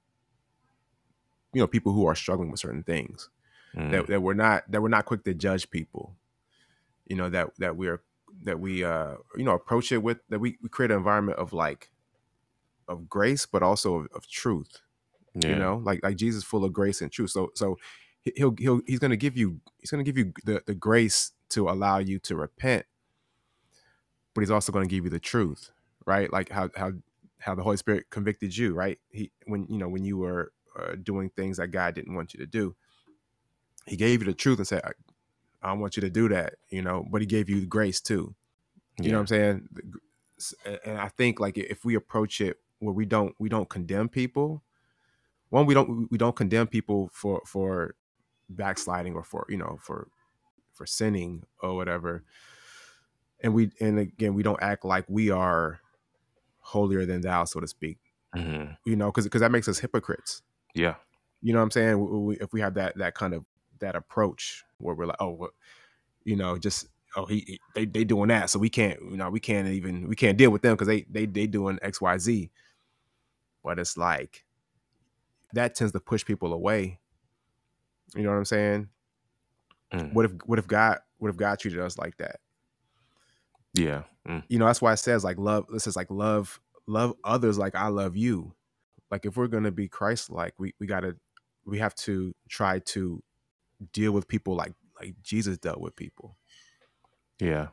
you 1.52 1.60
know 1.60 1.66
people 1.66 1.92
who 1.92 2.06
are 2.06 2.14
struggling 2.14 2.50
with 2.50 2.60
certain 2.60 2.82
things 2.82 3.30
mm. 3.74 3.90
that, 3.90 4.06
that 4.08 4.22
we're 4.22 4.34
not 4.34 4.70
that 4.70 4.82
we're 4.82 4.88
not 4.88 5.04
quick 5.04 5.24
to 5.24 5.32
judge 5.32 5.70
people 5.70 6.14
you 7.06 7.16
know 7.16 7.30
that 7.30 7.48
that 7.58 7.76
we're 7.76 8.02
that 8.42 8.60
we 8.60 8.84
uh 8.84 9.14
you 9.36 9.44
know 9.44 9.54
approach 9.54 9.90
it 9.92 9.98
with 9.98 10.18
that 10.28 10.38
we, 10.38 10.58
we 10.62 10.68
create 10.68 10.90
an 10.90 10.98
environment 10.98 11.38
of 11.38 11.52
like 11.52 11.90
of 12.88 13.08
grace 13.08 13.46
but 13.46 13.62
also 13.62 13.94
of, 13.96 14.08
of 14.14 14.28
truth 14.28 14.82
yeah. 15.34 15.50
you 15.50 15.56
know 15.56 15.80
like 15.84 16.00
like 16.02 16.16
jesus 16.16 16.44
full 16.44 16.64
of 16.64 16.72
grace 16.72 17.00
and 17.00 17.10
truth 17.10 17.30
so 17.30 17.50
so 17.54 17.78
he'll 18.34 18.54
he'll 18.58 18.80
he's 18.86 18.98
gonna 18.98 19.16
give 19.16 19.36
you 19.36 19.60
he's 19.80 19.90
gonna 19.90 20.02
give 20.02 20.18
you 20.18 20.32
the, 20.44 20.62
the 20.66 20.74
grace 20.74 21.32
to 21.50 21.68
allow 21.68 21.98
you 21.98 22.18
to 22.18 22.36
repent 22.36 22.84
but 24.34 24.40
he's 24.40 24.50
also 24.50 24.72
gonna 24.72 24.86
give 24.86 25.04
you 25.04 25.10
the 25.10 25.20
truth 25.20 25.70
right 26.06 26.32
like 26.32 26.50
how 26.50 26.68
how 26.76 26.92
how 27.38 27.54
the 27.54 27.62
holy 27.62 27.76
spirit 27.76 28.06
convicted 28.10 28.56
you 28.56 28.74
right 28.74 28.98
he 29.10 29.30
when 29.46 29.66
you 29.68 29.78
know 29.78 29.88
when 29.88 30.04
you 30.04 30.16
were 30.16 30.52
uh, 30.78 30.94
doing 31.02 31.30
things 31.30 31.56
that 31.56 31.68
god 31.68 31.94
didn't 31.94 32.14
want 32.14 32.34
you 32.34 32.38
to 32.38 32.46
do 32.46 32.74
he 33.86 33.96
gave 33.96 34.20
you 34.20 34.26
the 34.26 34.34
truth 34.34 34.58
and 34.58 34.66
said 34.66 34.82
I 35.66 35.72
want 35.72 35.96
you 35.96 36.00
to 36.02 36.10
do 36.10 36.28
that, 36.28 36.54
you 36.70 36.82
know, 36.82 37.04
but 37.10 37.20
he 37.20 37.26
gave 37.26 37.48
you 37.48 37.60
the 37.60 37.66
grace 37.66 38.00
too. 38.00 38.34
You 38.98 39.06
yeah. 39.06 39.10
know 39.12 39.18
what 39.18 39.20
I'm 39.22 39.26
saying? 39.26 39.68
And 40.84 40.98
I 40.98 41.08
think 41.08 41.40
like 41.40 41.58
if 41.58 41.84
we 41.84 41.94
approach 41.94 42.40
it 42.40 42.58
where 42.78 42.94
we 42.94 43.04
don't 43.04 43.34
we 43.38 43.48
don't 43.48 43.68
condemn 43.68 44.08
people, 44.08 44.62
one 45.50 45.66
we 45.66 45.74
don't 45.74 46.10
we 46.10 46.18
don't 46.18 46.36
condemn 46.36 46.66
people 46.66 47.10
for 47.12 47.42
for 47.44 47.94
backsliding 48.48 49.14
or 49.14 49.24
for 49.24 49.46
you 49.48 49.56
know 49.56 49.78
for 49.80 50.08
for 50.76 50.86
sinning 50.86 51.42
or 51.60 51.74
whatever. 51.74 52.22
And 53.42 53.54
we 53.54 53.70
and 53.80 53.98
again 53.98 54.34
we 54.34 54.42
don't 54.42 54.62
act 54.62 54.84
like 54.84 55.04
we 55.08 55.30
are 55.30 55.80
holier 56.60 57.06
than 57.06 57.20
thou, 57.20 57.44
so 57.44 57.60
to 57.60 57.66
speak. 57.66 57.98
Mm-hmm. 58.34 58.72
You 58.84 58.96
know, 58.96 59.06
because 59.06 59.24
because 59.24 59.40
that 59.40 59.52
makes 59.52 59.68
us 59.68 59.78
hypocrites. 59.78 60.42
Yeah. 60.74 60.96
You 61.42 61.52
know 61.52 61.60
what 61.60 61.64
I'm 61.64 61.70
saying? 61.70 61.98
We, 61.98 62.18
we, 62.18 62.36
if 62.36 62.52
we 62.52 62.60
have 62.60 62.74
that 62.74 62.96
that 62.98 63.14
kind 63.14 63.34
of 63.34 63.44
that 63.80 63.96
approach 63.96 64.64
where 64.78 64.94
we're 64.94 65.06
like, 65.06 65.16
oh, 65.20 65.30
well, 65.30 65.50
you 66.24 66.36
know, 66.36 66.58
just 66.58 66.86
oh 67.16 67.26
he, 67.26 67.44
he, 67.46 67.60
they 67.74 67.84
they 67.84 68.04
doing 68.04 68.28
that, 68.28 68.50
so 68.50 68.58
we 68.58 68.68
can't 68.68 69.00
you 69.00 69.16
know 69.16 69.30
we 69.30 69.40
can't 69.40 69.68
even 69.68 70.08
we 70.08 70.16
can't 70.16 70.36
deal 70.36 70.50
with 70.50 70.62
them 70.62 70.74
because 70.74 70.88
they 70.88 71.02
they 71.10 71.26
they 71.26 71.46
doing 71.46 71.78
X 71.82 72.00
Y 72.00 72.18
Z. 72.18 72.50
But 73.62 73.78
it's 73.78 73.96
like 73.96 74.44
that 75.52 75.74
tends 75.74 75.92
to 75.92 76.00
push 76.00 76.24
people 76.24 76.52
away. 76.52 76.98
You 78.14 78.22
know 78.22 78.30
what 78.30 78.38
I'm 78.38 78.44
saying? 78.44 78.88
Mm. 79.92 80.12
What 80.12 80.24
if 80.24 80.32
what 80.44 80.58
if 80.58 80.66
God 80.66 80.98
what 81.18 81.28
if 81.28 81.36
God 81.36 81.58
treated 81.58 81.80
us 81.80 81.98
like 81.98 82.16
that? 82.18 82.36
Yeah. 83.74 84.02
Mm. 84.28 84.42
You 84.48 84.58
know, 84.58 84.66
that's 84.66 84.82
why 84.82 84.92
it 84.92 84.98
says 84.98 85.24
like 85.24 85.38
love. 85.38 85.66
This 85.72 85.86
is 85.86 85.96
like 85.96 86.10
love 86.10 86.60
love 86.86 87.14
others 87.24 87.58
like 87.58 87.74
I 87.74 87.88
love 87.88 88.16
you. 88.16 88.54
Like 89.10 89.26
if 89.26 89.36
we're 89.36 89.46
gonna 89.46 89.70
be 89.70 89.88
Christ 89.88 90.30
like, 90.30 90.54
we 90.58 90.74
we 90.80 90.86
gotta 90.86 91.16
we 91.64 91.78
have 91.78 91.94
to 91.96 92.34
try 92.48 92.80
to 92.80 93.22
deal 93.92 94.12
with 94.12 94.28
people 94.28 94.54
like 94.54 94.72
like 95.00 95.14
Jesus 95.22 95.58
dealt 95.58 95.80
with 95.80 95.94
people. 95.96 96.36
Yeah. 97.40 97.68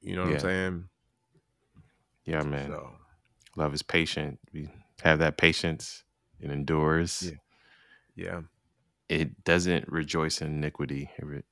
You 0.00 0.16
know 0.16 0.22
what 0.22 0.30
yeah. 0.30 0.34
I'm 0.34 0.40
saying? 0.40 0.84
Yeah, 2.24 2.42
man. 2.42 2.68
So. 2.68 2.90
Love 3.56 3.74
is 3.74 3.82
patient. 3.82 4.38
We 4.52 4.68
have 5.02 5.18
that 5.18 5.36
patience. 5.36 6.04
It 6.40 6.50
endures. 6.50 7.22
Yeah. 7.22 8.24
Yeah. 8.24 8.40
It 9.12 9.44
doesn't 9.44 9.88
rejoice 9.88 10.40
in 10.40 10.48
iniquity. 10.48 11.10
It, 11.18 11.44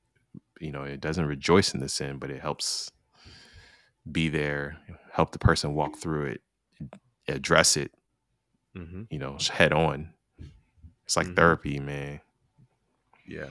you 0.59 0.71
know, 0.71 0.81
it 0.81 0.99
doesn't 0.99 1.27
rejoice 1.27 1.75
in 1.75 1.79
the 1.79 1.89
sin, 1.89 2.17
but 2.17 2.31
it 2.31 2.41
helps 2.41 2.89
be 4.11 4.29
there, 4.29 4.77
help 5.13 5.31
the 5.31 5.37
person 5.37 5.75
walk 5.75 5.95
through 5.95 6.25
it, 6.25 6.41
address 7.27 7.77
it, 7.77 7.91
mm-hmm. 8.75 9.03
you 9.11 9.19
know, 9.19 9.37
head 9.51 9.73
on. 9.73 10.11
It's 11.05 11.15
like 11.15 11.27
mm-hmm. 11.27 11.35
therapy, 11.35 11.79
man. 11.79 12.21
Yeah, 13.27 13.49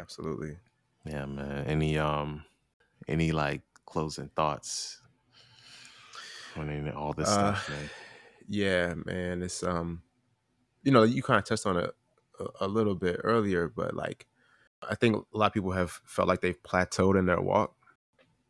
absolutely. 0.00 0.56
Yeah, 1.04 1.26
man. 1.26 1.66
Any 1.66 1.98
um, 1.98 2.44
any 3.06 3.32
like 3.32 3.60
closing 3.84 4.30
thoughts 4.34 5.02
on 6.56 6.90
all 6.92 7.12
this 7.12 7.28
uh, 7.28 7.54
stuff, 7.54 7.68
man? 7.68 7.90
Yeah, 8.48 8.94
man. 9.04 9.42
It's 9.42 9.62
um, 9.62 10.00
you 10.84 10.92
know, 10.92 11.02
you 11.02 11.22
kind 11.22 11.38
of 11.38 11.44
touched 11.44 11.66
on 11.66 11.76
it 11.76 11.94
a, 12.60 12.68
little 12.68 12.94
bit 12.94 13.20
earlier, 13.24 13.68
but 13.68 13.94
like, 13.94 14.26
I 14.88 14.94
think 14.94 15.16
a 15.16 15.38
lot 15.38 15.46
of 15.46 15.52
people 15.52 15.72
have 15.72 16.00
felt 16.04 16.28
like 16.28 16.40
they've 16.40 16.62
plateaued 16.62 17.18
in 17.18 17.26
their 17.26 17.40
walk. 17.40 17.74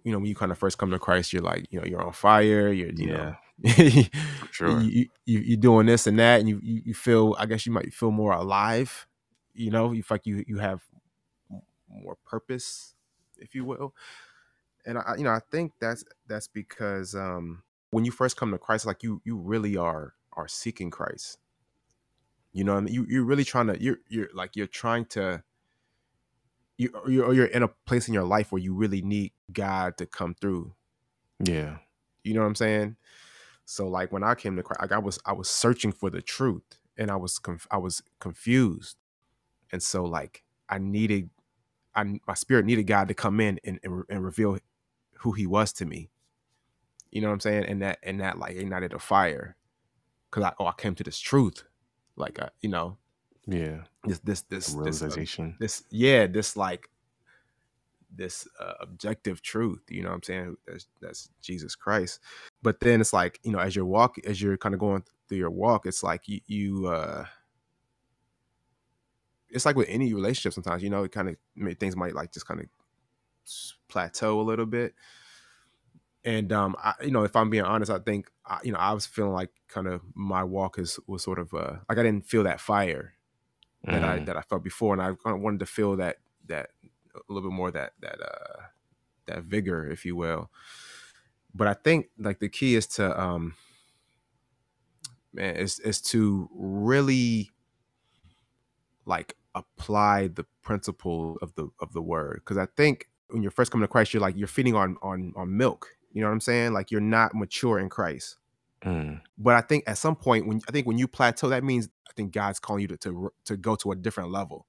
You 0.05 0.13
know, 0.13 0.19
when 0.19 0.27
you 0.27 0.35
kind 0.35 0.51
of 0.51 0.59
first 0.59 0.79
come 0.79 0.91
to 0.91 0.99
Christ, 0.99 1.33
you're 1.33 1.43
like, 1.43 1.67
you 1.71 1.79
know, 1.79 1.87
you're 1.87 2.03
on 2.03 2.13
fire. 2.13 2.73
You're, 2.73 2.91
you 2.91 3.09
yeah. 3.09 3.35
know, 3.95 4.05
sure. 4.51 4.81
you, 4.81 5.07
you 5.27 5.39
you're 5.39 5.57
doing 5.57 5.87
this 5.87 6.07
and 6.07 6.19
that, 6.19 6.41
and 6.41 6.49
you 6.49 6.59
you 6.63 6.95
feel. 6.95 7.37
I 7.39 7.47
guess 7.47 7.65
you 7.65 7.73
might 7.73 7.93
feel 7.95 8.11
more 8.11 8.33
alive 8.33 9.07
you 9.55 9.71
know 9.71 9.93
you 9.93 10.03
feel 10.03 10.15
like 10.17 10.27
you 10.27 10.45
you 10.47 10.59
have 10.59 10.83
more 11.89 12.17
purpose 12.25 12.95
if 13.39 13.55
you 13.55 13.65
will 13.65 13.95
and 14.87 14.99
i 14.99 15.15
you 15.17 15.25
know 15.25 15.31
i 15.31 15.41
think 15.51 15.73
that's 15.81 16.05
that's 16.27 16.49
because 16.49 17.15
um 17.15 17.63
when 17.91 18.05
you 18.05 18.11
first 18.11 18.37
come 18.37 18.51
to 18.51 18.59
christ 18.59 18.87
like 18.87 19.03
you 19.03 19.21
you 19.25 19.37
really 19.37 19.77
are 19.77 20.15
are 20.33 20.49
seeking 20.49 20.91
christ 20.91 21.39
you 22.53 22.65
know 22.65 22.77
I 22.77 22.81
mean? 22.81 22.95
you 22.95 23.07
you're 23.09 23.25
really 23.25 23.45
trying 23.45 23.69
to 23.69 23.83
you're 23.83 23.99
you're 24.09 24.29
like 24.35 24.57
you're 24.57 24.67
trying 24.67 25.07
to 25.07 25.43
you 26.79 26.91
you're, 27.07 27.33
you're 27.35 27.47
in 27.47 27.63
a 27.63 27.69
place 27.69 28.09
in 28.09 28.15
your 28.15 28.25
life 28.25 28.53
where 28.53 28.63
you 28.63 28.75
really 28.75 29.03
need 29.03 29.33
god 29.53 29.97
to 29.99 30.07
come 30.07 30.35
through 30.35 30.75
yeah 31.43 31.79
you 32.25 32.35
know 32.35 32.41
what 32.41 32.47
i'm 32.47 32.55
saying 32.55 32.97
so 33.65 33.89
like 33.89 34.13
when 34.13 34.25
i 34.25 34.35
came 34.35 34.57
to 34.57 34.63
christ 34.63 34.81
like 34.81 34.93
i 34.93 34.99
was 34.99 35.19
i 35.27 35.33
was 35.33 35.49
searching 35.49 35.93
for 35.93 36.11
the 36.11 36.23
truth 36.23 36.79
and 36.97 37.11
i 37.11 37.17
was 37.17 37.39
conf- 37.39 37.69
i 37.71 37.77
was 37.79 38.03
confused 38.21 38.97
and 39.73 39.83
so 39.83 40.05
like 40.05 40.45
I 40.69 40.79
needed, 40.79 41.31
I 41.95 42.21
my 42.27 42.35
spirit 42.35 42.67
needed 42.67 42.85
God 42.87 43.09
to 43.09 43.15
come 43.15 43.41
in 43.41 43.59
and, 43.65 43.81
and, 43.83 44.05
and 44.09 44.25
reveal 44.25 44.59
who 45.19 45.33
He 45.33 45.47
was 45.47 45.73
to 45.75 45.87
me. 45.87 46.11
You 47.11 47.21
know 47.21 47.29
what 47.29 47.35
I'm 47.35 47.41
saying? 47.41 47.65
And 47.65 47.83
that 47.83 47.99
and 48.03 48.21
that 48.21 48.39
like 48.39 48.57
ignited 48.57 48.93
a 48.93 48.99
fire, 48.99 49.57
cause 50.31 50.45
I 50.45 50.53
oh 50.59 50.67
I 50.67 50.73
came 50.77 50.95
to 50.97 51.05
this 51.05 51.19
truth, 51.19 51.65
like 52.17 52.41
uh, 52.41 52.49
you 52.61 52.69
know, 52.69 52.97
yeah, 53.47 53.83
this 54.05 54.19
this 54.19 54.43
this 54.43 54.75
realization, 54.75 55.57
this, 55.59 55.81
uh, 55.81 55.85
this 55.85 55.85
yeah, 55.91 56.27
this 56.27 56.57
like 56.57 56.89
this 58.15 58.47
uh, 58.61 58.75
objective 58.81 59.41
truth 59.41 59.81
you 59.89 60.03
know 60.03 60.11
what 60.11 60.17
i'm 60.17 60.23
saying? 60.23 60.57
That's, 60.67 60.87
that's 61.01 61.31
jesus 61.41 61.75
christ. 61.75 62.21
But 62.63 62.79
then 62.81 63.01
it's 63.01 63.15
like 63.15 63.41
you 63.43 63.53
know 63.53 63.59
as 63.59 63.75
you're 63.75 63.87
walk 63.87 64.17
as 64.27 64.43
you're 64.43 64.59
kind 64.59 64.75
of 64.75 64.81
going 64.81 65.03
through 65.29 65.39
your 65.39 65.51
walk 65.51 65.87
it's 65.87 66.03
like 66.03 66.29
you 66.29 66.41
you 66.47 66.89
uh 66.89 67.25
it's 69.53 69.67
like 69.67 69.77
with 69.77 69.89
any 69.89 70.13
relationship 70.15 70.55
sometimes, 70.55 70.83
you 70.83 70.91
know, 70.91 71.05
it 71.05 71.13
kind 71.13 71.29
of 71.29 71.37
things 71.79 71.95
might 71.95 72.15
like 72.15 72.33
just 72.33 72.47
kind 72.47 72.61
of 72.61 72.67
plateau 73.89 74.41
a 74.41 74.43
little 74.43 74.67
bit. 74.67 74.95
And 76.25 76.53
um, 76.53 76.77
I, 76.79 76.95
you 77.03 77.11
know, 77.11 77.25
if 77.25 77.35
I'm 77.35 77.51
being 77.51 77.65
honest, 77.65 77.91
I 77.91 77.99
think 77.99 78.31
I, 78.47 78.61
you 78.63 78.73
know 78.73 78.79
I 78.79 78.93
was 78.93 79.07
feeling 79.07 79.33
like 79.33 79.51
kind 79.69 79.89
of 79.89 80.03
my 80.15 80.45
walk 80.45 80.79
is 80.79 80.99
was 81.07 81.23
sort 81.23 81.39
of 81.39 81.53
uh, 81.53 81.79
like 81.89 81.99
I 81.99 82.03
didn't 82.03 82.27
feel 82.27 82.45
that 82.45 82.61
fire 82.61 83.15
that 83.91 84.05
I 84.05 84.19
Mm, 84.19 84.27
that 84.27 84.37
I 84.37 84.43
felt 84.43 84.65
before, 84.65 84.95
and 84.95 85.03
I 85.03 85.09
kind 85.15 85.37
of 85.37 85.43
wanted 85.43 85.61
to 85.61 85.67
feel 85.67 85.97
that 85.97 86.19
that 86.47 86.71
a 87.15 87.33
little 87.33 87.51
bit 87.51 87.55
more 87.57 87.71
that 87.73 87.95
that 88.01 88.21
uh 88.23 88.63
that 89.27 89.45
vigor, 89.45 89.91
if 89.91 90.05
you 90.05 90.17
will. 90.17 90.51
But 91.55 91.69
I 91.69 91.75
think 91.75 92.11
like 92.19 92.39
the 92.41 92.49
key 92.49 92.75
is 92.75 92.87
to 92.99 93.19
um 93.21 93.55
man 95.33 95.57
is 95.57 95.79
is 95.81 96.01
to 96.01 96.49
really 96.53 97.51
like 99.05 99.37
apply 99.55 100.29
the 100.29 100.45
principle 100.63 101.37
of 101.43 101.55
the 101.55 101.69
of 101.81 101.93
the 101.93 102.03
word 102.03 102.37
because 102.45 102.57
I 102.59 102.67
think 102.67 103.09
when 103.29 103.43
you're 103.43 103.51
first 103.51 103.71
coming 103.71 103.85
to 103.85 103.89
Christ, 103.89 104.13
you're 104.15 104.21
like 104.21 104.37
you're 104.37 104.47
feeding 104.49 104.75
on 104.75 104.97
on 105.03 105.33
on 105.37 105.57
milk. 105.57 105.97
You 106.13 106.23
know 106.23 106.29
what 106.29 106.35
I'm 106.35 106.41
saying? 106.41 106.73
Like 106.73 106.91
you're 106.91 107.01
not 107.01 107.35
mature 107.35 107.79
in 107.79 107.89
Christ. 107.89 108.39
mm, 108.85 109.21
But 109.39 109.55
I 109.55 109.61
think 109.63 109.85
at 109.87 109.99
some 109.99 110.17
point 110.17 110.47
when 110.47 110.61
I 110.69 110.73
think 110.73 110.87
when 110.87 110.99
you 110.99 111.09
plateau, 111.09 111.49
that 111.49 111.65
means 111.65 111.89
I 112.09 112.13
think 112.15 112.33
God's 112.33 112.61
calling 112.61 112.83
you 112.83 112.89
to 112.89 112.97
to, 112.99 113.33
to 113.47 113.57
go 113.57 113.77
to 113.77 113.93
a 113.93 113.97
different 113.97 114.31
level. 114.31 114.67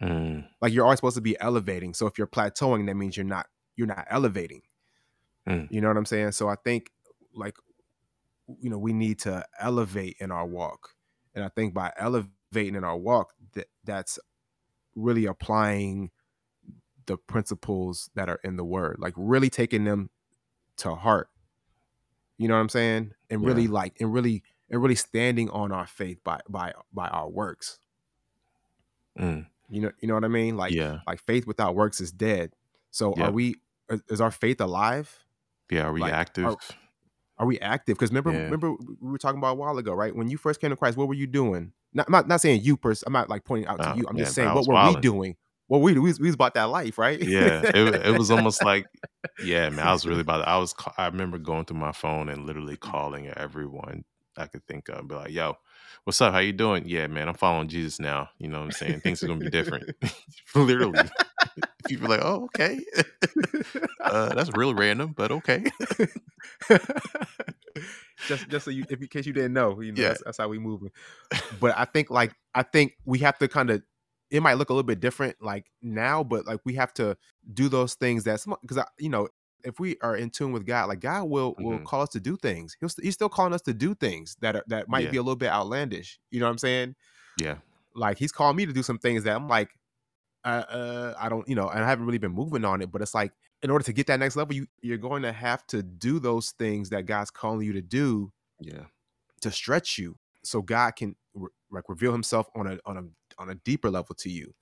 mm, 0.00 0.48
Like 0.60 0.72
you're 0.72 0.84
always 0.84 0.98
supposed 0.98 1.16
to 1.16 1.22
be 1.22 1.38
elevating. 1.40 1.94
So 1.94 2.06
if 2.06 2.18
you're 2.18 2.26
plateauing, 2.26 2.86
that 2.86 2.94
means 2.96 3.16
you're 3.16 3.26
not 3.26 3.46
you're 3.76 3.86
not 3.86 4.06
elevating. 4.10 4.62
mm. 5.48 5.70
You 5.70 5.80
know 5.80 5.88
what 5.88 5.96
I'm 5.96 6.06
saying? 6.06 6.32
So 6.32 6.48
I 6.48 6.56
think 6.64 6.90
like 7.34 7.56
you 8.60 8.70
know 8.70 8.78
we 8.78 8.92
need 8.92 9.20
to 9.20 9.44
elevate 9.60 10.16
in 10.20 10.30
our 10.30 10.46
walk, 10.46 10.90
and 11.34 11.44
I 11.44 11.48
think 11.48 11.74
by 11.74 11.92
elevating 11.98 12.74
in 12.76 12.84
our 12.84 12.96
walk, 12.96 13.34
that 13.54 13.68
that's 13.84 14.18
really 14.94 15.26
applying 15.26 16.10
the 17.06 17.16
principles 17.16 18.10
that 18.14 18.28
are 18.28 18.40
in 18.44 18.56
the 18.56 18.64
word, 18.64 18.96
like 18.98 19.14
really 19.16 19.50
taking 19.50 19.84
them 19.84 20.10
to 20.78 20.94
heart. 20.94 21.28
You 22.38 22.48
know 22.48 22.54
what 22.54 22.60
I'm 22.60 22.68
saying? 22.68 23.12
And 23.30 23.44
really 23.44 23.68
like 23.68 24.00
and 24.00 24.12
really 24.12 24.42
and 24.70 24.82
really 24.82 24.94
standing 24.94 25.50
on 25.50 25.70
our 25.72 25.86
faith 25.86 26.18
by 26.24 26.40
by 26.48 26.72
by 26.92 27.08
our 27.08 27.28
works. 27.28 27.78
Mm. 29.18 29.46
You 29.70 29.80
know, 29.82 29.90
you 30.00 30.08
know 30.08 30.14
what 30.14 30.24
I 30.24 30.28
mean? 30.28 30.56
Like 30.56 30.72
Yeah. 30.72 31.00
like 31.06 31.20
faith 31.20 31.46
without 31.46 31.74
works 31.74 32.00
is 32.00 32.12
dead. 32.12 32.52
So 32.90 33.14
are 33.14 33.30
we 33.30 33.56
is, 34.08 34.20
our 34.20 34.30
faith 34.30 34.60
alive? 34.60 35.18
Yeah. 35.70 35.84
Are 35.86 35.92
we 35.92 36.00
Like 36.00 36.12
active? 36.12 36.46
are, 36.46 36.56
are 37.38 37.46
we 37.46 37.58
active? 37.60 37.96
Because 37.96 38.10
remember, 38.10 38.32
Yeah. 38.32 38.44
remember 38.44 38.72
we 38.72 39.10
were 39.10 39.18
talking 39.18 39.38
about 39.38 39.52
a 39.52 39.54
while 39.54 39.78
ago, 39.78 39.92
right? 39.92 40.14
When 40.14 40.28
you 40.28 40.36
first 40.36 40.60
came 40.60 40.70
to 40.70 40.76
Christ, 40.76 40.96
what 40.96 41.08
were 41.08 41.14
you 41.14 41.26
doing? 41.26 41.72
Not, 41.94 42.06
I'm 42.08 42.12
not, 42.12 42.28
not 42.28 42.40
saying 42.40 42.62
you 42.62 42.76
person. 42.76 43.04
I'm 43.06 43.12
not 43.12 43.28
like 43.28 43.44
pointing 43.44 43.66
out 43.68 43.78
to 43.80 43.90
Uh, 43.90 43.94
you. 43.96 44.06
I'm 44.08 44.16
yeah, 44.16 44.24
just 44.24 44.34
saying, 44.34 44.52
what 44.54 44.66
were 44.66 44.94
we 44.94 45.00
doing? 45.00 45.36
Well, 45.72 45.80
we 45.80 45.94
we, 45.94 46.00
was- 46.00 46.20
we 46.20 46.26
was 46.28 46.34
about 46.34 46.52
that 46.52 46.64
life, 46.64 46.98
right? 46.98 47.18
Yeah. 47.18 47.62
It, 47.64 48.06
it 48.06 48.18
was 48.18 48.30
almost 48.30 48.62
like, 48.62 48.84
yeah, 49.42 49.70
man, 49.70 49.86
I 49.86 49.92
was 49.94 50.04
really 50.06 50.20
about 50.20 50.42
It. 50.42 50.46
I 50.46 50.58
was, 50.58 50.74
I 50.98 51.06
remember 51.06 51.38
going 51.38 51.64
through 51.64 51.78
my 51.78 51.92
phone 51.92 52.28
and 52.28 52.44
literally 52.44 52.76
calling 52.76 53.28
everyone 53.28 54.04
I 54.36 54.48
could 54.48 54.66
think 54.66 54.90
of. 54.90 55.08
Be 55.08 55.14
like, 55.14 55.30
yo, 55.30 55.56
what's 56.04 56.20
up? 56.20 56.34
How 56.34 56.40
you 56.40 56.52
doing? 56.52 56.86
Yeah, 56.86 57.06
man, 57.06 57.26
I'm 57.26 57.34
following 57.34 57.68
Jesus 57.68 57.98
now. 57.98 58.28
You 58.38 58.48
know 58.48 58.58
what 58.58 58.64
I'm 58.66 58.72
saying? 58.72 59.00
Things 59.00 59.22
are 59.22 59.28
going 59.28 59.38
to 59.38 59.46
be 59.46 59.50
different. 59.50 59.96
literally. 60.54 61.08
People 61.88 62.08
are 62.08 62.16
like, 62.18 62.20
oh, 62.22 62.44
okay. 62.54 62.78
uh, 64.02 64.34
that's 64.34 64.50
really 64.54 64.74
random, 64.74 65.14
but 65.16 65.32
okay. 65.32 65.64
just 68.28 68.46
just 68.50 68.64
so 68.66 68.70
you, 68.70 68.84
if 68.90 69.00
in 69.00 69.08
case 69.08 69.24
you 69.24 69.32
didn't 69.32 69.54
know, 69.54 69.80
you 69.80 69.92
know 69.92 70.02
Yeah. 70.02 70.08
that's, 70.08 70.22
that's 70.22 70.36
how 70.38 70.48
we 70.48 70.58
moving. 70.58 70.90
But 71.60 71.78
I 71.78 71.86
think 71.86 72.10
like 72.10 72.34
I 72.54 72.62
think 72.62 72.92
we 73.06 73.20
have 73.20 73.38
to 73.38 73.48
kind 73.48 73.70
of. 73.70 73.82
It 74.32 74.42
might 74.42 74.54
look 74.54 74.70
a 74.70 74.72
little 74.72 74.82
bit 74.86 74.98
different 74.98 75.36
like 75.40 75.70
now, 75.82 76.24
but 76.24 76.46
like 76.46 76.60
we 76.64 76.74
have 76.74 76.92
to 76.94 77.16
do 77.52 77.68
those 77.68 77.94
things 77.94 78.24
that's 78.24 78.46
because 78.62 78.82
you 78.98 79.10
know 79.10 79.28
if 79.62 79.78
we 79.78 79.96
are 80.00 80.16
in 80.16 80.30
tune 80.30 80.50
with 80.52 80.66
God, 80.66 80.88
like 80.88 81.00
God 81.00 81.24
will 81.24 81.54
will 81.58 81.78
Mhm. 81.78 81.84
call 81.84 82.00
us 82.02 82.08
to 82.10 82.20
do 82.20 82.36
things. 82.36 82.76
He'll, 82.80 82.88
st- 82.88 83.04
he's 83.04 83.14
still 83.14 83.28
calling 83.28 83.52
us 83.52 83.62
to 83.62 83.72
do 83.74 83.94
things 83.94 84.36
that 84.40 84.56
are, 84.56 84.64
that 84.68 84.88
might 84.88 85.04
Yeah. 85.04 85.10
be 85.10 85.16
a 85.18 85.22
little 85.22 85.36
bit 85.36 85.50
outlandish. 85.50 86.18
You 86.30 86.40
know 86.40 86.46
what 86.46 86.52
I'm 86.52 86.58
saying? 86.58 86.96
Yeah. 87.38 87.58
Like 87.94 88.18
he's 88.18 88.32
calling 88.32 88.56
me 88.56 88.66
to 88.66 88.72
do 88.72 88.82
some 88.82 88.98
things 88.98 89.22
that 89.24 89.36
I'm 89.36 89.46
like, 89.48 89.70
uh, 90.44 90.64
uh, 90.68 91.14
I 91.20 91.28
don't, 91.28 91.46
you 91.46 91.54
know, 91.54 91.68
and 91.68 91.84
I 91.84 91.86
haven't 91.88 92.06
really 92.06 92.18
been 92.18 92.32
moving 92.32 92.64
on 92.64 92.80
it. 92.82 92.90
But 92.90 93.02
it's 93.02 93.14
like 93.14 93.32
in 93.62 93.70
order 93.70 93.84
to 93.84 93.92
get 93.92 94.06
that 94.08 94.18
next 94.18 94.34
level, 94.34 94.54
you 94.56 94.66
you're 94.80 94.98
going 94.98 95.22
to 95.22 95.32
have 95.32 95.64
to 95.68 95.82
do 95.82 96.18
those 96.18 96.50
things 96.52 96.88
that 96.90 97.06
God's 97.06 97.30
calling 97.30 97.64
you 97.66 97.74
to 97.74 97.82
do 97.82 98.32
Yeah. 98.60 98.86
to 99.42 99.50
stretch 99.52 99.98
you, 99.98 100.16
so 100.42 100.62
God 100.62 100.96
can 100.96 101.14
re- 101.34 101.50
like 101.70 101.88
reveal 101.88 102.12
Himself 102.12 102.48
on 102.54 102.66
a 102.66 102.78
on 102.86 102.96
a 102.96 103.02
on 103.40 103.50
a 103.50 103.54
deeper 103.56 103.90
level 103.90 104.14
to 104.16 104.30
you. 104.30 104.54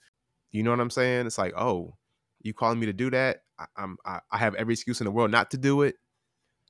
You 0.53 0.63
know 0.63 0.71
what 0.71 0.81
I'm 0.81 0.91
saying? 0.91 1.27
It's 1.27 1.39
like, 1.39 1.55
oh, 1.57 1.97
you 2.43 2.55
calling 2.55 2.81
me 2.81 2.87
to 2.87 2.93
do 2.93 3.11
that? 3.11 3.43
I, 3.59 3.67
I'm 3.77 3.97
I, 4.05 4.21
I 4.31 4.39
have 4.39 4.55
every 4.55 4.75
excuse 4.75 5.01
in 5.01 5.05
the 5.05 5.11
world 5.11 5.31
not 5.31 5.51
to 5.53 5.59
do 5.59 5.83
it. 5.83 5.97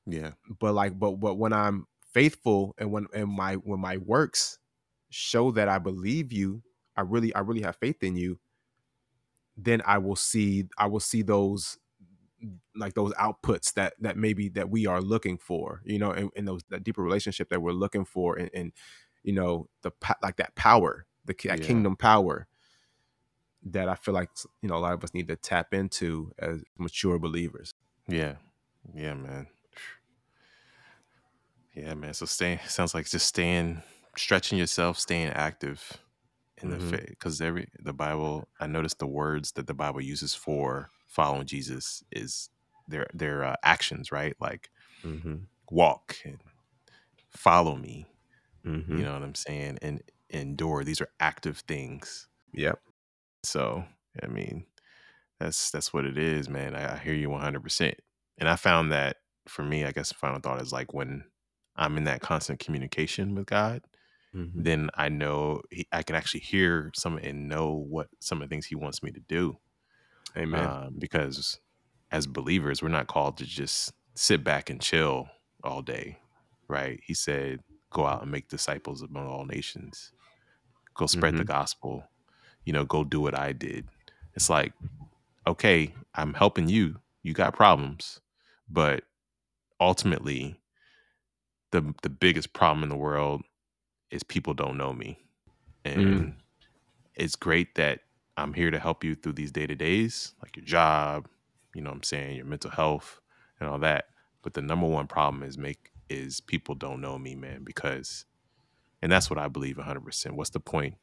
Yeah. 0.07 0.33
But 0.59 0.75
like, 0.75 0.99
but 0.99 1.13
but 1.13 1.37
when 1.37 1.53
I'm 1.53 1.87
faithful 2.13 2.75
and 2.79 2.91
when 2.91 3.07
and 3.15 3.29
my 3.29 3.55
when 3.55 3.81
my 3.81 3.97
works 3.99 4.59
show 5.11 5.51
that 5.53 5.69
I 5.69 5.79
believe 5.79 6.33
you, 6.33 6.63
I 6.97 7.03
really 7.03 7.35
I 7.35 7.41
really 7.41 7.63
have 7.63 7.77
faith 7.77 8.03
in 8.03 8.17
you. 8.17 8.39
Then 9.57 9.83
I 9.85 9.99
will 9.99 10.17
see 10.17 10.69
I 10.79 10.87
will 10.87 11.01
see 11.01 11.23
those 11.23 11.79
like 12.75 12.95
those 12.95 13.13
outputs 13.15 13.75
that 13.75 13.95
that 14.01 14.17
maybe 14.17 14.49
that 14.49 14.71
we 14.71 14.87
are 14.87 15.03
looking 15.03 15.37
for 15.37 15.83
you 15.85 15.99
know 15.99 16.13
in, 16.13 16.31
in 16.37 16.45
those 16.47 16.63
that 16.71 16.83
deeper 16.83 17.03
relationship 17.03 17.51
that 17.51 17.61
we're 17.61 17.73
looking 17.73 18.05
for 18.05 18.37
and, 18.37 18.51
and 18.55 18.73
you 19.23 19.33
know 19.33 19.69
the 19.83 19.91
like 20.23 20.37
that 20.37 20.55
power 20.55 21.07
the 21.25 21.35
that 21.45 21.61
Yeah. 21.61 21.67
kingdom 21.67 21.97
power 21.97 22.47
that 23.63 23.89
i 23.89 23.95
feel 23.95 24.15
like 24.15 24.31
you 24.63 24.69
know 24.69 24.77
a 24.77 24.79
lot 24.79 24.93
of 24.95 25.05
us 25.05 25.13
need 25.15 25.29
to 25.29 25.37
tap 25.37 25.75
into 25.75 26.33
as 26.39 26.63
mature 26.79 27.19
believers 27.19 27.73
Yeah. 28.09 28.37
Yeah, 28.95 29.15
man. 29.15 29.47
Yeah, 31.75 31.95
man. 31.95 32.15
So 32.15 32.27
staying 32.27 32.59
sounds 32.67 32.95
like 32.95 33.09
just 33.09 33.27
staying, 33.27 33.83
stretching 34.17 34.59
yourself, 34.59 34.99
staying 34.99 35.29
active 35.29 35.99
in 36.63 36.71
the 36.71 36.77
Mhm. 36.77 36.91
faith. 36.91 37.09
Because 37.11 37.41
every 37.41 37.69
the 37.79 37.93
Bible, 37.93 38.49
I 38.59 38.67
noticed 38.67 38.99
the 38.99 39.07
words 39.07 39.53
that 39.53 39.67
the 39.67 39.75
Bible 39.75 40.01
uses 40.01 40.35
for 40.35 40.91
following 41.07 41.47
Jesus 41.47 42.03
is 42.11 42.51
their 42.89 43.07
their 43.15 43.45
uh, 43.45 43.57
actions, 43.63 44.11
right? 44.11 44.35
Like 44.41 44.71
mm-hmm. 45.05 45.37
walk 45.71 46.17
and 46.25 46.41
follow 47.29 47.77
me. 47.77 48.07
Mm-hmm. 48.67 48.99
You 48.99 49.05
know 49.05 49.15
what 49.15 49.23
I'm 49.23 49.35
saying? 49.35 49.79
And 49.83 50.03
endure. 50.29 50.85
These 50.85 51.01
are 51.01 51.09
active 51.19 51.59
things. 51.59 52.29
yep 52.53 52.81
So 53.43 53.85
I 54.23 54.27
mean, 54.27 54.67
that's 55.39 55.71
that's 55.71 55.93
what 55.93 56.05
it 56.05 56.19
is, 56.19 56.49
man. 56.49 56.75
I, 56.75 56.95
I 56.95 56.99
hear 56.99 57.15
you 57.15 57.31
100. 57.31 57.63
percent 57.63 57.95
And 58.39 58.49
I 58.49 58.57
found 58.57 58.93
that 58.93 59.17
for 59.49 59.63
me, 59.63 59.85
I 59.85 59.93
guess 59.93 60.11
the 60.11 60.15
final 60.15 60.41
thought 60.41 60.63
is 60.63 60.73
like 60.73 60.93
when 60.93 61.25
I'm 61.77 61.97
in 61.97 62.05
that 62.05 62.21
constant 62.21 62.61
communication 62.61 63.35
with 63.35 63.47
God, 63.47 63.83
mm-hmm. 64.35 64.63
then 64.63 64.91
I 64.95 65.09
know 65.09 65.63
he, 65.71 65.87
I 65.93 66.03
can 66.03 66.17
actually 66.17 66.41
hear 66.41 66.91
some 66.95 67.19
and 67.19 67.49
know 67.49 67.73
what 67.73 68.09
some 68.21 68.43
of 68.43 68.49
the 68.49 68.53
things 68.53 68.67
He 68.67 68.75
wants 68.75 69.03
me 69.03 69.11
to 69.13 69.21
do. 69.21 69.59
amen 70.37 70.67
Um, 70.67 70.97
because 70.99 71.59
as 72.13 72.27
believers, 72.27 72.83
we're 72.83 72.89
not 72.89 73.07
called 73.07 73.39
to 73.39 73.45
just 73.45 73.93
sit 74.15 74.45
back 74.45 74.69
and 74.69 74.81
chill 74.81 75.29
all 75.63 75.83
day, 75.83 76.19
right? 76.69 77.01
He 77.03 77.15
said, 77.15 77.61
"Go 77.91 78.07
out 78.07 78.23
and 78.23 78.31
make 78.31 78.49
disciples 78.49 79.03
among 79.03 79.27
all 79.27 79.45
nations. 79.45 80.13
Go 80.95 81.07
spread 81.07 81.37
the 81.37 81.45
Mhm. 81.45 81.49
gospel. 81.49 82.05
You 82.65 82.73
know, 82.73 82.85
go 82.85 83.05
do 83.05 83.21
what 83.21 83.39
I 83.39 83.53
did." 83.53 83.89
It's 84.35 84.51
like, 84.51 84.73
okay, 85.47 85.95
I'm 86.15 86.35
helping 86.35 86.69
you. 86.69 87.01
You 87.23 87.35
got 87.35 87.55
problems, 87.55 88.21
but 88.69 89.05
ultimately, 89.81 90.61
the 91.73 91.95
the 92.03 92.11
biggest 92.11 92.53
problem 92.53 92.83
in 92.83 92.89
the 92.89 92.97
world 92.97 93.43
is 94.11 94.23
people 94.23 94.55
don't 94.55 94.77
know 94.79 94.93
me, 94.93 95.19
and 95.85 96.35
it's 97.15 97.37
great 97.37 97.75
that 97.77 98.01
I'm 98.37 98.55
here 98.55 98.71
to 98.71 98.79
help 98.79 99.05
you 99.05 99.15
through 99.15 99.35
these 99.35 99.53
day 99.53 99.67
to 99.67 99.75
days, 99.75 100.35
like 100.43 100.57
your 100.57 100.65
job, 100.65 101.29
you 101.75 101.83
know 101.83 101.91
what 101.91 101.97
I'm 101.97 102.03
saying, 102.05 102.37
your 102.37 102.47
mental 102.47 102.71
health 102.71 103.21
and 103.61 103.69
all 103.69 103.79
that. 103.81 104.07
But 104.43 104.55
the 104.55 104.63
number 104.63 104.87
one 104.87 105.07
problem 105.07 105.43
is 105.43 105.59
make 105.59 105.93
is 106.11 106.41
people 106.41 106.75
don't 106.75 107.01
know 107.01 107.19
me, 107.19 107.35
man, 107.35 107.63
because 107.65 108.27
and 109.03 109.11
that's 109.11 109.31
what 109.31 109.39
I 109.39 109.49
believe 109.49 109.77
100%. 109.79 110.33
What's 110.33 110.51
the 110.51 110.61
point 110.61 110.95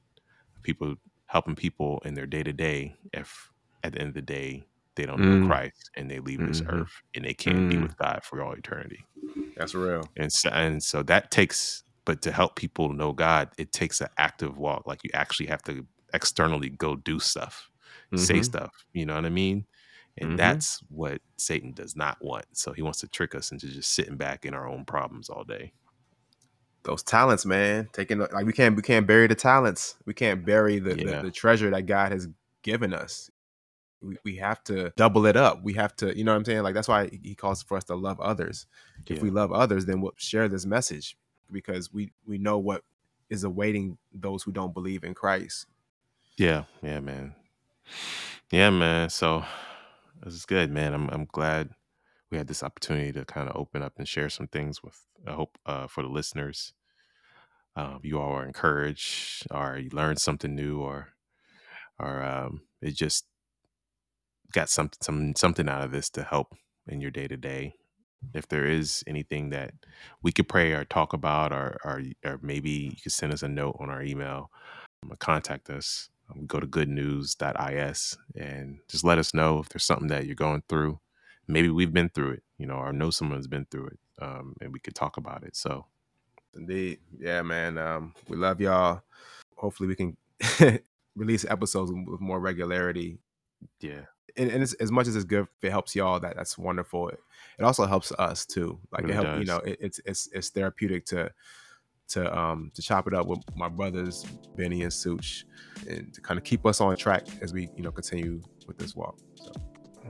of 0.56 0.64
people 0.64 0.96
helping 1.28 1.56
people 1.56 2.02
in 2.06 2.14
their 2.14 2.28
day 2.28 2.44
to 2.44 2.54
day 2.54 2.96
if 3.14 3.50
at 3.84 3.94
the 3.94 4.00
end 4.00 4.10
of 4.10 4.14
the 4.16 4.22
day 4.22 4.68
they 4.96 5.06
don't 5.06 5.22
know 5.22 5.38
Mm. 5.38 5.48
Christ 5.48 5.90
and 5.96 6.10
they 6.10 6.20
leave 6.20 6.46
this 6.46 6.62
Mhm. 6.62 6.82
earth 6.82 6.92
and 7.16 7.26
they 7.26 7.34
can't 7.34 7.68
be 7.68 7.78
Mm. 7.78 7.82
with 7.84 7.98
God 7.98 8.24
for 8.24 8.42
all 8.42 8.54
eternity? 8.54 9.06
that's 9.56 9.74
real 9.74 10.04
and 10.16 10.32
so, 10.32 10.50
and 10.50 10.84
so 10.84 11.02
that 11.04 11.32
takes 11.32 11.84
but 12.06 12.22
to 12.22 12.32
help 12.32 12.56
people 12.56 12.94
know 12.94 13.12
god 13.12 13.50
it 13.58 13.72
takes 13.72 14.00
an 14.02 14.08
active 14.20 14.58
walk 14.60 14.86
like 14.86 15.04
you 15.04 15.10
actually 15.16 15.48
have 15.48 15.64
to 15.64 15.86
externally 16.14 16.70
go 16.70 16.96
do 16.96 17.18
stuff 17.20 17.70
say 18.16 18.40
Mhm. 18.40 18.46
stuff 18.46 18.72
you 18.94 19.04
know 19.06 19.16
what 19.16 19.26
i 19.26 19.30
mean 19.30 19.66
and 20.20 20.32
Mhm. 20.32 20.38
that's 20.38 20.80
what 20.90 21.22
satan 21.38 21.72
does 21.74 21.96
not 21.96 22.18
want 22.22 22.46
so 22.54 22.74
he 22.74 22.82
wants 22.82 23.00
to 23.00 23.08
trick 23.08 23.36
us 23.36 23.52
into 23.52 23.68
just 23.68 23.92
sitting 23.92 24.18
back 24.18 24.46
in 24.46 24.54
our 24.54 24.68
own 24.68 24.84
problems 24.86 25.30
all 25.30 25.44
day 25.44 25.72
those 26.84 27.04
talents, 27.04 27.46
man. 27.46 27.90
Taking 27.92 28.20
like 28.20 28.46
we 28.46 28.54
can't 28.54 28.74
we 28.78 28.82
can't 28.82 29.06
bury 29.06 29.28
the 29.28 29.36
talents. 29.36 29.98
We 30.06 30.14
can't 30.14 30.46
bury 30.46 30.80
the, 30.80 30.98
Yeah. 30.98 31.18
the, 31.18 31.24
the 31.24 31.32
treasure 31.32 31.70
that 31.72 31.82
God 31.86 32.14
has 32.14 32.30
given 32.62 32.94
us. 32.94 33.30
We, 34.02 34.16
we 34.24 34.36
have 34.38 34.64
to 34.66 34.94
double 34.96 35.26
it 35.26 35.36
up. 35.36 35.62
We 35.64 35.74
have 35.74 35.98
to, 35.98 36.18
you 36.18 36.24
know 36.24 36.32
what 36.32 36.38
I'm 36.38 36.46
saying? 36.46 36.64
Like 36.64 36.76
that's 36.76 36.88
why 36.88 37.10
he 37.22 37.36
calls 37.36 37.62
for 37.62 37.76
us 37.76 37.84
to 37.86 37.96
love 37.96 38.22
others. 38.22 38.68
If 39.06 39.22
we 39.22 39.30
love 39.32 39.52
others, 39.52 39.86
then 39.86 40.00
we'll 40.00 40.14
share 40.16 40.48
this 40.48 40.66
message 40.66 41.18
because 41.52 41.92
we 41.92 42.14
we 42.26 42.38
know 42.38 42.58
what 42.58 42.84
is 43.30 43.44
awaiting 43.44 43.98
those 44.14 44.44
who 44.44 44.54
don't 44.54 44.74
believe 44.74 45.04
in 45.04 45.14
Christ. 45.14 45.66
Yeah, 46.38 46.66
yeah, 46.82 47.02
man. 47.02 47.36
Yeah, 48.50 48.70
man. 48.70 49.10
So 49.10 49.44
this 50.24 50.34
is 50.34 50.46
good, 50.46 50.72
man. 50.72 50.94
I'm 50.94 51.10
I'm 51.10 51.26
glad 51.26 51.72
we 52.32 52.38
had 52.38 52.48
this 52.48 52.64
opportunity 52.64 53.12
to 53.14 53.26
kind 53.26 53.50
of 53.50 53.56
open 53.56 53.82
up 53.82 53.94
and 53.98 54.08
share 54.08 54.30
some 54.30 54.48
things 54.48 54.84
with. 54.84 55.00
I 55.26 55.32
hope 55.34 55.58
uh, 55.66 55.88
for 55.88 56.04
the 56.04 56.10
listeners, 56.10 56.74
um, 57.76 58.00
you 58.04 58.20
all 58.20 58.32
are 58.34 58.46
encouraged, 58.46 59.48
or 59.52 59.78
you 59.78 59.90
learned 59.92 60.20
something 60.20 60.56
new, 60.56 60.80
or 60.82 61.10
or 62.00 62.24
um, 62.24 62.62
it 62.82 62.96
just 62.96 63.26
got 64.54 64.70
something 64.70 64.98
some 65.02 65.36
something 65.36 65.70
out 65.70 65.84
of 65.84 65.92
this 65.92 66.10
to 66.12 66.24
help 66.24 66.56
in 66.88 67.02
your 67.02 67.12
day 67.12 67.28
to 67.28 67.38
day. 67.38 67.76
If 68.34 68.48
there 68.48 68.66
is 68.66 69.04
anything 69.08 69.52
that 69.52 69.74
we 70.24 70.32
could 70.32 70.50
pray 70.50 70.74
or 70.74 70.86
talk 70.86 71.14
about, 71.14 71.52
or 71.54 71.78
or 71.84 72.02
or 72.26 72.40
maybe 72.42 72.70
you 72.72 73.02
could 73.02 73.12
send 73.12 73.34
us 73.34 73.44
a 73.44 73.48
note 73.48 73.78
on 73.80 73.90
our 73.90 74.02
email, 74.04 74.52
um, 75.04 75.14
contact 75.20 75.70
us. 75.70 76.10
Um, 76.30 76.46
go 76.46 76.60
to 76.60 76.68
goodnews.is 76.68 78.18
and 78.36 78.80
just 78.90 79.04
let 79.04 79.18
us 79.18 79.34
know 79.34 79.60
if 79.60 79.70
there's 79.70 79.86
something 79.86 80.10
that 80.10 80.26
you're 80.26 80.36
going 80.36 80.64
through. 80.68 81.00
Maybe 81.48 81.70
we've 81.70 81.94
been 81.94 82.10
through 82.10 82.32
it, 82.32 82.44
you 82.58 82.66
know, 82.66 82.76
or 82.76 82.92
know 82.92 83.10
someone's 83.10 83.48
been 83.48 83.66
through 83.72 83.88
it, 83.88 84.00
um, 84.22 84.56
and 84.60 84.74
we 84.74 84.80
could 84.80 84.96
talk 84.96 85.16
about 85.16 85.44
it. 85.44 85.56
So 85.56 85.86
Indeed. 86.58 87.00
Yeah, 87.20 87.42
man. 87.44 87.78
Um, 87.78 88.14
we 88.28 88.36
love 88.36 88.60
y'all. 88.60 89.02
Hopefully 89.56 89.88
we 89.88 89.96
can 89.96 90.18
release 91.16 91.46
episodes 91.46 91.92
with 91.92 92.20
more 92.20 92.40
regularity. 92.40 93.20
yeah, 93.80 94.02
And, 94.36 94.52
and 94.52 94.64
as 94.64 94.92
much 94.92 95.08
as 95.08 95.16
it's 95.16 95.26
good, 95.26 95.42
if 95.42 95.64
it 95.64 95.72
helps 95.72 95.96
y'all, 95.96 96.20
that 96.20 96.36
that's 96.36 96.58
wonderful. 96.58 97.10
It, 97.10 97.20
it 97.60 97.64
also 97.64 97.86
helps 97.86 98.12
us 98.14 98.46
too. 98.46 98.80
Like 98.92 99.04
Really 99.04 99.14
it 99.14 99.24
help, 99.24 99.40
you 99.40 99.46
know, 99.46 99.58
it, 99.58 99.78
it's 99.80 100.00
it's 100.06 100.30
it's 100.34 100.50
therapeutic 100.50 101.06
to 101.08 101.32
to 102.10 102.38
um 102.38 102.72
to 102.74 102.82
chop 102.82 103.08
it 103.08 103.14
up 103.14 103.28
with 103.28 103.40
my 103.56 103.70
brothers 103.70 104.26
Benny 104.56 104.84
and 104.84 104.94
Such, 104.94 105.46
and 105.88 106.14
to 106.14 106.22
kind 106.22 106.38
of 106.38 106.44
keep 106.44 106.66
us 106.66 106.82
on 106.82 106.96
track 106.96 107.28
as 107.42 107.54
we 107.54 107.70
you 107.76 107.84
know 107.84 107.92
continue 107.92 108.42
with 108.68 108.78
this 108.78 108.96
walk. 108.96 109.18
So 109.36 109.52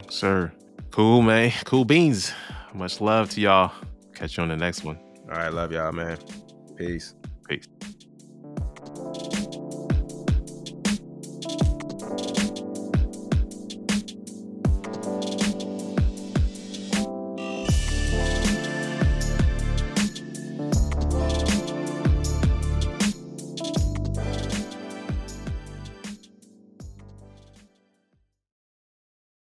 sir. 0.09 0.51
Cool, 0.91 1.21
man. 1.21 1.51
Cool 1.65 1.85
beans. 1.85 2.31
Much 2.73 3.01
love 3.01 3.29
to 3.31 3.41
y'all. 3.41 3.71
Catch 4.13 4.37
you 4.37 4.43
on 4.43 4.49
the 4.49 4.57
next 4.57 4.83
one. 4.83 4.97
all 5.29 5.37
right, 5.37 5.53
love 5.53 5.71
y'all, 5.71 5.91
man. 5.91 6.17
Peace. 6.75 7.15
Peace. 7.47 7.67